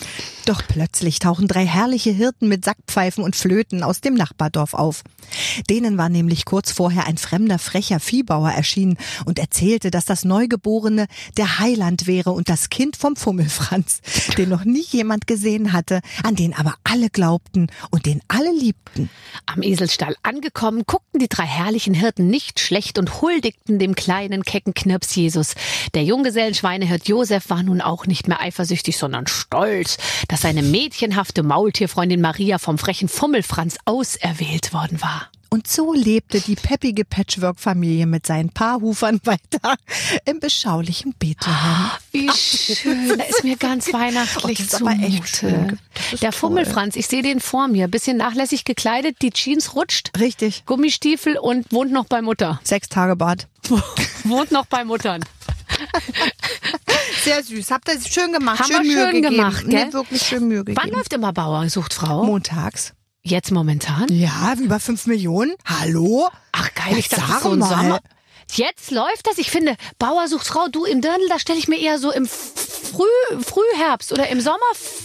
Doch 0.45 0.63
plötzlich 0.67 1.19
tauchen 1.19 1.47
drei 1.47 1.67
herrliche 1.67 2.09
Hirten 2.09 2.47
mit 2.47 2.65
Sackpfeifen 2.65 3.23
und 3.23 3.35
Flöten 3.35 3.83
aus 3.83 4.01
dem 4.01 4.15
Nachbardorf 4.15 4.73
auf. 4.73 5.03
Denen 5.69 5.99
war 5.99 6.09
nämlich 6.09 6.45
kurz 6.45 6.71
vorher 6.71 7.05
ein 7.05 7.19
fremder, 7.19 7.59
frecher 7.59 7.99
Viehbauer 7.99 8.49
erschienen 8.49 8.97
und 9.25 9.37
erzählte, 9.37 9.91
dass 9.91 10.05
das 10.05 10.25
Neugeborene 10.25 11.05
der 11.37 11.59
Heiland 11.59 12.07
wäre 12.07 12.31
und 12.31 12.49
das 12.49 12.69
Kind 12.71 12.97
vom 12.97 13.15
Fummelfranz, 13.15 14.01
den 14.35 14.49
noch 14.49 14.65
nie 14.65 14.83
jemand 14.89 15.27
gesehen 15.27 15.73
hatte, 15.73 16.01
an 16.23 16.35
den 16.35 16.55
aber 16.55 16.73
alle 16.83 17.11
glaubten 17.11 17.67
und 17.91 18.07
den 18.07 18.21
alle 18.31 18.51
liebten. 18.51 19.09
Am 19.45 19.61
Eselstall 19.61 20.15
angekommen, 20.23 20.83
guckten 20.85 21.19
die 21.19 21.27
drei 21.27 21.43
herrlichen 21.43 21.93
Hirten 21.93 22.27
nicht 22.27 22.59
schlecht 22.59 22.97
und 22.97 23.21
huldigten 23.21 23.77
dem 23.77 23.93
kleinen, 23.93 24.43
kecken 24.43 24.73
Knirps 24.73 25.15
Jesus. 25.15 25.55
Der 25.93 26.03
Junggesellenschweinehirt 26.03 27.07
Josef 27.07 27.49
war 27.49 27.61
nun 27.61 27.81
auch 27.81 28.05
nicht 28.05 28.27
mehr 28.27 28.39
eifersüchtig, 28.39 28.97
sondern 28.97 29.27
stolz, 29.27 29.97
dass 30.29 30.41
seine 30.41 30.63
mädchenhafte 30.63 31.43
Maultierfreundin 31.43 32.21
Maria 32.21 32.57
vom 32.57 32.77
frechen 32.77 33.09
Fummelfranz 33.09 33.77
auserwählt 33.85 34.73
worden 34.73 35.01
war. 35.01 35.29
Und 35.53 35.67
so 35.67 35.91
lebte 35.93 36.39
die 36.39 36.55
peppige 36.55 37.03
Patchwork-Familie 37.03 38.05
mit 38.05 38.25
seinen 38.25 38.51
Paarhufern 38.51 39.19
weiter 39.25 39.75
im 40.23 40.39
beschaulichen 40.39 41.13
Bethlehem. 41.19 41.91
Wie 42.13 42.29
schön. 42.31 43.17
Da 43.17 43.25
ist 43.25 43.43
mir 43.43 43.57
ganz 43.57 43.91
weihnachtlich 43.91 44.59
Oh, 44.61 44.63
das 44.63 44.73
ist 44.73 44.81
aber 44.81 44.91
echt 44.93 45.27
schön. 45.27 45.77
Der. 46.21 46.31
Fummelfranz, 46.31 46.95
ich 46.95 47.07
sehe 47.07 47.21
den 47.21 47.41
vor 47.41 47.67
mir. 47.67 47.89
Bisschen 47.89 48.15
nachlässig 48.15 48.63
gekleidet, 48.63 49.17
die 49.21 49.31
Jeans 49.31 49.75
rutscht, 49.75 50.17
Richtig. 50.17 50.65
Gummistiefel 50.65 51.37
und 51.37 51.69
wohnt 51.73 51.91
noch 51.91 52.05
bei 52.05 52.21
Mutter. 52.21 52.61
Sechs 52.63 52.87
Tage 52.87 53.17
Bad. 53.17 53.49
wohnt 54.23 54.51
noch 54.51 54.67
bei 54.67 54.85
Muttern. 54.85 55.21
Sehr 57.25 57.43
süß. 57.43 57.71
Habt 57.71 57.89
ihr 57.89 57.99
schön 57.99 58.31
gemacht. 58.31 58.59
Haben 58.59 58.71
schön 58.71 58.83
wir 58.83 58.93
Mühe 58.93 59.03
schön 59.03 59.21
gegeben. 59.21 59.35
gemacht, 59.35 59.65
gell? 59.67 59.85
Nee, 59.87 59.93
wirklich 59.93 60.21
schön 60.21 60.47
Mühe 60.47 60.63
gegeben. 60.63 60.79
Wann 60.81 60.91
läuft 60.91 61.11
immer 61.11 61.33
Bauer 61.33 61.67
sucht 61.69 61.93
Frau? 61.93 62.23
Montags. 62.23 62.93
Jetzt 63.23 63.51
momentan? 63.51 64.07
Ja, 64.09 64.53
über 64.59 64.79
fünf 64.79 65.05
Millionen. 65.05 65.53
Hallo? 65.65 66.27
Ach 66.53 66.73
geil, 66.73 66.97
ich 66.97 67.11
Ja, 67.11 67.17
dachte 67.17 67.31
sag 67.33 67.41
so 67.43 67.51
ein. 67.51 67.61
Sommer. 67.61 67.99
Jetzt 68.53 68.91
läuft 68.91 69.27
das. 69.27 69.37
Ich 69.37 69.49
finde, 69.49 69.75
Bauer 69.97 70.27
sucht 70.27 70.47
Frau, 70.47 70.67
du 70.67 70.85
im 70.85 71.01
Dirndl, 71.01 71.27
da 71.29 71.39
stelle 71.39 71.59
ich 71.59 71.67
mir 71.67 71.79
eher 71.79 71.99
so 71.99 72.11
im 72.11 72.27
Früh, 72.27 73.41
Frühherbst 73.41 74.11
oder 74.11 74.27
im 74.29 74.41
Sommer 74.41 74.57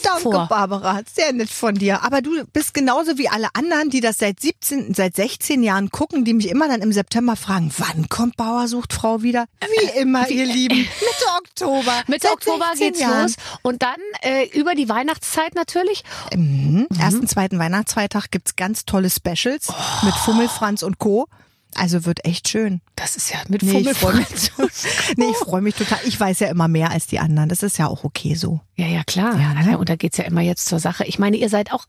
Danke, 0.02 0.22
vor. 0.22 0.46
Barbara. 0.48 1.00
Sehr 1.12 1.32
nett 1.32 1.50
von 1.50 1.74
dir. 1.74 2.02
Aber 2.02 2.20
du 2.22 2.44
bist 2.52 2.74
genauso 2.74 3.18
wie 3.18 3.28
alle 3.28 3.48
anderen, 3.54 3.90
die 3.90 4.00
das 4.00 4.18
seit 4.18 4.40
17, 4.40 4.94
seit 4.94 5.14
16 5.14 5.62
Jahren 5.62 5.90
gucken, 5.90 6.24
die 6.24 6.34
mich 6.34 6.48
immer 6.48 6.66
dann 6.68 6.82
im 6.82 6.92
September 6.92 7.36
fragen, 7.36 7.72
wann 7.78 8.08
kommt 8.08 8.36
Bauer 8.36 8.66
sucht 8.66 8.92
Frau 8.92 9.22
wieder? 9.22 9.46
Wie 9.60 10.00
immer, 10.00 10.28
ihr 10.28 10.46
Lieben. 10.46 10.76
Mitte 10.78 11.26
Oktober. 11.38 12.02
Mitte 12.08 12.28
Oktober 12.30 12.66
16 12.70 12.86
geht's 12.86 13.00
Jahren. 13.00 13.22
los. 13.22 13.36
Und 13.62 13.82
dann 13.82 13.96
äh, 14.22 14.46
über 14.48 14.74
die 14.74 14.88
Weihnachtszeit 14.88 15.54
natürlich. 15.54 16.02
Mhm. 16.34 16.88
Ersten, 16.98 17.28
zweiten 17.28 17.58
Weihnachtsfeiertag 17.58 18.30
gibt's 18.30 18.56
ganz 18.56 18.84
tolle 18.84 19.10
Specials 19.10 19.72
mit 20.02 20.14
Fummelfranz 20.14 20.82
und 20.82 20.98
Co. 20.98 21.28
Also 21.76 22.04
wird 22.06 22.24
echt 22.24 22.48
schön. 22.48 22.80
Das 22.96 23.16
ist 23.16 23.30
ja 23.30 23.38
mit 23.48 23.62
Nee, 23.62 23.80
ich 23.80 23.98
freue 23.98 24.16
mich, 24.16 24.28
nee, 25.16 25.26
ich 25.30 25.36
freu 25.36 25.60
mich 25.60 25.74
total. 25.74 25.98
Ich 26.04 26.18
weiß 26.18 26.40
ja 26.40 26.48
immer 26.48 26.68
mehr 26.68 26.90
als 26.90 27.06
die 27.06 27.18
anderen. 27.18 27.48
Das 27.48 27.62
ist 27.62 27.78
ja 27.78 27.86
auch 27.86 28.02
okay 28.02 28.34
so. 28.34 28.60
Ja, 28.76 28.86
ja, 28.86 29.04
klar. 29.04 29.38
Ja, 29.38 29.52
ne? 29.52 29.78
Und 29.78 29.88
da 29.88 29.96
geht's 29.96 30.16
ja 30.16 30.24
immer 30.24 30.40
jetzt 30.40 30.66
zur 30.66 30.78
Sache. 30.78 31.04
Ich 31.04 31.18
meine, 31.18 31.36
ihr 31.36 31.50
seid 31.50 31.72
auch 31.72 31.84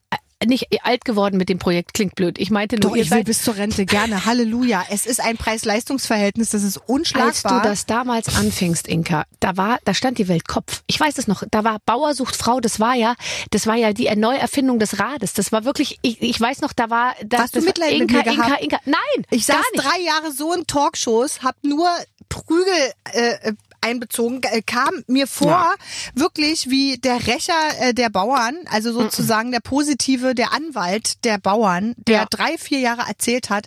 nicht 0.46 0.68
alt 0.84 1.04
geworden 1.06 1.38
mit 1.38 1.50
dem 1.50 1.58
Projekt, 1.58 1.94
klingt 1.94 2.16
blöd. 2.16 2.38
Ich 2.38 2.52
meinte 2.52 2.76
nur, 2.76 2.92
Doch, 2.92 2.96
ihr 2.96 3.04
ich 3.04 3.10
will 3.10 3.18
seid 3.18 3.26
bis 3.26 3.42
zur 3.42 3.56
Rente 3.56 3.86
gerne. 3.86 4.26
Halleluja. 4.26 4.86
Es 4.90 5.06
ist 5.06 5.20
ein 5.20 5.38
Preis-Leistungs-Verhältnis, 5.38 6.52
das 6.52 6.64
ist 6.64 6.78
Als 6.78 6.88
unschlagbar. 6.90 7.62
du 7.62 7.70
das 7.70 7.86
damals 7.86 8.36
anfingst, 8.36 8.88
Inka, 8.88 9.26
da 9.40 9.58
war, 9.58 9.80
da 9.86 9.94
stand 9.94 10.18
die 10.20 10.28
Welt 10.28 10.48
Kopf. 10.48 10.84
Ich 10.88 11.00
weiß 11.00 11.18
es 11.18 11.28
noch. 11.28 11.44
Da 11.50 11.64
war 11.64 11.80
Bauer 11.86 12.14
sucht 12.14 12.36
Frau. 12.36 12.60
Das 12.60 12.80
war 12.80 12.94
ja, 12.94 13.16
das 13.52 13.66
war 13.68 13.76
ja 13.76 13.94
die 13.94 14.14
Neuerfindung 14.16 14.80
des 14.80 15.00
Rades. 15.00 15.34
Das 15.34 15.52
war 15.52 15.66
wirklich, 15.66 15.98
ich, 16.02 16.22
ich 16.22 16.40
weiß 16.40 16.62
noch, 16.62 16.74
da 16.74 16.90
war, 16.90 17.16
da, 17.26 17.40
Hast 17.40 17.56
du 17.56 17.60
das 17.60 17.66
Mitleid 17.66 17.92
war 17.94 18.00
mit 18.00 18.12
Inka, 18.12 18.24
mir 18.24 18.32
Inka, 18.32 18.46
gehabt? 18.48 18.64
Inka, 18.64 18.80
Nein, 18.86 19.26
Ich 19.32 19.46
saß 19.46 19.58
drei 19.76 20.02
Jahre 20.02 20.32
so 20.32 20.54
in 20.54 20.68
Talkshows, 20.68 21.42
hab 21.42 21.56
nur 21.64 21.88
Prügel 22.30 22.92
äh, 23.14 23.54
einbezogen, 23.82 24.42
äh, 24.44 24.62
kam 24.62 25.04
mir 25.08 25.28
vor, 25.28 25.48
Ja. 25.50 25.74
wirklich 26.16 26.70
wie 26.70 26.98
der 26.98 27.28
Rächer 27.28 27.54
äh, 27.80 27.94
der 27.94 28.10
Bauern, 28.10 28.56
also 28.72 28.92
sozusagen 28.94 29.52
der 29.52 29.60
Positive, 29.60 30.36
der 30.36 30.54
Anwalt 30.54 31.24
der 31.26 31.38
Bauern, 31.38 31.94
der 32.08 32.18
Ja. 32.22 32.26
drei, 32.30 32.58
vier 32.58 32.80
Jahre 32.80 33.08
erzählt 33.08 33.50
hat, 33.50 33.66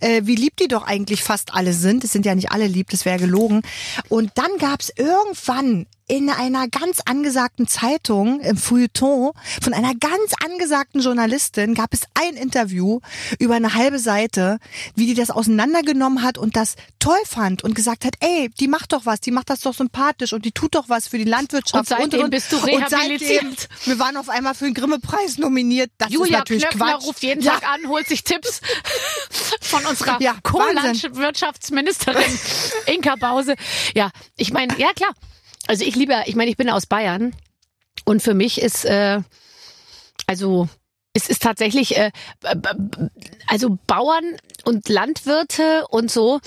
äh, 0.00 0.22
wie 0.24 0.34
lieb 0.36 0.56
die 0.56 0.68
doch 0.68 0.84
eigentlich 0.86 1.22
fast 1.22 1.54
alle 1.54 1.72
sind. 1.72 2.04
Es 2.04 2.12
sind 2.12 2.26
ja 2.26 2.34
nicht 2.34 2.50
alle 2.52 2.66
lieb, 2.66 2.90
das 2.90 3.04
wäre 3.04 3.18
gelogen. 3.18 3.62
Und 4.08 4.32
dann 4.36 4.50
gab's 4.58 4.90
irgendwann 4.96 5.86
in 6.12 6.28
einer 6.28 6.68
ganz 6.68 7.00
angesagten 7.06 7.66
Zeitung 7.66 8.40
im 8.40 8.58
Feuilleton 8.58 9.30
von 9.62 9.72
einer 9.72 9.94
ganz 9.94 10.34
angesagten 10.44 11.00
Journalistin 11.00 11.72
gab 11.72 11.94
es 11.94 12.02
ein 12.12 12.34
Interview 12.36 13.00
über 13.38 13.54
eine 13.54 13.72
halbe 13.72 13.98
Seite, 13.98 14.58
wie 14.94 15.06
die 15.06 15.14
das 15.14 15.30
auseinandergenommen 15.30 16.22
hat 16.22 16.36
und 16.36 16.54
das 16.54 16.74
toll 16.98 17.16
fand 17.24 17.64
und 17.64 17.74
gesagt 17.74 18.04
hat, 18.04 18.12
ey, 18.20 18.50
die 18.60 18.68
macht 18.68 18.92
doch 18.92 19.06
was, 19.06 19.20
die 19.20 19.30
macht 19.30 19.48
das 19.48 19.60
doch 19.60 19.72
sympathisch 19.72 20.34
und 20.34 20.44
die 20.44 20.52
tut 20.52 20.74
doch 20.74 20.90
was 20.90 21.08
für 21.08 21.16
die 21.16 21.24
Landwirtschaft. 21.24 21.90
Und 21.90 21.98
seitdem 21.98 22.28
bist 22.28 22.52
du 22.52 22.56
Und 22.58 22.64
rehabilitiert. 22.64 23.40
seitdem, 23.70 23.86
wir 23.86 23.98
waren 23.98 24.18
auf 24.18 24.28
einmal 24.28 24.54
für 24.54 24.66
den 24.66 24.74
Grimme-Preis 24.74 25.38
nominiert. 25.38 25.90
Das 25.96 26.08
ist 26.08 26.14
Julia 26.14 26.40
natürlich 26.40 26.64
Knöpfler 26.68 26.92
Quatsch. 26.98 27.06
ruft 27.06 27.22
jeden 27.22 27.40
Ja. 27.42 27.52
Tag 27.52 27.66
an, 27.72 27.88
holt 27.88 28.06
sich 28.06 28.22
Tipps 28.22 28.60
von 29.62 29.82
unserer 29.86 30.20
Ja, 30.20 30.34
Co-Landwirtschaftsministerin 30.42 32.22
Inka 32.84 33.16
Bause. 33.16 33.54
Ja, 33.94 34.10
ich 34.36 34.52
meine, 34.52 34.76
ja 34.78 34.92
klar. 34.92 35.12
Also 35.66 35.84
ich 35.84 35.96
liebe, 35.96 36.14
ich 36.26 36.36
meine, 36.36 36.50
ich 36.50 36.56
bin 36.56 36.70
aus 36.70 36.86
Bayern 36.86 37.34
und 38.04 38.22
für 38.22 38.34
mich 38.34 38.60
ist, 38.60 38.84
äh, 38.84 39.20
also 40.26 40.68
es 41.14 41.28
ist 41.28 41.42
tatsächlich, 41.42 41.96
äh, 41.96 42.10
also 43.46 43.78
Bauern 43.86 44.24
und 44.64 44.88
Landwirte 44.88 45.86
und 45.88 46.10
so, 46.10 46.40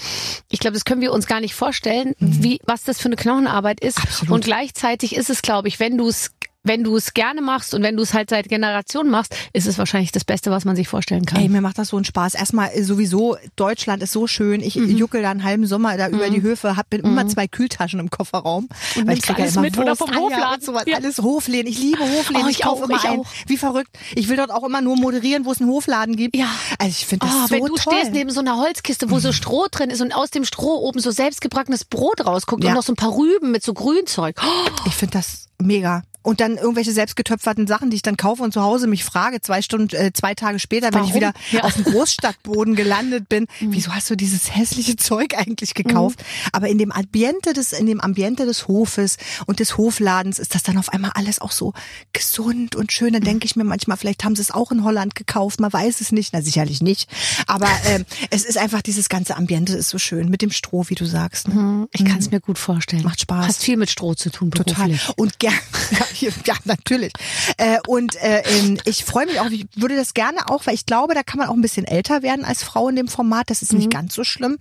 ich 0.49 0.59
glaube, 0.59 0.73
das 0.73 0.85
können 0.85 1.01
wir 1.01 1.13
uns 1.13 1.27
gar 1.27 1.39
nicht 1.39 1.53
vorstellen, 1.53 2.15
wie 2.19 2.59
was 2.65 2.83
das 2.83 2.99
für 2.99 3.05
eine 3.05 3.15
Knochenarbeit 3.15 3.79
ist. 3.79 3.99
Mhm. 3.99 4.03
Absolut. 4.03 4.33
Und 4.33 4.43
gleichzeitig 4.45 5.15
ist 5.15 5.29
es, 5.29 5.41
glaube 5.41 5.67
ich, 5.67 5.79
wenn 5.79 5.97
du 5.97 6.07
es 6.07 6.31
wenn 6.65 6.83
du 6.83 6.97
es 6.97 7.13
gerne 7.13 7.41
machst 7.41 7.73
und 7.73 7.81
wenn 7.83 7.95
du 7.95 8.03
es 8.03 8.13
halt 8.13 8.29
seit 8.29 8.49
Generationen 8.49 9.09
machst, 9.09 9.33
ist 9.53 9.67
es 9.67 9.77
wahrscheinlich 9.77 10.11
das 10.11 10.25
Beste, 10.25 10.51
was 10.51 10.65
man 10.65 10.75
sich 10.75 10.87
vorstellen 10.89 11.25
kann. 11.25 11.39
Ey, 11.39 11.47
mir 11.47 11.61
macht 11.61 11.77
das 11.77 11.89
so 11.89 11.95
einen 11.95 12.05
Spaß. 12.05 12.33
Erstmal 12.35 12.71
äh, 12.73 12.83
sowieso, 12.83 13.37
Deutschland 13.55 14.03
ist 14.03 14.11
so 14.11 14.27
schön. 14.27 14.61
Ich 14.61 14.75
Mhm. 14.75 14.97
juckel 14.97 15.21
da 15.21 15.31
einen 15.31 15.43
halben 15.43 15.65
Sommer 15.65 15.95
da 15.97 16.09
über 16.09 16.29
die 16.29 16.41
Höfe, 16.41 16.75
hab 16.75 16.89
bin 16.89 17.01
immer 17.01 17.27
zwei 17.27 17.47
Kühltaschen 17.47 17.99
im 17.99 18.09
Kofferraum. 18.09 18.67
weil 18.95 19.01
ich 19.01 19.05
nimmst 19.05 19.23
krieg 19.27 19.39
ja 19.39 19.45
immer 19.45 19.61
mit 19.61 19.77
oder 19.77 19.87
Wurst, 19.87 19.99
vom 19.99 20.09
Eier 20.11 20.19
Hofladen. 20.19 20.53
Und 20.55 20.63
sowas. 20.63 20.83
Ja. 20.87 20.97
Alles 20.97 21.19
Hofläden. 21.19 21.71
Ich 21.71 21.79
liebe 21.79 21.99
Hofläden. 21.99 22.43
Oh, 22.45 22.49
ich 22.49 22.57
ich 22.57 22.63
kaufe 22.63 22.83
auch, 22.83 22.89
immer 22.89 22.97
ich 22.97 23.03
ein. 23.09 23.19
auch. 23.19 23.25
Wie 23.47 23.57
verrückt. 23.57 23.97
Ich 24.15 24.27
will 24.27 24.37
dort 24.37 24.51
auch 24.51 24.63
immer 24.63 24.81
nur 24.81 24.95
moderieren, 24.97 25.45
wo 25.45 25.51
es 25.51 25.61
einen 25.61 25.69
Hofladen 25.69 26.15
gibt. 26.15 26.35
Ja. 26.35 26.47
Also 26.79 26.89
ich 26.89 27.05
finde 27.05 27.25
das 27.27 27.35
Oh, 27.35 27.47
so 27.47 27.51
wenn 27.55 27.65
du 27.65 27.75
toll. 27.75 27.93
stehst 27.93 28.11
neben 28.11 28.29
so 28.31 28.39
einer 28.39 28.57
Holzkiste, 28.57 29.09
wo 29.11 29.19
so 29.19 29.31
Stroh 29.31 29.67
drin 29.69 29.89
ist 29.91 30.01
und 30.01 30.13
aus 30.13 30.29
dem 30.31 30.45
Stroh 30.45 30.75
oben 30.79 30.99
so 30.99 31.11
selbstgebackenes 31.11 31.85
Brot 31.85 32.25
rausguckt 32.25 32.63
Ja. 32.63 32.69
und 32.71 32.75
noch 32.77 32.83
so 32.83 32.91
ein 32.93 32.95
paar 32.97 33.15
Rüben 33.15 33.51
mit 33.51 33.63
so 33.63 33.73
Grünzeug. 33.73 34.35
Oh, 34.43 34.69
Ich 34.87 34.93
finde 34.95 35.13
das 35.17 35.47
mega. 35.61 36.03
Und 36.21 36.39
dann 36.39 36.57
irgendwelche 36.57 36.91
selbstgetöpferten 36.91 37.67
Sachen, 37.67 37.91
die 37.91 37.97
ich 37.97 38.01
dann 38.01 38.17
kaufe 38.17 38.41
und 38.41 38.51
zu 38.51 38.63
Hause 38.63 38.87
mich 38.87 39.03
frage, 39.03 39.41
zwei 39.41 39.61
Stunden, 39.61 39.95
äh, 39.95 40.11
zwei 40.11 40.33
Tage 40.33 40.57
später, 40.57 40.87
wenn 40.91 41.03
ich 41.03 41.09
Warum? 41.09 41.15
wieder 41.17 41.33
Ja. 41.51 41.61
auf 41.65 41.75
dem 41.75 41.83
Großstadtboden 41.83 42.73
gelandet 42.75 43.29
bin, 43.29 43.45
wieso 43.59 43.93
hast 43.93 44.09
du 44.09 44.15
dieses 44.15 44.55
hässliche 44.55 44.95
Zeug 44.95 45.37
eigentlich 45.37 45.75
gekauft? 45.75 46.23
Aber 46.51 46.67
in 46.67 46.79
dem 46.79 46.91
Ambiente 46.91 47.53
des, 47.53 47.73
in 47.73 47.85
dem 47.85 48.01
Ambiente 48.01 48.47
des 48.47 48.67
Hofes 48.67 49.17
und 49.45 49.59
des 49.59 49.77
Hofladens 49.77 50.39
ist 50.39 50.55
das 50.55 50.63
dann 50.63 50.79
auf 50.79 50.89
einmal 50.89 51.11
alles 51.13 51.37
auch 51.37 51.51
so 51.51 51.73
gesund 52.11 52.75
und 52.75 52.91
schön. 52.91 53.13
Dann 53.13 53.23
denke 53.23 53.45
ich 53.45 53.55
mir 53.55 53.63
manchmal, 53.63 53.95
vielleicht 53.97 54.23
haben 54.23 54.35
sie 54.35 54.41
es 54.41 54.49
auch 54.49 54.71
in 54.71 54.83
Holland 54.83 55.13
gekauft, 55.13 55.59
man 55.59 55.71
weiß 55.71 56.01
es 56.01 56.11
nicht, 56.11 56.33
na 56.33 56.41
sicherlich 56.41 56.81
nicht. 56.81 57.07
Aber 57.45 57.67
ähm, 57.85 58.03
es 58.31 58.45
ist 58.45 58.57
einfach 58.57 58.81
dieses 58.81 59.09
ganze 59.09 59.37
Ambiente 59.37 59.73
ist 59.73 59.89
so 59.89 59.99
schön 59.99 60.29
mit 60.29 60.41
dem 60.41 60.49
Stroh, 60.49 60.85
wie 60.87 60.95
du 60.95 61.05
sagst. 61.05 61.47
Ne? 61.49 61.87
ich 61.91 62.03
kann 62.03 62.17
es 62.17 62.31
mir 62.31 62.39
gut 62.39 62.57
vorstellen. 62.57 63.03
Macht 63.03 63.21
Spaß. 63.21 63.47
Hast 63.47 63.63
viel 63.63 63.77
mit 63.77 63.91
Stroh 63.91 64.15
zu 64.15 64.31
tun 64.31 64.49
Total. 64.49 64.87
beruflich. 64.87 65.09
Und 65.17 65.37
ja, 65.91 66.05
hier- 66.13 66.31
ja 66.45 66.55
natürlich. 66.65 67.11
Äh, 67.57 67.77
und 67.87 68.15
äh, 68.21 68.41
ähm, 68.45 68.77
ich 68.85 69.03
freue 69.05 69.25
mich 69.25 69.39
auch, 69.39 69.49
ich 69.49 69.65
würde 69.75 69.95
das 69.95 70.13
gerne 70.13 70.49
auch, 70.49 70.65
weil 70.65 70.73
ich 70.75 70.85
glaube, 70.85 71.13
da 71.13 71.23
kann 71.23 71.37
man 71.39 71.47
auch 71.49 71.53
ein 71.53 71.61
bisschen 71.61 71.85
älter 71.85 72.21
werden 72.23 72.45
als 72.45 72.63
Frau 72.63 72.89
in 72.89 72.95
dem 72.95 73.07
Format. 73.07 73.49
Das 73.49 73.61
ist 73.61 73.71
Mhm. 73.73 73.79
nicht 73.79 73.91
ganz 73.91 74.13
so 74.15 74.23
schlimm. 74.23 74.57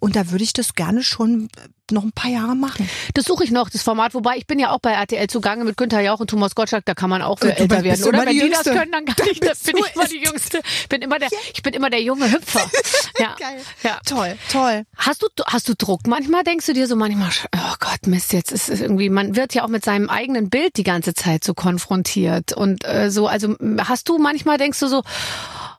Und 0.00 0.16
da 0.16 0.30
würde 0.30 0.44
ich 0.44 0.52
das 0.52 0.74
gerne 0.74 1.02
schon 1.02 1.48
noch 1.92 2.04
ein 2.04 2.12
paar 2.12 2.30
Jahre 2.30 2.54
machen. 2.54 2.88
Das 3.14 3.24
suche 3.24 3.44
ich 3.44 3.50
noch, 3.50 3.70
das 3.70 3.82
Format. 3.82 4.14
Wobei 4.14 4.36
ich 4.36 4.46
bin 4.46 4.58
ja 4.58 4.70
auch 4.70 4.80
bei 4.80 4.92
RTL 4.92 5.28
zugange 5.28 5.64
mit 5.64 5.76
Günther 5.76 6.00
Jauch 6.00 6.20
und 6.20 6.30
Thomas 6.30 6.54
Gottschalk. 6.54 6.84
Da 6.84 6.94
kann 6.94 7.10
man 7.10 7.22
auch 7.22 7.38
für 7.38 7.48
du 7.48 7.58
älter 7.58 7.84
werden, 7.84 8.04
oder? 8.04 8.20
Wenn 8.20 8.28
die 8.28 8.40
die 8.40 8.50
das 8.50 8.64
Jüngste. 8.64 8.72
können, 8.72 8.92
dann 8.92 9.04
kann 9.04 9.26
ich. 9.30 9.40
Das 9.40 9.60
bin 9.60 9.76
ich 9.76 9.94
immer 9.94 10.06
die 10.06 10.24
Jüngste. 10.24 10.60
Bin 10.88 11.02
immer 11.02 11.18
der, 11.18 11.28
ich 11.52 11.62
bin 11.62 11.74
immer 11.74 11.90
der 11.90 12.02
junge 12.02 12.30
Hüpfer. 12.30 12.68
Ja. 13.18 13.34
Geil. 13.36 13.60
Ja. 13.82 13.98
Toll, 14.06 14.38
toll. 14.52 14.84
Hast 14.96 15.22
du, 15.22 15.26
hast 15.44 15.68
du 15.68 15.74
Druck? 15.76 16.06
Manchmal 16.06 16.44
denkst 16.44 16.66
du 16.66 16.72
dir 16.72 16.86
so 16.86 16.94
manchmal, 16.94 17.30
oh 17.56 17.74
Gott, 17.80 18.06
Mist, 18.06 18.32
jetzt 18.32 18.52
ist 18.52 18.68
es 18.68 18.80
irgendwie, 18.80 19.08
man 19.08 19.34
wird 19.34 19.54
ja 19.54 19.64
auch 19.64 19.68
mit 19.68 19.84
seinem 19.84 20.08
eigenen 20.08 20.50
Bild 20.50 20.76
die 20.76 20.84
ganze 20.84 21.14
Zeit 21.14 21.42
so 21.42 21.52
konfrontiert 21.52 22.52
und 22.52 22.84
äh, 22.84 23.10
so, 23.10 23.26
also 23.26 23.56
hast 23.78 24.08
du 24.08 24.18
manchmal 24.18 24.56
denkst 24.56 24.78
du 24.78 24.86
so, 24.86 25.02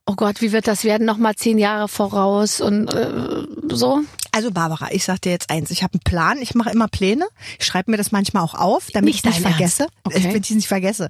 oh 0.05 0.15
Gott, 0.15 0.41
wie 0.41 0.51
wird 0.51 0.67
das 0.67 0.83
werden? 0.83 1.05
Nochmal 1.05 1.35
zehn 1.35 1.57
Jahre 1.57 1.87
voraus 1.87 2.61
und 2.61 2.93
äh, 2.93 3.07
so? 3.71 4.01
Also 4.31 4.51
Barbara, 4.51 4.89
ich 4.91 5.03
sag 5.05 5.21
dir 5.21 5.31
jetzt 5.31 5.49
eins, 5.49 5.71
ich 5.71 5.81
habe 5.83 5.93
einen 5.93 6.01
Plan, 6.03 6.37
ich 6.39 6.53
mache 6.55 6.69
immer 6.69 6.87
Pläne, 6.87 7.27
ich 7.59 7.65
schreibe 7.65 7.89
mir 7.91 7.97
das 7.97 8.11
manchmal 8.11 8.43
auch 8.43 8.53
auf, 8.53 8.87
damit 8.93 9.13
ich 9.15 9.19
es 9.19 9.25
nicht 9.25 9.41
vergesse? 9.41 9.87
Okay. 10.03 10.21
damit 10.21 10.45
ich 10.45 10.51
es 10.51 10.55
nicht 10.55 10.67
vergesse. 10.67 11.09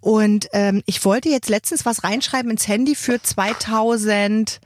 Und 0.00 0.48
ähm, 0.52 0.82
ich 0.86 1.04
wollte 1.04 1.28
jetzt 1.28 1.48
letztens 1.48 1.84
was 1.86 2.04
reinschreiben 2.04 2.50
ins 2.50 2.68
Handy 2.68 2.94
für 2.94 3.20
2000 3.22 4.60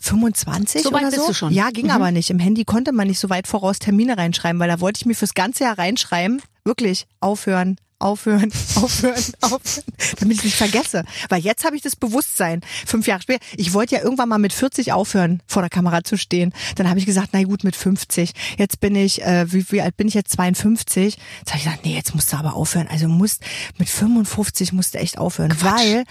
25 0.00 0.82
So 0.82 0.92
weit 0.92 1.02
oder 1.02 1.10
bist 1.10 1.22
so? 1.22 1.28
du 1.28 1.34
schon. 1.34 1.52
Ja, 1.52 1.70
ging 1.70 1.86
Mhm. 1.86 1.92
aber 1.92 2.10
nicht. 2.10 2.30
Im 2.30 2.38
Handy 2.40 2.64
konnte 2.64 2.90
man 2.92 3.06
nicht 3.06 3.20
so 3.20 3.30
weit 3.30 3.46
voraus 3.46 3.78
Termine 3.78 4.18
reinschreiben, 4.18 4.58
weil 4.60 4.68
da 4.68 4.80
wollte 4.80 4.98
ich 4.98 5.06
mir 5.06 5.14
fürs 5.14 5.34
ganze 5.34 5.64
Jahr 5.64 5.78
reinschreiben, 5.78 6.42
wirklich 6.64 7.06
aufhören, 7.20 7.76
aufhören, 8.02 8.52
aufhören, 8.76 9.22
aufhören, 9.40 9.84
damit 10.18 10.38
ich 10.38 10.44
nicht 10.44 10.56
vergesse. 10.56 11.04
Weil 11.28 11.40
jetzt 11.40 11.64
habe 11.64 11.76
ich 11.76 11.82
das 11.82 11.96
Bewusstsein. 11.96 12.60
Fünf 12.86 13.06
Jahre 13.06 13.22
später. 13.22 13.44
Ich 13.56 13.72
wollte 13.72 13.94
ja 13.96 14.02
irgendwann 14.02 14.28
mal 14.28 14.38
mit 14.38 14.52
40 14.52 14.92
aufhören, 14.92 15.42
vor 15.46 15.62
der 15.62 15.70
Kamera 15.70 16.04
zu 16.04 16.16
stehen. 16.16 16.52
Dann 16.76 16.88
habe 16.88 16.98
ich 16.98 17.06
gesagt, 17.06 17.30
na 17.32 17.42
gut, 17.42 17.64
mit 17.64 17.76
50. 17.76 18.32
Jetzt 18.58 18.80
bin 18.80 18.94
ich, 18.94 19.22
äh, 19.22 19.50
wie, 19.52 19.70
wie 19.70 19.80
alt 19.80 19.96
bin 19.96 20.08
ich 20.08 20.14
jetzt? 20.14 20.32
52. 20.32 21.16
Jetzt 21.38 21.50
habe 21.50 21.58
ich 21.58 21.64
gesagt, 21.64 21.84
nee, 21.84 21.94
jetzt 21.94 22.14
musst 22.14 22.32
du 22.32 22.36
aber 22.36 22.54
aufhören. 22.54 22.88
Also 22.88 23.08
musst 23.08 23.42
mit 23.78 23.88
55 23.88 24.72
musst 24.72 24.94
du 24.94 24.98
echt 24.98 25.18
aufhören, 25.18 25.54
weil 25.60 26.04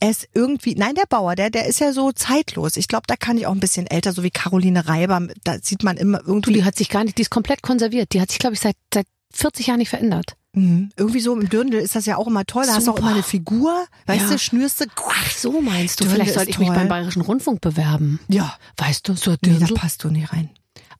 es 0.00 0.26
irgendwie, 0.34 0.74
nein, 0.74 0.94
der 0.94 1.06
Bauer, 1.08 1.34
der, 1.34 1.50
der 1.50 1.66
ist 1.66 1.80
ja 1.80 1.92
so 1.92 2.12
zeitlos. 2.12 2.76
Ich 2.76 2.88
glaube, 2.88 3.04
da 3.06 3.16
kann 3.16 3.38
ich 3.38 3.46
auch 3.46 3.52
ein 3.52 3.60
bisschen 3.60 3.86
älter, 3.86 4.12
so 4.12 4.22
wie 4.22 4.30
Caroline 4.30 4.86
Reiber. 4.86 5.26
Da 5.44 5.58
sieht 5.60 5.82
man 5.82 5.96
immer 5.96 6.18
Du, 6.28 6.32
irgendwie 6.32 6.52
die 6.54 6.64
hat 6.64 6.76
sich 6.76 6.88
gar 6.88 7.04
nicht, 7.04 7.16
die 7.18 7.22
ist 7.22 7.30
komplett 7.30 7.62
konserviert. 7.62 8.12
Die 8.12 8.20
hat 8.20 8.30
sich, 8.30 8.38
glaube 8.38 8.54
ich, 8.54 8.60
seit, 8.60 8.76
seit 8.92 9.06
40 9.32 9.68
Jahren 9.68 9.78
nicht 9.78 9.88
verändert. 9.88 10.36
Mhm. 10.58 10.90
Irgendwie 10.96 11.20
so 11.20 11.34
im 11.38 11.48
Dirndl 11.48 11.76
ist 11.78 11.94
das 11.94 12.06
ja 12.06 12.16
auch 12.16 12.26
immer 12.26 12.44
toll. 12.44 12.64
Da 12.66 12.74
hast 12.74 12.86
du 12.86 12.90
auch 12.92 12.96
Super. 12.96 13.06
immer 13.08 13.14
eine 13.16 13.22
Figur, 13.22 13.84
weißt 14.06 14.24
Ja. 14.26 14.30
du, 14.30 14.38
schnürst 14.38 14.80
du. 14.80 14.84
Ach, 15.08 15.30
so 15.30 15.60
meinst 15.60 16.00
du. 16.00 16.04
Dirndl 16.04 16.16
Vielleicht 16.22 16.34
sollte 16.34 16.50
ich 16.50 16.58
mich 16.58 16.68
toll. 16.68 16.76
beim 16.76 16.88
Bayerischen 16.88 17.22
Rundfunk 17.22 17.60
bewerben. 17.60 18.20
Ja, 18.28 18.56
Weißt 18.76 19.08
du, 19.08 19.14
so 19.14 19.34
nee, 19.42 19.56
da 19.58 19.66
passt 19.74 20.04
du 20.04 20.10
nicht 20.10 20.32
rein. 20.32 20.50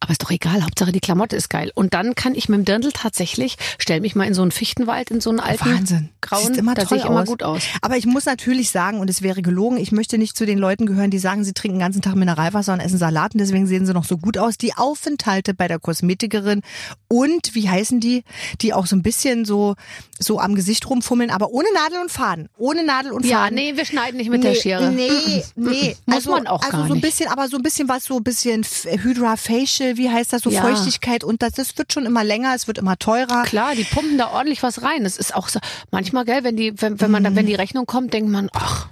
Aber 0.01 0.13
ist 0.13 0.23
doch 0.23 0.31
egal, 0.31 0.63
Hauptsache 0.63 0.93
die 0.93 1.01
Klamotte 1.01 1.35
ist 1.37 1.49
geil. 1.51 1.73
Und 1.75 1.93
dann 1.95 2.15
kann 2.15 2.35
ich 2.35 2.49
mit 2.49 2.59
dem 2.59 2.65
Dirndl 2.65 2.93
tatsächlich, 2.93 3.57
stell 3.79 4.01
mich 4.01 4.15
mal 4.15 4.25
in 4.25 4.35
so 4.35 4.43
einen 4.43 4.53
Fichtenwald, 4.53 5.11
in 5.11 5.21
so 5.21 5.31
einen 5.31 5.41
alten 5.41 5.65
Wahnsinn. 5.67 6.09
grauen, 6.21 6.47
Siehst 6.47 6.57
immer 6.59 6.75
da 6.75 6.83
toll 6.85 6.99
sehe 6.99 7.05
ich 7.05 7.11
immer 7.11 7.23
aus. 7.23 7.27
gut 7.29 7.43
aus. 7.43 7.63
Aber 7.83 7.97
ich 7.97 8.07
muss 8.07 8.25
natürlich 8.25 8.71
sagen, 8.71 9.01
und 9.01 9.11
es 9.11 9.23
wäre 9.23 9.43
gelogen, 9.43 9.77
ich 9.77 9.91
möchte 9.93 10.17
nicht 10.19 10.37
zu 10.37 10.47
den 10.47 10.59
Leuten 10.59 10.87
gehören, 10.87 11.11
die 11.11 11.19
sagen, 11.19 11.43
sie 11.45 11.53
trinken 11.53 11.77
den 11.79 11.81
ganzen 11.83 12.03
Tag 12.03 12.15
Mineralwasser 12.15 12.73
und 12.73 12.81
essen 12.81 12.99
Salat 12.99 13.35
und 13.35 13.39
deswegen 13.41 13.67
sehen 13.67 13.87
sie 13.87 13.93
noch 13.93 14.05
so 14.05 14.19
gut 14.19 14.39
aus. 14.39 14.57
Die 14.57 14.75
Aufenthalte 14.77 15.53
bei 15.55 15.67
der 15.69 15.79
Kosmetikerin 15.81 16.63
und, 17.09 17.55
wie 17.55 17.69
heißen 17.69 18.01
die, 18.01 18.23
die 18.61 18.73
auch 18.75 18.87
so 18.87 18.95
ein 18.95 19.03
bisschen 19.03 19.45
so, 19.45 19.75
so 20.19 20.39
am 20.41 20.55
Gesicht 20.55 20.89
rumfummeln, 20.89 21.31
aber 21.31 21.51
ohne 21.51 21.69
Nadel 21.75 21.99
und 22.01 22.11
Faden. 22.11 22.49
Ohne 22.57 22.85
Nadel 22.85 23.13
und 23.13 23.25
Ja, 23.27 23.43
Faden. 23.45 23.55
nee, 23.57 23.77
wir 23.77 23.85
schneiden 23.85 24.17
nicht 24.19 24.31
mit 24.31 24.45
der 24.45 24.55
Schere. 24.55 24.91
Nee, 24.93 25.43
nee. 25.57 25.97
Muss 26.07 26.17
also, 26.17 26.31
man 26.31 26.47
auch 26.47 26.61
also 26.63 26.73
gar 26.77 26.87
so 26.87 26.93
ein 26.93 27.01
nicht. 27.01 27.03
bisschen, 27.03 27.29
aber 27.31 27.49
so 27.49 27.57
ein 27.57 27.63
bisschen 27.63 27.89
was, 27.89 28.05
so 28.05 28.17
ein 28.17 28.23
bisschen 28.25 28.65
Hydra 28.85 29.37
Facial, 29.37 29.88
wie 29.97 30.11
heißt 30.11 30.33
das, 30.33 30.43
so 30.43 30.51
Ja. 30.51 30.63
Feuchtigkeit 30.63 31.25
und 31.25 31.43
das, 31.43 31.53
das 31.53 31.77
wird 31.79 31.93
schon 31.93 32.07
immer 32.07 32.25
länger, 32.25 32.55
es 32.55 32.67
wird 32.67 32.79
immer 32.79 32.99
teurer. 32.99 33.45
Klar, 33.45 33.75
die 33.75 33.85
pumpen 33.85 34.19
da 34.19 34.31
ordentlich 34.33 34.63
was 34.63 34.83
rein. 34.83 35.05
Das 35.05 35.17
ist 35.17 35.35
auch 35.35 35.49
so, 35.49 35.61
manchmal, 35.91 36.25
gell, 36.25 36.45
wenn 36.45 36.57
die, 36.57 36.81
wenn, 36.81 37.01
wenn 37.01 37.11
man 37.11 37.25
dann, 37.25 37.37
wenn 37.37 37.47
die 37.47 37.55
Rechnung 37.55 37.87
kommt, 37.87 38.13
denkt 38.13 38.31
man, 38.31 38.49
ach, 38.53 38.89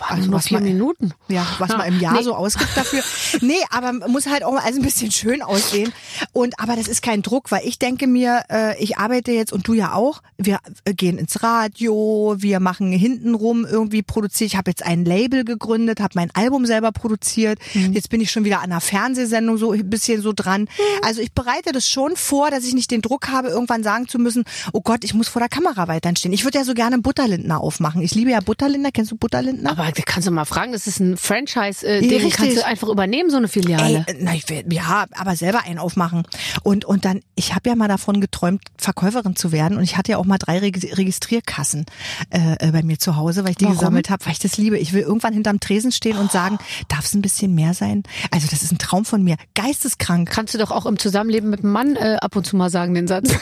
waren 0.00 0.16
Also 0.16 0.30
nur 0.30 0.38
was 0.38 0.48
vier 0.48 0.58
man- 0.58 0.64
Minuten. 0.68 1.12
Ja, 1.28 1.46
was 1.58 1.70
Ja. 1.70 1.76
man 1.78 1.88
im 1.88 2.00
Jahr 2.00 2.14
Nee. 2.14 2.22
so 2.22 2.34
ausgibt 2.34 2.70
dafür. 2.76 3.02
Nee, 3.42 3.54
aber 3.70 3.92
muss 4.08 4.26
halt 4.26 4.42
auch 4.44 4.52
mal 4.52 4.60
also 4.62 4.80
ein 4.80 4.84
bisschen 4.84 5.10
schön 5.12 5.42
aussehen. 5.42 5.92
Und 6.32 6.58
aber 6.58 6.76
das 6.76 6.88
ist 6.88 7.02
kein 7.02 7.22
Druck, 7.22 7.50
weil 7.50 7.62
ich 7.64 7.78
denke 7.78 8.06
mir, 8.06 8.42
äh, 8.50 8.82
ich 8.82 8.98
arbeite 8.98 9.32
jetzt 9.32 9.52
und 9.52 9.66
du 9.68 9.74
ja 9.74 9.94
auch. 9.94 10.22
Wir 10.38 10.58
äh, 10.84 10.94
gehen 10.94 11.18
ins 11.18 11.42
Radio, 11.42 12.34
wir 12.38 12.60
machen 12.60 12.92
hintenrum 12.92 13.64
irgendwie 13.64 14.02
produziert. 14.02 14.50
Ich 14.50 14.56
habe 14.56 14.70
jetzt 14.70 14.84
ein 14.84 15.04
Label 15.04 15.44
gegründet, 15.44 16.00
habe 16.00 16.12
mein 16.14 16.30
Album 16.34 16.66
selber 16.66 16.92
produziert. 16.92 17.58
Mhm. 17.74 17.92
Jetzt 17.92 18.10
bin 18.10 18.20
ich 18.20 18.30
schon 18.30 18.44
wieder 18.44 18.58
an 18.58 18.70
einer 18.70 18.80
Fernsehsendung 18.80 19.56
so 19.56 19.72
ein 19.72 19.88
bisschen 19.88 20.22
so 20.22 20.32
dran. 20.34 20.68
Also 21.04 21.20
ich 21.20 21.32
bereite 21.32 21.72
das 21.72 21.88
schon 21.88 22.16
vor, 22.16 22.50
dass 22.50 22.64
ich 22.64 22.74
nicht 22.74 22.90
den 22.90 23.02
Druck 23.02 23.28
habe, 23.28 23.48
irgendwann 23.48 23.82
sagen 23.82 24.08
zu 24.08 24.18
müssen, 24.18 24.44
oh 24.72 24.80
Gott, 24.80 25.04
ich 25.04 25.14
muss 25.14 25.28
vor 25.28 25.40
der 25.40 25.48
Kamera 25.48 25.88
weiterhin 25.88 26.16
stehen. 26.16 26.32
Ich 26.32 26.44
würde 26.44 26.58
ja 26.58 26.64
so 26.64 26.74
gerne 26.74 26.94
einen 26.94 27.02
Butterlindner 27.02 27.60
aufmachen. 27.60 28.02
Ich 28.02 28.14
liebe 28.14 28.30
ja 28.30 28.40
Butterlindner. 28.40 28.90
Kennst 28.92 29.10
du 29.12 29.16
Butterlindner? 29.16 29.70
Aber 29.70 29.89
kannst 30.06 30.26
du 30.28 30.32
mal 30.32 30.44
fragen, 30.44 30.72
das 30.72 30.86
ist 30.86 31.00
ein 31.00 31.16
Franchise, 31.16 31.86
äh, 31.86 31.96
Ja, 31.96 32.00
den 32.00 32.10
richtig. 32.12 32.32
kannst 32.34 32.56
du 32.56 32.64
einfach 32.66 32.88
übernehmen, 32.88 33.30
so 33.30 33.36
eine 33.36 33.48
Filiale. 33.48 34.04
Ey, 34.06 34.16
na, 34.20 34.34
ich 34.34 34.48
will, 34.48 34.64
ja, 34.72 35.06
aber 35.16 35.36
selber 35.36 35.64
einen 35.64 35.78
aufmachen. 35.78 36.24
Und, 36.62 36.84
und 36.84 37.04
dann, 37.04 37.20
ich 37.34 37.54
habe 37.54 37.68
ja 37.68 37.76
mal 37.76 37.88
davon 37.88 38.20
geträumt, 38.20 38.62
Verkäuferin 38.78 39.36
zu 39.36 39.52
werden. 39.52 39.76
Und 39.78 39.84
ich 39.84 39.96
hatte 39.96 40.12
ja 40.12 40.18
auch 40.18 40.24
mal 40.24 40.38
drei 40.38 40.58
Reg- 40.58 40.96
Registrierkassen 40.96 41.86
äh, 42.30 42.56
äh, 42.68 42.72
bei 42.72 42.82
mir 42.82 42.98
zu 42.98 43.16
Hause, 43.16 43.44
weil 43.44 43.50
ich 43.52 43.56
die 43.56 43.64
Warum? 43.64 43.76
gesammelt 43.78 44.10
habe, 44.10 44.24
weil 44.26 44.32
ich 44.32 44.38
das 44.38 44.56
liebe. 44.56 44.78
Ich 44.78 44.92
will 44.92 45.02
irgendwann 45.02 45.32
hinterm 45.34 45.60
Tresen 45.60 45.92
stehen 45.92 46.16
und 46.16 46.30
sagen, 46.32 46.58
darf 46.88 47.04
es 47.06 47.14
ein 47.14 47.22
bisschen 47.22 47.54
mehr 47.54 47.74
sein? 47.74 48.02
Also 48.30 48.46
das 48.50 48.62
ist 48.62 48.72
ein 48.72 48.78
Traum 48.78 49.04
von 49.04 49.22
mir. 49.22 49.36
Geisteskrank. 49.54 50.28
Kannst 50.30 50.54
du 50.54 50.58
doch 50.58 50.70
auch 50.70 50.86
im 50.86 50.98
Zusammenleben 50.98 51.50
mit 51.50 51.60
einem 51.64 51.72
Mann 51.72 51.96
äh, 51.96 52.16
ab 52.20 52.36
und 52.36 52.46
zu 52.46 52.56
mal 52.56 52.70
sagen, 52.70 52.94
den 52.94 53.06
Satz. 53.08 53.30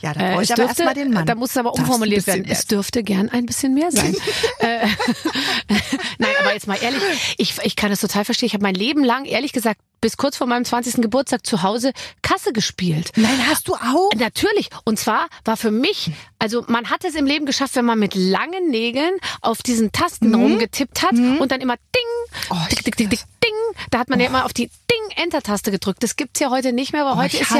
Ja, 0.00 0.14
da 0.14 0.20
Äh, 0.20 0.32
brauche 0.32 0.42
ich 0.44 0.52
aber 0.52 0.62
erstmal 0.64 0.94
den 0.94 1.10
Mann. 1.12 1.26
Da 1.26 1.34
muss 1.34 1.50
es 1.50 1.56
aber 1.56 1.74
umformuliert 1.74 2.26
werden. 2.26 2.44
Es 2.48 2.66
dürfte 2.66 3.02
gern 3.02 3.28
ein 3.28 3.46
bisschen 3.46 3.74
mehr 3.74 3.90
sein. 3.90 4.14
äh, 4.60 4.86
Nein, 6.18 6.30
aber 6.40 6.52
jetzt 6.54 6.66
mal 6.66 6.78
ehrlich, 6.80 7.02
ich, 7.38 7.56
ich 7.62 7.76
kann 7.76 7.90
das 7.90 8.00
total 8.00 8.24
verstehen. 8.24 8.46
Ich 8.48 8.54
habe 8.54 8.62
mein 8.62 8.74
Leben 8.74 9.04
lang, 9.04 9.24
ehrlich 9.24 9.52
gesagt, 9.52 9.80
bis 10.00 10.16
kurz 10.16 10.36
vor 10.36 10.46
meinem 10.46 10.64
20. 10.64 11.02
Geburtstag 11.02 11.46
zu 11.46 11.62
Hause 11.62 11.92
Kasse 12.22 12.52
gespielt. 12.52 13.12
Nein, 13.16 13.46
hast 13.48 13.68
du 13.68 13.74
auch? 13.74 14.10
Natürlich. 14.16 14.68
Und 14.84 14.98
zwar 14.98 15.28
war 15.44 15.56
für 15.56 15.70
mich, 15.70 16.10
also 16.38 16.64
man 16.68 16.90
hat 16.90 17.04
es 17.04 17.14
im 17.14 17.26
Leben 17.26 17.46
geschafft, 17.46 17.76
wenn 17.76 17.84
man 17.84 17.98
mit 17.98 18.14
langen 18.14 18.70
Nägeln 18.70 19.14
auf 19.40 19.62
diesen 19.62 19.92
Tasten 19.92 20.34
rumgetippt 20.34 21.02
hat 21.02 21.12
und 21.12 21.50
dann 21.50 21.60
immer 21.60 21.74
Ding, 21.76 22.02
Mhm. 22.28 22.34
Oh, 22.50 22.56
Tick, 22.68 22.84
Tick, 22.84 22.96
Tick, 22.96 23.10
Tick, 23.10 23.20
Ding. 23.44 23.52
Da 23.90 23.98
hat 24.00 24.08
man 24.08 24.20
ja 24.20 24.26
immer 24.26 24.44
auf 24.44 24.52
die 24.52 24.66
Ding 24.66 25.16
Enter-Taste 25.16 25.70
gedrückt. 25.70 26.02
Das 26.02 26.16
gibt's 26.16 26.40
ja 26.40 26.50
heute 26.50 26.72
nicht 26.72 26.92
mehr, 26.92 27.04
weil 27.04 27.12
Oh, 27.14 27.16
heute 27.16 27.36
ist 27.38 27.50
ja. 27.50 27.58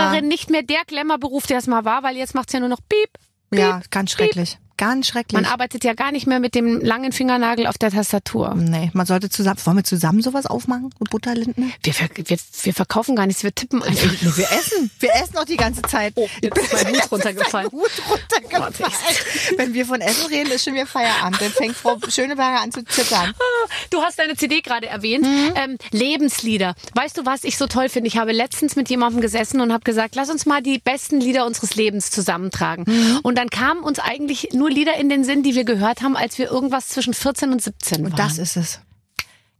Kassiererin 0.00 0.28
nicht 0.28 0.50
mehr 0.50 0.62
der 0.62 0.84
Glamour-Beruf, 0.86 1.46
der 1.46 1.58
es 1.58 1.66
mal 1.66 1.84
war, 1.84 2.02
weil 2.02 2.16
jetzt 2.16 2.34
macht's 2.34 2.52
ja 2.52 2.60
nur 2.60 2.68
noch 2.68 2.80
Piep. 2.88 3.10
Piep. 3.50 3.60
Ja, 3.60 3.80
ganz 3.90 4.10
schrecklich. 4.12 4.58
Ganz 4.78 5.08
schrecklich. 5.08 5.34
Man 5.40 5.44
arbeitet 5.44 5.84
ja 5.84 5.92
gar 5.92 6.12
nicht 6.12 6.26
mehr 6.26 6.40
mit 6.40 6.54
dem 6.54 6.80
langen 6.80 7.12
Fingernagel 7.12 7.66
auf 7.66 7.76
der 7.78 7.90
Tastatur. 7.90 8.54
nee, 8.54 8.90
man 8.94 9.06
sollte 9.06 9.28
zusammen, 9.28 9.58
wollen 9.64 9.76
wir 9.78 9.84
zusammen 9.84 10.22
sowas 10.22 10.46
aufmachen? 10.46 10.94
Und 10.98 11.10
Butterlinden? 11.10 11.72
Wir, 11.82 11.94
wir, 12.14 12.38
wir 12.62 12.74
verkaufen 12.74 13.16
gar 13.16 13.26
nichts, 13.26 13.42
wir 13.42 13.54
tippen 13.54 13.82
einfach. 13.82 14.10
Nee, 14.22 14.30
wir 14.36 14.44
essen. 14.52 14.90
Wir 15.00 15.10
essen 15.14 15.36
auch 15.36 15.44
die 15.44 15.56
ganze 15.56 15.82
Zeit. 15.82 16.12
Oh, 16.16 16.28
jetzt 16.40 16.56
ist 16.58 16.72
mein 16.72 16.94
Hut 16.94 17.02
runtergefallen. 17.12 17.72
Hut 17.72 17.90
runtergefallen. 18.08 18.92
Wenn 19.56 19.74
wir 19.74 19.84
von 19.84 20.00
Essen 20.00 20.26
reden, 20.26 20.50
ist 20.52 20.64
schon 20.64 20.74
wieder 20.74 20.86
Feierabend. 20.86 21.40
Dann 21.40 21.50
fängt 21.50 21.76
Frau 21.76 21.98
Schöneberger 22.08 22.60
an 22.62 22.72
zu 22.72 22.84
zittern. 22.84 23.34
Du 23.90 24.00
hast 24.00 24.18
deine 24.18 24.36
CD 24.36 24.60
gerade 24.60 24.86
erwähnt. 24.86 25.24
Mhm. 25.24 25.52
Ähm, 25.56 25.78
Lebenslieder. 25.90 26.74
Weißt 26.94 27.18
du, 27.18 27.26
was 27.26 27.42
ich 27.44 27.56
so 27.58 27.66
toll 27.66 27.88
finde? 27.88 28.06
Ich 28.06 28.16
habe 28.16 28.32
letztens 28.32 28.76
mit 28.76 28.88
jemandem 28.88 29.20
gesessen 29.20 29.60
und 29.60 29.72
habe 29.72 29.82
gesagt, 29.82 30.14
lass 30.14 30.30
uns 30.30 30.46
mal 30.46 30.62
die 30.62 30.78
besten 30.78 31.20
Lieder 31.20 31.46
unseres 31.46 31.74
Lebens 31.74 32.10
zusammentragen. 32.10 32.84
Mhm. 32.86 33.20
Und 33.22 33.36
dann 33.36 33.50
kamen 33.50 33.82
uns 33.82 33.98
eigentlich 33.98 34.50
nur 34.52 34.67
Lieder 34.68 34.96
in 34.96 35.08
den 35.08 35.24
Sinn, 35.24 35.42
die 35.42 35.54
wir 35.54 35.64
gehört 35.64 36.02
haben, 36.02 36.16
als 36.16 36.38
wir 36.38 36.50
irgendwas 36.50 36.88
zwischen 36.88 37.14
14 37.14 37.52
und 37.52 37.62
17 37.62 37.98
waren. 38.02 38.12
Und 38.12 38.18
das 38.18 38.38
ist 38.38 38.56
es. 38.56 38.80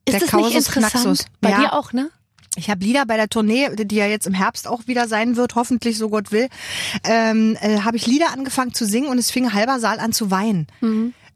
ist 0.04 0.12
der 0.12 0.20
das 0.20 0.30
Kausus 0.30 0.46
nicht 0.54 0.66
interessant? 0.66 0.92
Knaxus. 0.92 1.24
Bei 1.40 1.50
Ja. 1.50 1.61
dir 1.61 1.72
auch, 1.74 1.92
ne? 1.92 2.11
Ich 2.56 2.70
habe 2.70 2.82
Lieder 2.84 3.06
bei 3.06 3.16
der 3.16 3.28
Tournee, 3.28 3.68
die 3.76 3.94
ja 3.96 4.06
jetzt 4.06 4.26
im 4.26 4.34
Herbst 4.34 4.66
auch 4.66 4.86
wieder 4.86 5.06
sein 5.06 5.36
wird, 5.36 5.54
hoffentlich 5.54 5.96
so 5.96 6.09
Gott 6.09 6.32
will, 6.32 6.48
ähm, 7.04 7.56
äh, 7.61 7.80
habe 7.82 7.96
ich 7.96 8.06
Lieder 8.06 8.32
angefangen 8.32 8.74
zu 8.74 8.84
singen 8.84 9.06
und 9.09 9.18
es 9.18 9.30
fing 9.30 9.52
halber 9.52 9.78
Saal 9.78 10.00
an 10.00 10.12
zu 10.12 10.30
weinen. 10.32 10.66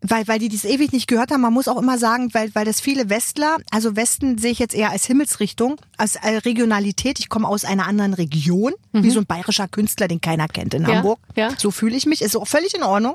Weil, 0.04 0.26
weil 0.26 0.40
die 0.40 0.48
das 0.48 0.64
ewig 0.64 0.90
nicht 0.92 1.06
gehört 1.06 1.30
haben. 1.30 1.42
Man 1.42 1.52
muss 1.52 1.68
auch 1.68 1.78
immer 1.78 1.96
sagen, 1.96 2.34
weil, 2.34 2.52
weil 2.56 2.64
das 2.64 2.80
viele 2.80 3.08
Westler, 3.08 3.58
also 3.70 3.94
Westen 3.94 4.36
sehe 4.36 4.50
ich 4.50 4.58
jetzt 4.58 4.74
eher 4.74 4.90
als 4.90 5.04
Himmelsrichtung, 5.06 5.76
als 5.96 6.16
äh, 6.16 6.38
Regionalität. 6.38 7.20
Ich 7.20 7.28
komme 7.28 7.46
aus 7.46 7.64
einer 7.64 7.86
anderen 7.86 8.14
Region, 8.14 8.72
wie 8.92 9.10
so 9.10 9.20
ein 9.20 9.26
bayerischer 9.26 9.68
Künstler, 9.68 10.06
den 10.08 10.20
keiner 10.20 10.48
kennt 10.48 10.74
in 10.74 10.82
Ja, 10.82 10.96
Hamburg. 10.96 11.18
ja. 11.34 11.50
So 11.56 11.70
fühle 11.70 11.96
ich 11.96 12.04
mich, 12.06 12.20
ist 12.20 12.36
auch 12.36 12.46
völlig 12.46 12.74
in 12.74 12.82
Ordnung. 12.82 13.14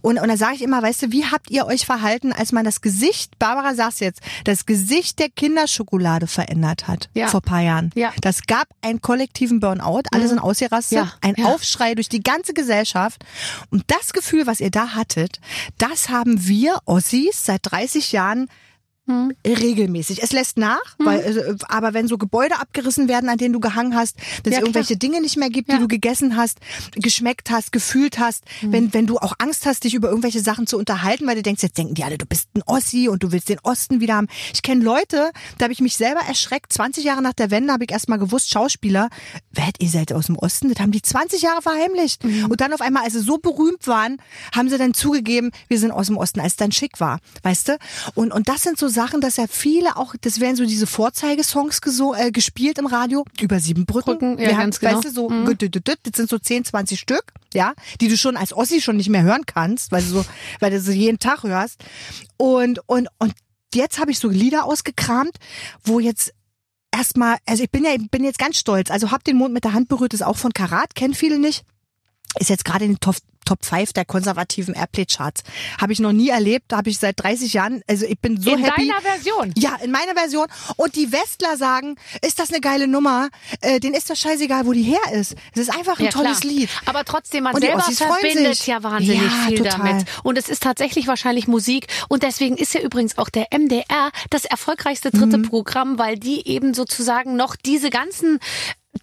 Und, 0.00 0.18
und 0.18 0.28
da 0.28 0.36
sage 0.36 0.54
ich 0.54 0.62
immer, 0.62 0.82
weißt 0.82 1.02
du, 1.02 1.12
wie 1.12 1.26
habt 1.26 1.50
ihr 1.50 1.66
euch 1.66 1.84
verhalten, 1.84 2.32
als 2.32 2.52
man 2.52 2.64
das 2.64 2.80
Gesicht, 2.80 3.38
Barbara 3.38 3.74
sag's 3.74 4.00
jetzt, 4.00 4.20
das 4.44 4.64
Gesicht 4.66 5.18
der 5.18 5.28
Kinderschokolade 5.28 6.26
verändert 6.26 6.88
hat 6.88 7.08
Ja. 7.14 7.28
vor 7.28 7.40
paar 7.42 7.60
Jahren. 7.60 7.90
Ja. 7.94 8.10
Mhm. 8.10 8.14
Das 8.22 8.42
gab 8.46 8.66
einen 8.82 9.00
kollektiven 9.02 9.60
Burnout, 9.60 10.02
alle 10.12 10.26
sind 10.28 10.38
ausgerastet, 10.38 10.98
Ja, 10.98 11.12
ein. 11.20 11.44
Aufschrei 11.44 11.94
durch 11.94 12.08
die 12.08 12.22
ganze 12.22 12.54
Gesellschaft. 12.54 13.24
Und 13.70 13.84
das 13.88 14.12
Gefühl, 14.12 14.46
was 14.46 14.60
ihr 14.60 14.70
da 14.70 14.94
hattet, 14.94 15.40
das 15.78 16.08
haben 16.08 16.46
wir 16.46 16.78
Ossis 16.86 17.44
seit 17.44 17.60
30 17.64 18.12
Jahren 18.12 18.48
Mhm. 19.06 19.32
regelmäßig. 19.46 20.22
Es 20.22 20.32
lässt 20.32 20.56
nach, 20.56 20.80
weil, 20.98 21.20
äh, 21.20 21.54
aber 21.68 21.92
wenn 21.92 22.08
so 22.08 22.16
Gebäude 22.16 22.58
abgerissen 22.58 23.06
werden, 23.08 23.28
an 23.28 23.36
denen 23.36 23.52
du 23.52 23.60
gehangen 23.60 23.94
hast, 23.94 24.16
dass 24.44 24.52
Ja, 24.52 24.58
es 24.58 24.64
irgendwelche 24.64 24.96
Dinge 24.96 25.20
nicht 25.20 25.36
mehr 25.36 25.50
gibt, 25.50 25.68
Ja. 25.68 25.74
die 25.76 25.82
du 25.82 25.88
gegessen 25.88 26.36
hast, 26.36 26.58
geschmeckt 26.94 27.50
hast, 27.50 27.70
gefühlt 27.72 28.18
hast, 28.18 28.44
Mhm. 28.62 28.72
wenn, 28.72 28.94
wenn 28.94 29.06
du 29.06 29.18
auch 29.18 29.34
Angst 29.38 29.66
hast, 29.66 29.84
dich 29.84 29.92
über 29.94 30.08
irgendwelche 30.08 30.40
Sachen 30.40 30.66
zu 30.66 30.78
unterhalten, 30.78 31.26
weil 31.26 31.36
du 31.36 31.42
denkst, 31.42 31.62
jetzt 31.62 31.76
denken 31.76 31.94
die 31.94 32.04
alle, 32.04 32.16
du 32.16 32.24
bist 32.26 32.48
ein 32.56 32.62
Ossi 32.66 33.08
und 33.08 33.22
du 33.22 33.30
willst 33.32 33.48
den 33.50 33.58
Osten 33.62 34.00
wieder 34.00 34.14
haben. 34.14 34.28
Ich 34.54 34.62
kenne 34.62 34.82
Leute, 34.82 35.32
da 35.58 35.64
habe 35.64 35.72
ich 35.74 35.80
mich 35.80 35.96
selber 35.96 36.20
erschreckt. 36.26 36.72
20 36.72 37.04
Jahre 37.04 37.20
nach 37.20 37.34
der 37.34 37.50
Wende 37.50 37.72
habe 37.74 37.84
ich 37.84 37.90
erst 37.90 38.08
mal 38.08 38.18
gewusst, 38.18 38.50
Schauspieler, 38.50 39.10
wer 39.52 39.68
ihr 39.80 39.88
seid 39.90 40.12
aus 40.14 40.26
dem 40.26 40.36
Osten? 40.38 40.70
Das 40.72 40.80
haben 40.80 40.92
die 40.92 41.02
20 41.02 41.42
Jahre 41.42 41.60
verheimlicht. 41.60 42.24
Mhm. 42.24 42.46
Und 42.46 42.60
dann 42.62 42.72
auf 42.72 42.80
einmal, 42.80 43.04
als 43.04 43.12
sie 43.12 43.20
so 43.20 43.36
berühmt 43.38 43.86
waren, 43.86 44.16
haben 44.54 44.70
sie 44.70 44.78
dann 44.78 44.94
zugegeben, 44.94 45.50
wir 45.68 45.78
sind 45.78 45.90
aus 45.90 46.06
dem 46.06 46.16
Osten, 46.16 46.40
als 46.40 46.52
es 46.54 46.56
dann 46.56 46.72
schick 46.72 47.00
war. 47.00 47.18
Weißt 47.42 47.68
du? 47.68 47.76
Und, 48.14 48.32
und 48.32 48.48
das 48.48 48.62
sind 48.62 48.78
so 48.78 48.88
Sachen, 48.94 49.20
dass 49.20 49.36
ja 49.36 49.44
viele 49.48 49.96
auch, 49.96 50.14
das 50.20 50.40
werden 50.40 50.56
so 50.56 50.64
diese 50.64 50.86
Vorzeigesongs 50.86 51.82
geso 51.82 52.14
äh, 52.14 52.30
gespielt 52.30 52.78
im 52.78 52.86
Radio, 52.86 53.24
über 53.40 53.60
sieben 53.60 53.84
Brücken. 53.84 54.18
Brücken, 54.18 54.38
ja, 54.38 54.48
Wir 54.48 54.56
ganz 54.56 54.76
haben, 54.76 54.80
genau. 54.80 54.96
Weißt 54.96 55.04
du, 55.04 55.10
so, 55.10 55.28
das 55.52 56.16
sind 56.16 56.30
so 56.30 56.38
10, 56.38 56.64
20 56.64 56.98
Stück, 56.98 57.32
ja, 57.52 57.74
die 58.00 58.08
du 58.08 58.16
schon 58.16 58.36
als 58.36 58.54
Ossi 58.54 58.80
schon 58.80 58.96
nicht 58.96 59.10
mehr 59.10 59.22
hören 59.22 59.44
kannst, 59.44 59.92
weil 59.92 60.02
du 60.02 60.08
so, 60.08 60.24
weil 60.60 60.70
du 60.70 60.80
so 60.80 60.92
jeden 60.92 61.18
Tag 61.18 61.42
hörst. 61.42 61.84
Und, 62.38 62.80
und, 62.86 63.08
und 63.18 63.34
jetzt 63.74 63.98
habe 63.98 64.10
ich 64.10 64.18
so 64.18 64.28
Lieder 64.28 64.64
ausgekramt, 64.64 65.36
wo 65.82 66.00
jetzt 66.00 66.32
erstmal, 66.90 67.36
also 67.46 67.62
ich 67.62 67.70
bin 67.70 67.84
ja, 67.84 67.90
bin 68.10 68.24
jetzt 68.24 68.38
ganz 68.38 68.56
stolz, 68.56 68.90
also 68.90 69.10
hab 69.10 69.24
den 69.24 69.36
Mond 69.36 69.52
mit 69.52 69.64
der 69.64 69.72
Hand 69.72 69.88
berührt, 69.88 70.14
ist 70.14 70.22
auch 70.22 70.38
von 70.38 70.52
Karat, 70.52 70.94
kennen 70.94 71.14
viele 71.14 71.38
nicht. 71.38 71.64
Ist 72.38 72.50
jetzt 72.50 72.64
gerade 72.64 72.84
in 72.84 72.92
den 72.94 73.00
Top, 73.00 73.16
Top 73.44 73.62
5 73.64 73.92
der 73.92 74.06
konservativen 74.06 74.74
Airplay-Charts. 74.74 75.42
Habe 75.78 75.92
ich 75.92 76.00
noch 76.00 76.12
nie 76.12 76.30
erlebt, 76.30 76.72
habe 76.72 76.88
ich 76.88 76.98
seit 76.98 77.22
30 77.22 77.52
Jahren. 77.52 77.82
Also 77.86 78.06
ich 78.06 78.18
bin 78.18 78.40
so 78.40 78.52
in 78.54 78.64
happy. 78.64 78.88
deiner 78.88 79.00
Version. 79.02 79.52
Ja, 79.54 79.76
in 79.82 79.90
meiner 79.90 80.14
Version. 80.14 80.46
Und 80.76 80.96
die 80.96 81.12
Westler 81.12 81.58
sagen, 81.58 81.96
ist 82.22 82.38
das 82.38 82.48
eine 82.50 82.60
geile 82.62 82.88
Nummer? 82.88 83.28
Äh, 83.60 83.80
denen 83.80 83.94
ist 83.94 84.08
das 84.08 84.18
scheißegal, 84.18 84.64
wo 84.66 84.72
die 84.72 84.82
her 84.82 85.12
ist. 85.12 85.34
Es 85.52 85.60
ist 85.60 85.76
einfach 85.76 85.98
ein 85.98 86.06
Ja, 86.06 86.10
tolles 86.10 86.40
klar. 86.40 86.52
Lied. 86.54 86.70
Aber 86.86 87.04
trotzdem, 87.04 87.44
man 87.44 87.54
Und 87.54 87.60
selber 87.60 87.82
verbindet 87.82 88.56
sich. 88.56 88.66
ja 88.66 88.82
wahnsinnig 88.82 89.20
Ja, 89.22 89.46
viel 89.48 89.58
total. 89.58 89.78
damit. 89.78 90.06
Und 90.22 90.38
es 90.38 90.48
ist 90.48 90.62
tatsächlich 90.62 91.06
wahrscheinlich 91.06 91.46
Musik. 91.46 91.88
Und 92.08 92.22
deswegen 92.22 92.56
ist 92.56 92.72
ja 92.72 92.80
übrigens 92.80 93.18
auch 93.18 93.28
der 93.28 93.48
MDR 93.52 94.10
das 94.30 94.46
erfolgreichste 94.46 95.10
dritte 95.10 95.36
Mhm. 95.38 95.42
Programm, 95.50 95.98
weil 95.98 96.18
die 96.18 96.48
eben 96.48 96.72
sozusagen 96.72 97.36
noch 97.36 97.56
diese 97.56 97.90
ganzen 97.90 98.38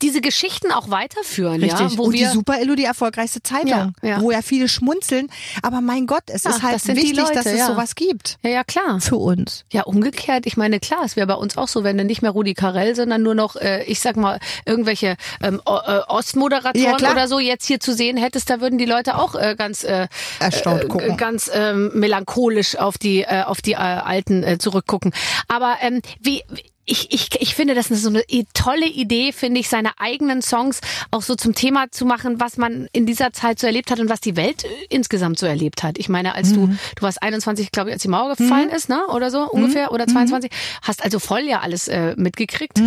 diese 0.02 0.22
Geschichten 0.22 0.72
auch 0.72 0.90
weiterführen, 0.90 1.62
Richtig. 1.62 1.80
ja, 1.80 1.98
wo 1.98 2.04
und 2.06 2.14
wir 2.14 2.28
die 2.28 2.34
Super 2.34 2.60
Illu 2.62 2.76
die 2.76 2.86
erfolgreichste 2.86 3.44
Zeitung, 3.44 3.94
Ja, 4.02 4.10
ja. 4.10 4.22
wo 4.22 4.32
ja 4.32 4.42
viele 4.42 4.68
schmunzeln. 4.68 5.28
Aber 5.62 5.82
mein 5.82 6.08
Gott, 6.08 6.24
es 6.28 6.44
Ja, 6.44 6.52
ist 6.52 6.64
halt 6.64 6.88
wichtig, 6.88 7.16
dass 7.18 7.30
Leute, 7.36 7.50
es 7.50 7.60
ja. 7.60 7.68
sowas 7.68 7.96
gibt. 7.96 8.38
ja, 8.44 8.50
ja, 8.50 8.64
klar. 8.64 9.00
Für 9.02 9.18
uns. 9.18 9.66
Ja, 9.72 9.84
umgekehrt, 9.84 10.46
ich 10.46 10.58
meine, 10.58 10.80
klar, 10.80 11.02
es 11.06 11.16
wäre 11.16 11.28
bei 11.28 11.34
uns 11.36 11.58
auch 11.58 11.68
so, 11.68 11.84
wenn 11.84 11.98
du 11.98 12.04
nicht 12.06 12.22
mehr 12.22 12.32
Rudi 12.32 12.54
Carell, 12.54 12.96
sondern 12.96 13.22
nur 13.22 13.36
noch, 13.36 13.56
äh, 13.56 13.84
ich 13.84 14.00
sag 14.00 14.16
mal, 14.16 14.40
irgendwelche 14.66 15.18
ähm, 15.42 15.62
äh, 15.66 15.70
Ostmoderatoren 16.08 16.96
oder 16.96 17.28
so 17.28 17.40
jetzt 17.40 17.66
hier 17.66 17.80
zu 17.80 17.94
sehen 17.94 18.18
hättest, 18.18 18.50
da 18.50 18.62
würden 18.62 18.78
die 18.78 18.86
Leute 18.86 19.18
auch 19.18 19.36
äh, 19.36 19.56
ganz 19.58 19.84
äh, 19.84 20.08
Erstaunt 20.40 20.84
äh, 20.84 20.88
gucken. 20.88 21.18
ganz 21.18 21.50
ähm, 21.54 21.92
melancholisch 21.94 22.78
auf 22.78 22.98
die 22.98 23.22
äh, 23.22 23.44
auf 23.44 23.62
die 23.62 23.76
alten 23.76 24.60
zurückgucken. 24.60 25.14
Aber 25.48 25.76
ähm, 25.82 26.02
wie- 26.22 26.44
ich, 26.86 27.12
ich, 27.14 27.30
ich 27.40 27.56
finde, 27.56 27.76
das 27.76 27.92
ist 27.92 28.02
so 28.04 28.10
eine 28.10 28.24
tolle 28.54 28.88
Idee, 28.88 29.32
finde 29.32 29.60
ich, 29.60 29.70
seine 29.70 30.00
eigenen 30.00 30.42
Songs 30.42 30.82
auch 31.12 31.22
so 31.22 31.36
zum 31.36 31.54
Thema 31.56 31.92
zu 31.92 32.06
machen, 32.06 32.40
was 32.40 32.58
man 32.58 32.88
in 32.92 33.06
dieser 33.06 33.34
Zeit 33.34 33.60
so 33.60 33.68
erlebt 33.68 33.92
hat 33.92 34.00
und 34.00 34.10
was 34.10 34.20
die 34.22 34.36
Welt 34.36 34.64
äh, 34.64 34.68
insgesamt 34.90 35.38
so 35.40 35.46
erlebt 35.46 35.84
hat. 35.84 35.98
Ich 35.98 36.10
meine, 36.10 36.34
als 36.36 36.50
Mhm. 36.50 36.56
du, 36.56 36.68
du 36.96 37.02
warst 37.02 37.22
21, 37.22 37.72
glaube 37.72 37.90
ich, 37.90 37.94
als 37.94 38.02
die 38.02 38.08
Mauer 38.10 38.36
gefallen 38.36 38.70
ist, 38.70 38.90
ne? 38.90 39.06
Oder 39.08 39.30
so 39.32 39.44
ungefähr, 39.50 39.88
Mhm. 39.90 39.94
oder 39.96 40.08
22, 40.08 40.52
hast 40.82 41.04
also 41.04 41.20
voll 41.20 41.42
ja 41.42 41.60
alles 41.60 41.88
äh, 41.88 42.16
mitgekriegt. 42.18 42.82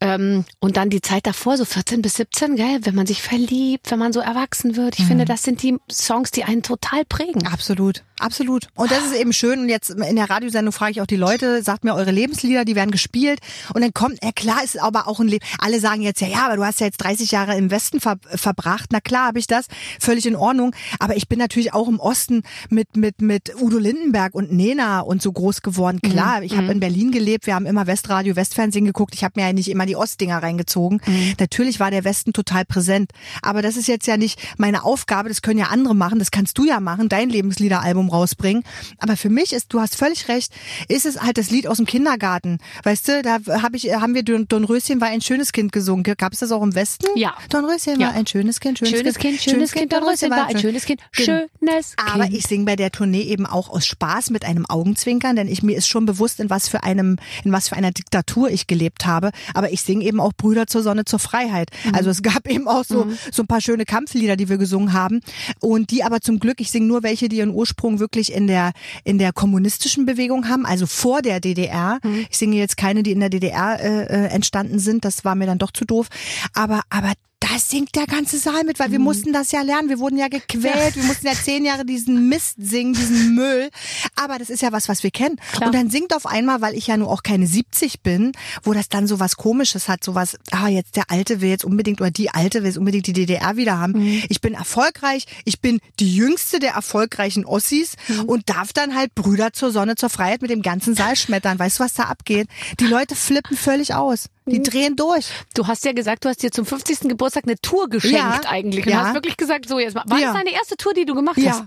Mhm. 0.00 0.06
Ähm, 0.08 0.44
und 0.60 0.76
dann 0.76 0.90
die 0.90 1.00
Zeit 1.00 1.26
davor, 1.26 1.56
so 1.56 1.64
14 1.64 2.02
bis 2.02 2.14
17, 2.16 2.56
gell, 2.56 2.80
wenn 2.82 2.94
man 2.94 3.06
sich 3.06 3.22
verliebt, 3.22 3.90
wenn 3.90 3.98
man 3.98 4.12
so 4.12 4.20
erwachsen 4.20 4.76
wird. 4.76 4.98
Ich 4.98 5.04
Mhm. 5.04 5.08
finde, 5.08 5.24
das 5.24 5.42
sind 5.42 5.62
die 5.62 5.76
Songs, 5.90 6.30
die 6.30 6.44
einen 6.44 6.62
total 6.62 7.04
prägen. 7.06 7.46
Absolut, 7.46 8.02
absolut. 8.18 8.68
Und 8.74 8.90
das 8.90 9.04
ist 9.06 9.14
eben 9.16 9.32
schön. 9.32 9.60
Und 9.60 9.68
jetzt 9.68 9.90
in 9.90 10.16
der 10.16 10.28
Radiosendung 10.28 10.72
frage 10.72 10.92
ich 10.92 11.00
auch 11.00 11.06
die 11.06 11.16
Leute, 11.16 11.62
sagt 11.62 11.84
mir 11.84 11.94
eure 11.94 12.10
Lebenslieder, 12.10 12.64
die 12.66 12.74
werden 12.76 12.90
gespielt. 12.90 13.40
Und 13.74 13.82
dann 13.82 13.94
kommt, 13.94 14.22
ja 14.22 14.32
klar, 14.32 14.62
ist 14.62 14.78
aber 14.80 15.08
auch 15.08 15.20
ein 15.20 15.28
Leben. 15.28 15.44
Alle 15.58 15.80
sagen 15.80 16.02
jetzt, 16.02 16.20
ja, 16.20 16.28
ja, 16.28 16.44
aber 16.46 16.56
du 16.56 16.64
hast 16.64 16.80
ja 16.80 16.86
jetzt 16.86 16.98
30 16.98 17.30
Jahre 17.30 17.56
im 17.56 17.70
Westen 17.70 18.00
ver 18.00 18.16
verbracht. 18.26 18.90
Na 18.92 19.00
klar, 19.00 19.28
habe 19.28 19.38
ich 19.38 19.46
das. 19.46 19.66
Völlig 19.98 20.26
in 20.26 20.36
Ordnung. 20.36 20.74
Aber 20.98 21.16
ich 21.16 21.28
bin 21.28 21.38
natürlich 21.38 21.72
auch 21.72 21.88
im 21.88 22.00
Osten 22.00 22.42
mit, 22.68 22.96
mit, 22.96 23.22
mit 23.22 23.54
Udo 23.60 23.78
Lindenberg 23.78 24.34
und 24.34 24.52
Nena 24.52 25.00
und 25.00 25.22
so 25.22 25.32
groß 25.32 25.62
geworden. 25.62 26.00
Klar, 26.02 26.42
ich 26.42 26.56
habe 26.56 26.70
in 26.72 26.80
Berlin 26.80 27.12
gelebt. 27.12 27.46
Wir 27.46 27.54
haben 27.54 27.66
immer 27.66 27.86
Westradio, 27.86 28.36
Westfernsehen 28.36 28.84
geguckt. 28.84 29.14
Ich 29.14 29.24
habe 29.24 29.40
mir 29.40 29.46
ja 29.46 29.52
nicht 29.52 29.68
immer 29.68 29.85
die 29.86 29.96
Ostdinger 29.96 30.42
reingezogen. 30.42 31.00
Natürlich 31.38 31.80
war 31.80 31.90
der 31.90 32.04
Westen 32.04 32.32
total 32.32 32.64
präsent. 32.64 33.10
Aber 33.42 33.62
das 33.62 33.76
ist 33.76 33.88
jetzt 33.88 34.06
ja 34.06 34.16
nicht 34.16 34.38
meine 34.58 34.84
Aufgabe. 34.84 35.28
Das 35.28 35.42
können 35.42 35.58
ja 35.58 35.66
andere 35.66 35.94
machen. 35.94 36.18
Das 36.18 36.30
kannst 36.30 36.58
du 36.58 36.64
ja 36.64 36.80
machen, 36.80 37.08
dein 37.08 37.30
Lebensliederalbum 37.30 38.08
rausbringen. 38.10 38.62
Aber 38.98 39.16
für 39.16 39.30
mich 39.30 39.52
ist, 39.52 39.72
du 39.72 39.80
hast 39.80 39.96
völlig 39.96 40.28
recht, 40.28 40.52
ist 40.88 41.06
es 41.06 41.20
halt 41.22 41.38
das 41.38 41.50
Lied 41.50 41.66
aus 41.66 41.76
dem 41.78 41.86
Kindergarten. 41.86 42.58
Weißt 42.82 43.08
du, 43.08 43.22
da 43.22 43.38
hab 43.62 43.74
ich, 43.74 43.92
haben 43.94 44.14
wir 44.14 44.22
Don, 44.22 44.64
Röschen 44.64 45.00
war 45.00 45.08
ein 45.08 45.20
schönes 45.20 45.52
Kind 45.52 45.72
gesungen. 45.72 46.02
Gab 46.02 46.32
es 46.32 46.40
das 46.40 46.52
auch 46.52 46.62
im 46.62 46.74
Westen? 46.74 47.06
Ja. 47.16 47.34
Don 47.50 47.64
Röschen 47.64 48.00
Ja. 48.00 48.08
war 48.08 48.14
ein 48.14 48.26
schönes 48.26 48.60
Kind, 48.60 48.78
schönes, 48.78 48.92
Schönes 48.98 49.18
Kind, 49.18 49.40
schönes 49.40 49.72
Kind, 49.72 49.92
Don 49.92 50.02
Röschen 50.02 50.30
war 50.30 50.46
ein 50.46 50.58
schönes 50.58 50.84
Kind, 50.84 51.00
schönes 51.12 51.94
Aber 51.96 52.24
Kind. 52.24 52.34
ich 52.36 52.46
singe 52.46 52.64
bei 52.64 52.76
der 52.76 52.90
Tournee 52.90 53.22
eben 53.22 53.46
auch 53.46 53.68
aus 53.68 53.86
Spaß 53.86 54.30
mit 54.30 54.44
einem 54.44 54.66
Augenzwinkern, 54.66 55.36
denn 55.36 55.48
ich 55.48 55.62
mir 55.62 55.76
ist 55.76 55.88
schon 55.88 56.06
bewusst, 56.06 56.40
in 56.40 56.50
was 56.50 56.68
für 56.68 56.82
einem, 56.82 57.18
in 57.44 57.52
was 57.52 57.68
für 57.68 57.76
einer 57.76 57.90
Diktatur 57.92 58.50
ich 58.50 58.66
gelebt 58.66 59.06
habe. 59.06 59.30
Aber 59.54 59.72
ich 59.72 59.75
singe 59.82 60.04
eben 60.04 60.20
auch 60.20 60.32
Brüder 60.32 60.66
zur 60.66 60.82
Sonne, 60.82 61.04
zur 61.04 61.18
Freiheit. 61.18 61.70
Also 61.92 62.10
es 62.10 62.22
gab 62.22 62.46
eben 62.50 62.68
auch 62.68 62.84
so, 62.84 63.06
so 63.32 63.42
ein 63.42 63.46
paar 63.46 63.60
schöne 63.60 63.84
Kampflieder, 63.84 64.36
die 64.36 64.48
wir 64.48 64.58
gesungen 64.58 64.92
haben. 64.92 65.20
Und 65.60 65.90
die 65.90 66.04
aber 66.04 66.20
zum 66.20 66.38
Glück, 66.38 66.60
ich 66.60 66.70
singe 66.70 66.86
nur 66.86 67.02
welche, 67.02 67.28
die 67.28 67.36
ihren 67.36 67.50
Ursprung 67.50 67.98
wirklich 67.98 68.32
in 68.32 68.46
der, 68.46 68.72
in 69.04 69.18
der 69.18 69.32
kommunistischen 69.32 70.06
Bewegung 70.06 70.48
haben, 70.48 70.66
also 70.66 70.86
vor 70.86 71.22
der 71.22 71.40
DDR. 71.40 71.98
Ich 72.30 72.38
singe 72.38 72.56
jetzt 72.56 72.76
keine, 72.76 73.02
die 73.02 73.12
in 73.12 73.20
der 73.20 73.30
DDR 73.30 73.80
äh, 73.80 74.04
äh, 74.04 74.28
entstanden 74.28 74.78
sind. 74.78 75.04
Das 75.04 75.24
war 75.24 75.34
mir 75.34 75.46
dann 75.46 75.58
doch 75.58 75.70
zu 75.70 75.84
doof. 75.84 76.08
Aber, 76.54 76.82
aber 76.90 77.12
singt 77.58 77.94
der 77.96 78.06
ganze 78.06 78.38
Saal 78.38 78.64
mit, 78.64 78.78
weil 78.78 78.90
wir 78.92 78.98
mussten 78.98 79.32
das 79.32 79.52
ja 79.52 79.62
lernen. 79.62 79.88
Wir 79.88 79.98
wurden 79.98 80.16
ja 80.18 80.28
gequält. 80.28 80.96
Wir 80.96 81.04
mussten 81.04 81.26
ja 81.26 81.32
zehn 81.34 81.64
Jahre 81.64 81.84
diesen 81.84 82.28
Mist 82.28 82.56
singen, 82.58 82.92
diesen 82.94 83.34
Müll. 83.34 83.70
Aber 84.16 84.38
das 84.38 84.50
ist 84.50 84.62
ja 84.62 84.72
was, 84.72 84.88
was 84.88 85.02
wir 85.02 85.10
kennen. 85.10 85.36
Klar. 85.52 85.68
Und 85.68 85.74
dann 85.74 85.90
singt 85.90 86.14
auf 86.14 86.26
einmal, 86.26 86.60
weil 86.60 86.74
ich 86.74 86.86
ja 86.86 86.96
nur 86.96 87.10
auch 87.10 87.22
keine 87.22 87.46
70 87.46 88.02
bin, 88.02 88.32
wo 88.62 88.72
das 88.72 88.88
dann 88.88 89.06
so 89.06 89.20
was 89.20 89.36
Komisches 89.36 89.88
hat, 89.88 90.04
so 90.04 90.14
was, 90.14 90.36
ah, 90.50 90.68
jetzt 90.68 90.96
der 90.96 91.10
Alte 91.10 91.40
will 91.40 91.50
jetzt 91.50 91.64
unbedingt, 91.64 92.00
oder 92.00 92.10
die 92.10 92.30
Alte 92.30 92.60
will 92.60 92.68
jetzt 92.68 92.78
unbedingt 92.78 93.06
die 93.06 93.12
DDR 93.12 93.56
wieder 93.56 93.78
haben. 93.78 93.92
Mhm. 93.92 94.22
Ich 94.28 94.40
bin 94.40 94.54
erfolgreich. 94.54 95.26
Ich 95.44 95.60
bin 95.60 95.80
die 96.00 96.14
jüngste 96.14 96.58
der 96.58 96.72
erfolgreichen 96.72 97.44
Ossis 97.44 97.94
Mhm. 98.08 98.20
und 98.24 98.48
darf 98.48 98.72
dann 98.72 98.94
halt 98.94 99.14
Brüder 99.14 99.52
zur 99.52 99.70
Sonne, 99.70 99.94
zur 99.96 100.10
Freiheit 100.10 100.42
mit 100.42 100.50
dem 100.50 100.62
ganzen 100.62 100.94
Saal 100.94 101.16
schmettern. 101.16 101.58
Weißt 101.58 101.78
du, 101.78 101.84
was 101.84 101.94
da 101.94 102.04
abgeht? 102.04 102.48
Die 102.80 102.86
Leute 102.86 103.14
flippen 103.14 103.56
völlig 103.56 103.94
aus. 103.94 104.26
Mhm. 104.46 104.52
Die 104.52 104.62
drehen 104.62 104.96
durch. 104.96 105.26
Du 105.54 105.66
hast 105.66 105.84
ja 105.84 105.92
gesagt, 105.92 106.24
du 106.24 106.28
hast 106.28 106.42
dir 106.42 106.50
zum 106.52 106.64
50. 106.64 107.00
Geburtstag 107.08 107.44
eine 107.44 107.56
Tour 107.60 107.88
geschenkt 107.88 108.16
Ja. 108.16 108.40
eigentlich. 108.48 108.86
Und 108.86 108.92
Ja. 108.92 109.06
hast 109.06 109.14
wirklich 109.14 109.36
gesagt, 109.36 109.68
so 109.68 109.78
jetzt 109.78 109.94
mal. 109.94 110.04
War 110.06 110.18
Ja. 110.18 110.32
das 110.32 110.36
deine 110.36 110.52
erste 110.52 110.76
Tour, 110.76 110.94
die 110.94 111.04
du 111.04 111.14
gemacht 111.14 111.36
hast? 111.36 111.64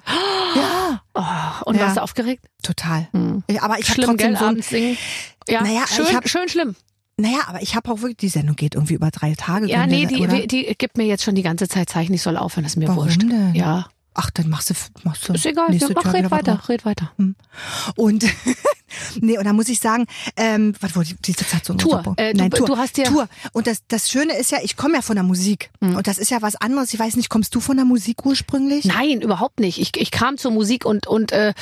Ja. 0.56 1.02
Oh, 1.14 1.22
und 1.70 1.76
Ja. 1.76 1.82
warst 1.84 1.98
du 1.98 2.02
aufgeregt? 2.02 2.46
Total. 2.64 3.08
Ich- 3.48 3.62
Aber 3.62 3.78
ich 3.80 3.86
habe 3.90 3.94
schlimm, 3.94 4.10
trotzdem 4.10 4.28
gell, 4.32 4.38
so 4.38 4.46
abends 4.46 4.70
singen. 4.70 4.98
Ja, 5.48 5.62
Naja, 5.62 5.82
schön, 5.88 6.06
ich 6.10 6.16
hab- 6.16 6.30
schön 6.30 6.48
schlimm. 6.50 6.76
Naja, 7.18 7.40
aber 7.48 7.62
ich 7.62 7.76
habe 7.76 7.92
auch 7.92 7.98
wirklich, 8.00 8.18
die 8.18 8.30
Sendung 8.30 8.56
geht 8.56 8.76
irgendwie 8.76 8.94
über 8.94 9.12
drei 9.12 9.34
Tage. 9.36 9.68
Ja, 9.68 9.86
nee, 9.86 10.06
die, 10.06 10.22
oder? 10.22 10.48
die 10.48 10.74
gibt 10.78 10.96
mir 10.98 11.06
jetzt 11.06 11.24
schon 11.24 11.36
die 11.36 11.42
ganze 11.42 11.68
Zeit 11.68 11.90
Zeichen, 11.90 12.14
ich 12.14 12.22
soll 12.22 12.38
aufhören, 12.38 12.64
das 12.64 12.74
ist 12.74 12.78
mir 12.78 12.88
Warum 12.88 13.04
wurscht. 13.06 13.22
denn? 13.22 13.54
Ja, 13.56 13.88
Ach, 14.14 14.30
dann 14.32 14.50
machst 14.50 14.70
du, 14.70 14.74
machst 15.04 15.30
du. 15.30 15.34
ist 15.34 15.46
egal. 15.46 15.70
nächste 15.70 15.94
Mach, 15.94 16.14
red 16.14 16.30
weiter, 16.32 16.56
drauf. 16.56 16.70
red 16.70 16.84
weiter. 16.86 17.12
Und 17.96 18.26
nee, 19.22 19.38
und 19.38 19.46
da 19.46 19.54
muss 19.54 19.70
ich 19.70 19.80
sagen, 19.80 20.06
ähm, 20.36 20.74
was 20.82 20.96
wollte 20.96 21.12
ich 21.14 21.18
diese 21.22 21.48
Zeit 21.48 21.64
so 21.66 21.74
Tour. 21.76 22.16
Äh, 22.18 22.34
du- 22.34 22.40
Nein, 22.40 22.52
Tour. 22.52 22.68
du 22.68 22.78
hast 22.78 22.98
ja- 22.98 23.06
Tour. 23.06 23.30
Und 23.54 23.68
das, 23.68 23.80
das 23.88 24.10
Schöne 24.10 24.36
ist 24.38 24.52
ja, 24.52 24.58
ich 24.62 24.76
komme 24.76 24.96
ja 24.96 25.02
von 25.02 25.16
der 25.16 25.24
Musik. 25.24 25.70
Und 25.80 26.08
das 26.08 26.18
ist 26.18 26.32
ja 26.32 26.42
was 26.42 26.56
anderes. 26.56 26.94
Ich 26.94 27.00
weiß 27.00 27.16
nicht, 27.16 27.30
kommst 27.30 27.54
du 27.56 27.60
von 27.62 27.78
der 27.78 27.86
Musik 27.86 28.26
ursprünglich? 28.26 28.86
Nein, 28.86 29.22
überhaupt 29.22 29.60
nicht. 29.60 29.80
Ich, 29.80 29.96
ich 29.96 30.12
kam 30.12 30.38
zur 30.38 30.52
Musik 30.52 30.86
und, 30.86 31.08
und 31.08 31.32
äh, 31.32 31.54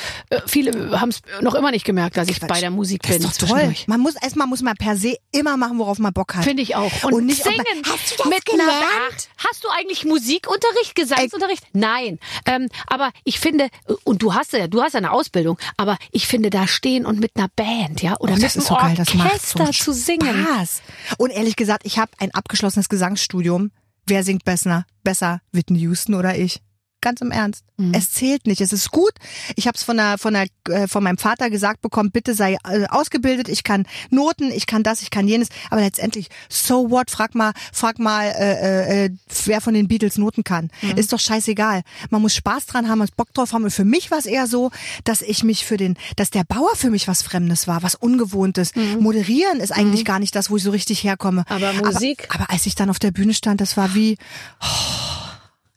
viele 0.46 0.98
haben 1.00 1.10
es 1.10 1.20
noch 1.40 1.54
immer 1.54 1.70
nicht 1.70 1.84
gemerkt, 1.84 2.16
dass 2.16 2.28
ich 2.28 2.40
bei 2.40 2.58
der 2.60 2.70
Musik 2.70 3.02
das 3.02 3.18
bin. 3.18 3.28
ist 3.28 3.42
doch 3.42 3.48
toll. 3.48 3.74
Man 3.86 4.00
muss 4.00 4.14
erstmal 4.16 4.46
muss 4.46 4.62
man 4.62 4.74
per 4.76 4.96
se 4.96 5.16
immer 5.32 5.56
machen, 5.56 5.78
worauf 5.78 5.98
man 5.98 6.12
Bock 6.12 6.34
hat. 6.34 6.44
Finde 6.44 6.62
ich 6.62 6.74
auch. 6.76 6.90
Und, 7.04 7.12
Und 7.12 7.26
nicht, 7.26 7.42
singen. 7.44 7.58
man- 7.58 7.92
Hast 7.92 8.12
du 8.12 8.16
das 8.16 8.26
mit 8.26 8.42
einer 8.52 8.64
gelernt? 8.64 9.28
Ach, 9.38 9.44
hast 9.48 9.62
du 9.64 9.68
eigentlich 9.76 10.04
Musikunterricht, 10.04 10.94
Gesangsunterricht? 10.94 11.64
Nein. 11.72 12.18
Ähm, 12.46 12.68
aber 12.86 13.10
ich 13.24 13.38
finde, 13.40 13.68
und 14.04 14.22
du 14.22 14.34
hast 14.34 14.52
ja, 14.52 14.66
du 14.66 14.82
hast 14.82 14.92
ja 14.94 14.98
eine 14.98 15.12
Ausbildung, 15.12 15.58
aber 15.76 15.96
ich 16.12 16.26
finde, 16.26 16.50
da 16.50 16.66
stehen 16.66 17.06
und 17.06 17.20
mit 17.20 17.32
einer 17.36 17.48
Band, 17.54 18.02
ja, 18.02 18.16
oder 18.18 18.32
Oh, 18.32 18.36
mit 18.36 18.44
einem 18.44 18.58
ist 18.58 18.66
so 18.66 18.74
geil, 18.74 18.94
das 18.96 19.14
macht 19.14 19.46
so 19.46 19.58
Orchester 19.60 19.84
zu 19.84 19.92
singen. 19.92 20.44
Spaß. 20.46 20.82
Und 21.18 21.30
ehrlich 21.30 21.56
gesagt, 21.56 21.84
ich 21.84 21.98
habe 21.98 22.10
ein 22.18 22.32
abgeschlossenes 22.34 22.88
Gesangsstudium. 22.88 23.70
Wer 24.06 24.24
singt 24.24 24.44
besser? 24.44 24.86
Besser 25.04 25.40
Whitney 25.52 25.80
Houston 25.80 26.14
oder 26.14 26.36
ich? 26.36 26.62
Ganz 27.00 27.20
im 27.20 27.30
Ernst. 27.30 27.64
Mhm. 27.76 27.94
Es 27.94 28.10
zählt 28.10 28.46
nicht. 28.46 28.60
Es 28.60 28.72
ist 28.72 28.90
gut. 28.90 29.12
Ich 29.54 29.68
habe 29.68 29.76
es 29.76 29.84
von 29.84 29.96
der, 29.96 30.18
von 30.18 30.34
der, 30.34 30.46
äh, 30.68 30.88
von 30.88 31.04
meinem 31.04 31.18
Vater 31.18 31.48
gesagt 31.48 31.80
bekommen. 31.80 32.10
Bitte 32.10 32.34
sei 32.34 32.56
äh, 32.68 32.86
ausgebildet. 32.88 33.48
Ich 33.48 33.62
kann 33.62 33.86
Noten, 34.10 34.50
ich 34.50 34.66
kann 34.66 34.82
das, 34.82 35.00
ich 35.02 35.10
kann 35.10 35.28
jenes. 35.28 35.48
Aber 35.70 35.80
letztendlich, 35.80 36.28
so 36.48 36.90
what? 36.90 37.10
Frag 37.10 37.36
mal, 37.36 37.52
frag 37.72 38.00
mal, 38.00 38.24
äh, 38.24 39.04
äh, 39.04 39.10
wer 39.44 39.60
von 39.60 39.74
den 39.74 39.86
Beatles 39.86 40.18
Noten 40.18 40.42
kann. 40.42 40.70
Mhm. 40.82 40.96
Ist 40.96 41.12
doch 41.12 41.20
scheißegal. 41.20 41.82
Man 42.10 42.20
muss 42.20 42.34
Spaß 42.34 42.66
dran 42.66 42.88
haben, 42.88 42.98
man 42.98 43.06
muss 43.06 43.12
Bock 43.12 43.32
drauf 43.32 43.52
haben. 43.52 43.62
Und 43.62 43.70
für 43.70 43.84
mich 43.84 44.10
war 44.10 44.18
es 44.18 44.26
eher 44.26 44.48
so, 44.48 44.72
dass 45.04 45.20
ich 45.20 45.44
mich 45.44 45.64
für 45.64 45.76
den, 45.76 45.96
dass 46.16 46.30
der 46.30 46.42
Bauer 46.42 46.74
für 46.74 46.90
mich 46.90 47.06
was 47.06 47.22
Fremdes 47.22 47.68
war, 47.68 47.84
was 47.84 47.94
Ungewohntes. 47.94 48.72
Moderieren 48.98 49.60
ist 49.60 49.70
eigentlich 49.70 50.04
gar 50.04 50.18
nicht 50.18 50.34
das, 50.34 50.50
wo 50.50 50.56
ich 50.56 50.64
so 50.64 50.70
richtig 50.72 51.04
herkomme. 51.04 51.44
Mhm. 51.48 51.54
Aber 51.54 51.72
Musik? 51.74 52.26
Aber, 52.28 52.42
aber 52.42 52.52
als 52.52 52.66
ich 52.66 52.74
dann 52.74 52.90
auf 52.90 52.98
der 52.98 53.12
Bühne 53.12 53.34
stand, 53.34 53.60
das 53.60 53.76
war 53.76 53.94
wie, 53.94 54.18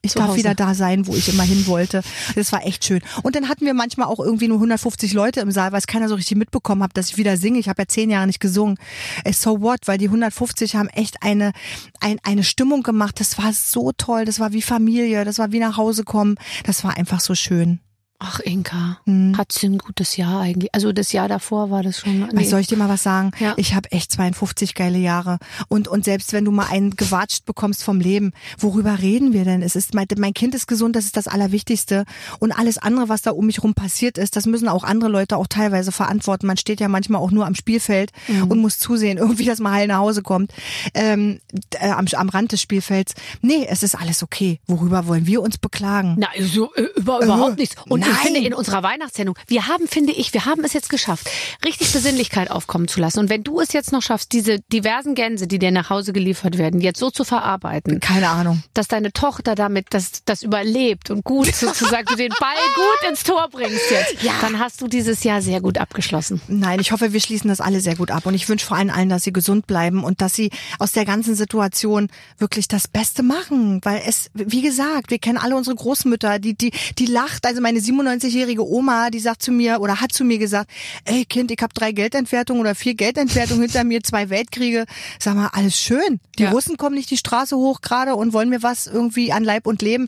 ich 0.02 0.14
darf 0.14 0.30
Hause. 0.30 0.38
wieder 0.38 0.56
da 0.56 0.74
sein, 0.74 1.06
wo 1.06 1.14
ich 1.14 1.30
immer 1.30 1.44
hin 1.44 1.68
wollte. 1.68 2.02
Das 2.36 2.52
war 2.52 2.66
echt 2.66 2.84
schön. 2.86 3.02
Und 3.22 3.36
dann 3.36 3.48
hatten 3.50 3.66
wir 3.66 3.74
manchmal 3.74 4.08
auch 4.08 4.20
irgendwie 4.20 4.48
nur 4.48 4.58
150 4.58 5.14
Leute 5.14 5.42
im 5.42 5.52
Saal, 5.52 5.72
weil 5.72 5.80
es 5.80 5.88
keiner 5.88 6.10
so 6.10 6.16
richtig 6.16 6.38
mitbekommen 6.38 6.82
hat, 6.84 6.98
dass 6.98 7.10
ich 7.10 7.18
wieder 7.18 7.38
singe. 7.38 7.60
Ich 7.60 7.70
habe 7.70 7.84
ja 7.84 7.88
zehn 7.88 8.10
Jahre 8.10 8.28
nicht 8.28 8.40
gesungen. 8.40 8.78
Äh, 9.24 9.34
So 9.34 9.62
what? 9.62 9.82
Weil 9.86 9.98
die 9.98 10.08
150 10.08 10.76
haben 10.76 10.90
echt 10.90 11.22
eine, 11.22 11.52
ein, 12.00 12.18
eine 12.24 12.44
Stimmung 12.44 12.82
gemacht. 12.84 13.20
Das 13.20 13.38
war 13.38 13.54
so 13.54 13.92
toll. 13.92 14.26
Das 14.26 14.40
war 14.40 14.54
wie 14.54 14.62
Familie. 14.62 15.24
Das 15.26 15.38
war 15.38 15.52
wie 15.52 15.60
nach 15.60 15.78
Hause 15.78 16.04
kommen. 16.04 16.36
Das 16.64 16.84
war 16.84 16.98
einfach 16.98 17.20
so 17.20 17.36
schön. 17.36 17.80
Ach, 18.24 18.40
Inka, 18.40 19.00
hat 19.36 19.52
sie 19.52 19.68
ein 19.68 19.80
gutes 19.80 20.16
Jahr 20.16 20.42
eigentlich. 20.42 20.70
Also 20.76 20.94
das 20.94 21.12
Jahr 21.12 21.28
davor 21.28 21.72
war 21.72 21.82
das 21.82 22.02
schon. 22.02 22.30
Was 22.34 22.52
soll 22.52 22.60
ich 22.60 22.68
dir 22.68 22.78
mal 22.78 22.88
was 22.88 23.02
sagen? 23.02 23.32
Ja. 23.40 23.56
Ich 23.58 23.74
habe 23.74 23.92
echt 23.92 24.12
52 24.12 24.76
geile 24.76 25.00
Jahre. 25.00 25.40
Und, 25.70 25.88
und 25.88 26.06
selbst 26.06 26.32
wenn 26.32 26.46
du 26.46 26.52
mal 26.52 26.68
einen 26.70 26.96
gewatscht 26.96 27.46
bekommst 27.46 27.84
vom 27.84 28.00
Leben, 28.00 28.34
worüber 28.60 29.00
reden 29.00 29.34
wir 29.34 29.44
denn? 29.44 29.64
Es 29.64 29.76
ist, 29.76 29.96
mein, 29.96 30.06
mein 30.20 30.36
Kind 30.36 30.54
ist 30.54 30.68
gesund, 30.68 30.96
das 30.96 31.06
ist 31.06 31.18
das 31.18 31.28
Allerwichtigste. 31.28 32.06
Und 32.38 32.52
alles 32.52 32.78
andere, 32.78 33.10
was 33.10 33.24
da 33.24 33.32
um 33.32 33.48
mich 33.48 33.64
rum 33.64 33.74
passiert 33.74 34.20
ist, 34.20 34.36
das 34.36 34.46
müssen 34.46 34.68
auch 34.68 34.84
andere 34.84 35.10
Leute 35.10 35.36
auch 35.36 35.48
teilweise 35.48 35.92
verantworten. 35.92 36.46
Man 36.46 36.58
steht 36.58 36.80
ja 36.80 36.90
manchmal 36.90 37.22
auch 37.22 37.32
nur 37.32 37.48
am 37.48 37.56
Spielfeld 37.56 38.12
und 38.48 38.60
muss 38.60 38.78
zusehen, 38.78 39.18
irgendwie, 39.18 39.46
dass 39.46 39.60
man 39.60 39.74
heil 39.74 39.88
nach 39.88 39.98
Hause 39.98 40.22
kommt. 40.22 40.54
Ähm, 40.94 41.40
äh, 41.80 41.90
am, 41.90 42.06
am 42.14 42.30
Rand 42.30 42.52
des 42.52 42.62
Spielfelds. 42.62 43.16
Nee, 43.42 43.66
es 43.68 43.82
ist 43.82 43.96
alles 43.96 44.22
okay. 44.22 44.60
Worüber 44.68 45.08
wollen 45.08 45.26
wir 45.26 45.42
uns 45.42 45.58
beklagen? 45.58 46.18
Na, 46.20 46.28
so, 46.40 46.72
äh, 46.76 46.84
über, 46.98 47.24
überhaupt 47.24 47.58
nichts. 47.58 47.76
Und 47.90 48.11
ich 48.12 48.18
finde, 48.18 48.40
in 48.42 48.54
unserer 48.54 48.84
Weihnachtssendung, 48.84 49.36
wir 49.48 49.68
haben, 49.68 49.88
finde 49.88 50.14
ich, 50.14 50.34
wir 50.34 50.46
haben 50.46 50.64
es 50.64 50.74
jetzt 50.74 50.90
geschafft, 50.90 51.30
richtig 51.66 51.92
Besinnlichkeit 51.92 52.52
aufkommen 52.52 52.88
zu 52.88 53.00
lassen. 53.00 53.20
Und 53.20 53.30
wenn 53.30 53.44
du 53.44 53.60
es 53.60 53.74
jetzt 53.74 53.92
noch 53.92 54.02
schaffst, 54.02 54.32
diese 54.32 54.60
diversen 54.72 55.16
Gänse, 55.16 55.48
die 55.48 55.60
dir 55.60 55.72
nach 55.72 55.90
Hause 55.90 56.14
geliefert 56.14 56.58
werden, 56.58 56.82
jetzt 56.82 57.00
so 57.00 57.10
zu 57.12 57.24
verarbeiten, 57.24 58.00
Keine 58.00 58.30
Ahnung. 58.30 58.64
dass 58.74 58.88
deine 58.88 59.12
Tochter 59.14 59.56
damit 59.56 59.88
das, 59.92 60.24
das 60.26 60.42
überlebt 60.44 61.10
und 61.12 61.24
gut 61.24 61.48
sozusagen 61.56 62.06
du 62.08 62.16
den 62.16 62.34
Ball 62.40 62.56
gut 62.76 63.10
ins 63.10 63.24
Tor 63.24 63.48
bringst 63.52 63.90
jetzt, 63.92 64.24
Ja. 64.24 64.34
dann 64.42 64.60
hast 64.60 64.82
du 64.82 64.88
dieses 64.88 65.24
Jahr 65.24 65.42
sehr 65.42 65.62
gut 65.62 65.78
abgeschlossen. 65.78 66.42
Nein, 66.48 66.80
ich 66.80 66.92
hoffe, 66.92 67.14
wir 67.14 67.20
schließen 67.20 67.48
das 67.50 67.62
alle 67.62 67.80
sehr 67.80 67.96
gut 67.96 68.12
ab. 68.12 68.26
Und 68.26 68.34
ich 68.34 68.48
wünsche 68.50 68.66
vor 68.66 68.78
allem 68.78 68.90
allen, 68.90 69.10
dass 69.10 69.24
sie 69.24 69.34
gesund 69.34 69.68
bleiben 69.68 70.04
und 70.04 70.22
dass 70.22 70.34
sie 70.34 70.52
aus 70.80 70.92
der 70.92 71.06
ganzen 71.06 71.36
Situation 71.36 72.10
wirklich 72.38 72.68
das 72.68 72.88
Beste 72.88 73.24
machen. 73.24 73.80
Weil 73.84 74.02
es, 74.06 74.30
wie 74.34 74.62
gesagt, 74.62 75.12
wir 75.12 75.20
kennen 75.20 75.38
alle 75.38 75.56
unsere 75.56 75.76
Großmütter, 75.76 76.40
die, 76.40 76.56
die, 76.56 76.72
die 76.98 77.06
lacht. 77.06 77.46
Also 77.46 77.62
meine 77.62 77.80
97-jährige 78.08 78.66
Oma, 78.68 79.10
die 79.10 79.20
sagt 79.20 79.44
zu 79.44 79.52
mir 79.52 79.80
oder 79.82 80.02
hat 80.02 80.12
zu 80.12 80.24
mir 80.24 80.38
gesagt, 80.38 80.70
ey 81.06 81.26
Kind, 81.26 81.52
ich 81.52 81.60
habe 81.62 81.74
drei 81.74 81.92
Geldentwertungen 81.92 82.62
oder 82.62 82.76
vier 82.76 82.96
Geldentwertungen 82.96 83.62
hinter 83.64 83.84
mir, 83.84 84.02
zwei 84.04 84.30
Weltkriege. 84.30 84.86
Sag 85.20 85.36
mal, 85.36 85.50
alles 85.54 85.78
schön. 85.80 86.20
Die 86.38 86.44
Ja. 86.44 86.52
Russen 86.52 86.78
kommen 86.78 86.96
nicht 86.96 87.10
die 87.12 87.18
Straße 87.18 87.56
hoch 87.56 87.82
gerade 87.82 88.16
und 88.16 88.34
wollen 88.34 88.50
mir 88.50 88.64
was 88.64 88.88
irgendwie 88.88 89.32
an 89.32 89.44
Leib 89.44 89.68
und 89.68 89.82
Leben. 89.82 90.08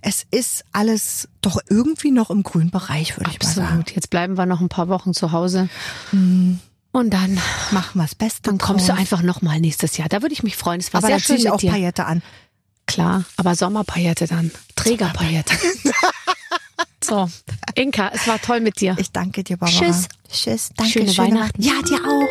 Es 0.00 0.24
ist 0.30 0.64
alles 0.72 1.28
doch 1.40 1.58
irgendwie 1.68 2.10
noch 2.10 2.30
im 2.30 2.42
grünen 2.42 2.70
Bereich, 2.70 3.16
würde 3.18 3.30
ich 3.32 3.42
mal 3.42 3.48
sagen. 3.48 3.66
Absolut. 3.68 3.90
Jetzt 3.92 4.10
bleiben 4.10 4.36
wir 4.38 4.46
noch 4.46 4.60
ein 4.60 4.68
paar 4.68 4.88
Wochen 4.88 5.12
zu 5.14 5.32
Hause. 5.32 5.68
Und 6.12 6.60
dann, 6.92 7.34
Machen 7.70 7.98
wir 7.98 8.02
das 8.02 8.14
Beste. 8.14 8.42
dann 8.42 8.58
kommst 8.58 8.86
du 8.86 8.92
draus. 8.92 9.00
einfach 9.00 9.22
noch 9.22 9.40
mal 9.42 9.58
nächstes 9.60 9.96
Jahr. 9.96 10.08
Da 10.08 10.22
würde 10.22 10.34
ich 10.34 10.42
mich 10.42 10.56
freuen. 10.56 10.78
Es 10.80 10.92
war 10.92 10.98
Aber 10.98 11.06
sehr 11.08 11.16
da 11.16 11.22
schön 11.22 11.36
ich 11.36 11.50
auch 11.50 11.56
dir. 11.58 11.70
Paillette 11.70 12.04
an. 12.04 12.22
Klar, 12.86 13.24
aber 13.36 13.54
Sommerpaillette 13.54 14.26
dann. 14.26 14.50
Trägerpaillette. 14.76 15.54
so, 17.12 17.28
Inka, 17.74 18.10
es 18.14 18.26
war 18.26 18.40
toll 18.40 18.60
mit 18.60 18.80
dir. 18.80 18.96
Ich 18.98 19.12
danke 19.12 19.44
dir, 19.44 19.58
Barbara. 19.58 19.84
Tschüss. 19.84 20.08
Tschüss. 20.32 20.70
Danke. 20.74 20.92
Schöne 20.92 21.18
Weihnachten. 21.18 21.60
Ja, 21.60 21.74
dir 21.82 21.96
auch. 21.96 22.28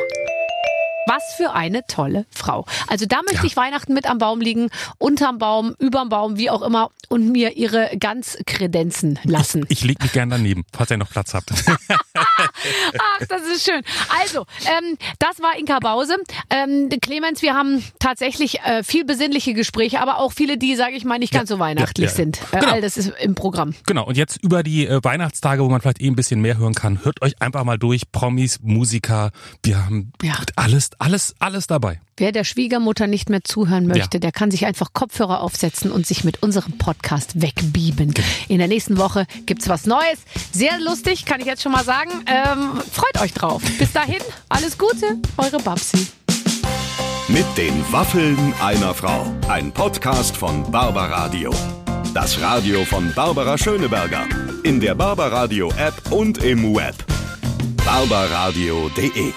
Was 1.05 1.21
für 1.38 1.51
eine 1.51 1.86
tolle 1.86 2.25
Frau. 2.32 2.65
Also 2.88 3.05
da 3.05 3.21
möchte 3.29 3.45
ich 3.45 3.55
Weihnachten 3.55 3.93
mit 3.93 4.09
am 4.09 4.17
Baum 4.17 4.41
liegen, 4.41 4.69
unterm 4.97 5.38
Baum, 5.38 5.75
überm 5.77 6.09
Baum, 6.09 6.38
wie 6.38 6.49
auch 6.49 6.63
immer, 6.63 6.89
und 7.09 7.32
mir 7.32 7.57
ihre 7.57 7.91
ganz 7.99 8.39
kredenzen 8.47 9.19
lassen. 9.23 9.67
Ich 9.69 9.84
leg 9.84 10.01
mich 10.01 10.13
gern 10.13 10.32
daneben, 10.32 10.63
falls 10.73 10.89
ihr 10.89 10.97
noch 10.97 11.09
Platz 11.09 11.36
habt. 11.36 11.51
Ach, 13.21 13.25
das 13.27 13.41
ist 13.43 13.65
schön. 13.65 13.81
Also, 14.21 14.45
ähm, 14.65 14.97
das 15.19 15.39
war 15.39 15.57
Inka 15.57 15.79
Bause. 15.79 16.15
Ähm, 16.49 16.89
Clemens, 17.01 17.41
wir 17.41 17.53
haben 17.53 17.83
tatsächlich 17.99 18.59
äh, 18.61 18.83
viel 18.83 19.05
besinnliche 19.05 19.53
Gespräche, 19.53 19.99
aber 20.01 20.19
auch 20.19 20.31
viele, 20.33 20.57
die, 20.57 20.75
sage 20.75 20.93
ich 20.95 21.05
mal, 21.05 21.19
nicht 21.19 21.33
ganz 21.33 21.49
so 21.49 21.59
weihnachtlich 21.59 22.09
ja. 22.09 22.15
sind. 22.15 22.39
Äh, 22.51 22.61
Genau. 22.61 22.73
All 22.73 22.81
das 22.81 22.95
ist 22.97 23.11
im 23.21 23.33
Programm. 23.33 23.73
Genau, 23.87 24.05
und 24.05 24.17
jetzt 24.17 24.37
über 24.43 24.61
die 24.61 24.85
äh, 24.85 24.99
Weihnachtstage, 25.03 25.63
wo 25.63 25.69
man 25.69 25.81
vielleicht 25.81 25.99
eh 26.01 26.07
ein 26.07 26.15
bisschen 26.15 26.41
mehr 26.41 26.57
hören 26.57 26.75
kann, 26.75 27.03
hört 27.03 27.21
euch 27.23 27.41
einfach 27.41 27.63
mal 27.63 27.77
durch. 27.79 28.11
Promis, 28.11 28.59
Musiker, 28.61 29.31
wir 29.63 29.83
haben 29.83 30.11
Ja. 30.21 30.35
alles, 30.55 30.91
alles, 30.99 31.33
alles 31.39 31.65
dabei. 31.67 31.99
Wer 32.17 32.31
der 32.31 32.43
Schwiegermutter 32.43 33.07
nicht 33.07 33.29
mehr 33.31 33.43
zuhören 33.43 33.87
möchte, 33.87 34.17
Ja. 34.17 34.19
der 34.19 34.31
kann 34.31 34.51
sich 34.51 34.65
einfach 34.67 34.93
Kopfhörer 34.93 35.41
aufsetzen 35.41 35.91
und 35.91 36.05
sich 36.05 36.23
mit 36.23 36.43
unserem 36.43 36.77
Podcast 36.77 37.41
wegbieben. 37.41 38.13
In 38.47 38.59
der 38.59 38.67
nächsten 38.67 38.97
Woche 38.99 39.25
gibt's 39.47 39.67
was 39.69 39.85
Neues. 39.87 40.19
Sehr 40.51 40.79
lustig, 40.79 41.25
kann 41.25 41.39
ich 41.39 41.47
jetzt 41.47 41.63
schon 41.63 41.71
mal 41.71 41.83
sagen. 41.83 42.11
Ähm, 42.43 42.81
freut 42.91 43.21
euch 43.21 43.33
drauf. 43.33 43.61
Bis 43.77 43.91
dahin, 43.91 44.21
alles 44.49 44.77
Gute, 44.77 45.17
eure 45.37 45.59
Babsi. 45.59 46.07
Mit 47.27 47.45
den 47.55 47.73
Waffeln 47.91 48.53
einer 48.61 48.93
Frau. 48.93 49.25
Ein 49.47 49.71
Podcast 49.71 50.35
von 50.35 50.69
Barbaradio. 50.71 51.51
Das 52.13 52.41
Radio 52.41 52.83
von 52.83 53.13
Barbara 53.13 53.57
Schöneberger. 53.57 54.27
In 54.63 54.79
der 54.79 54.95
Barbaradio 54.95 55.69
App 55.77 56.11
und 56.11 56.43
im 56.43 56.75
Web. 56.75 56.95
barbaradio.de 57.85 59.33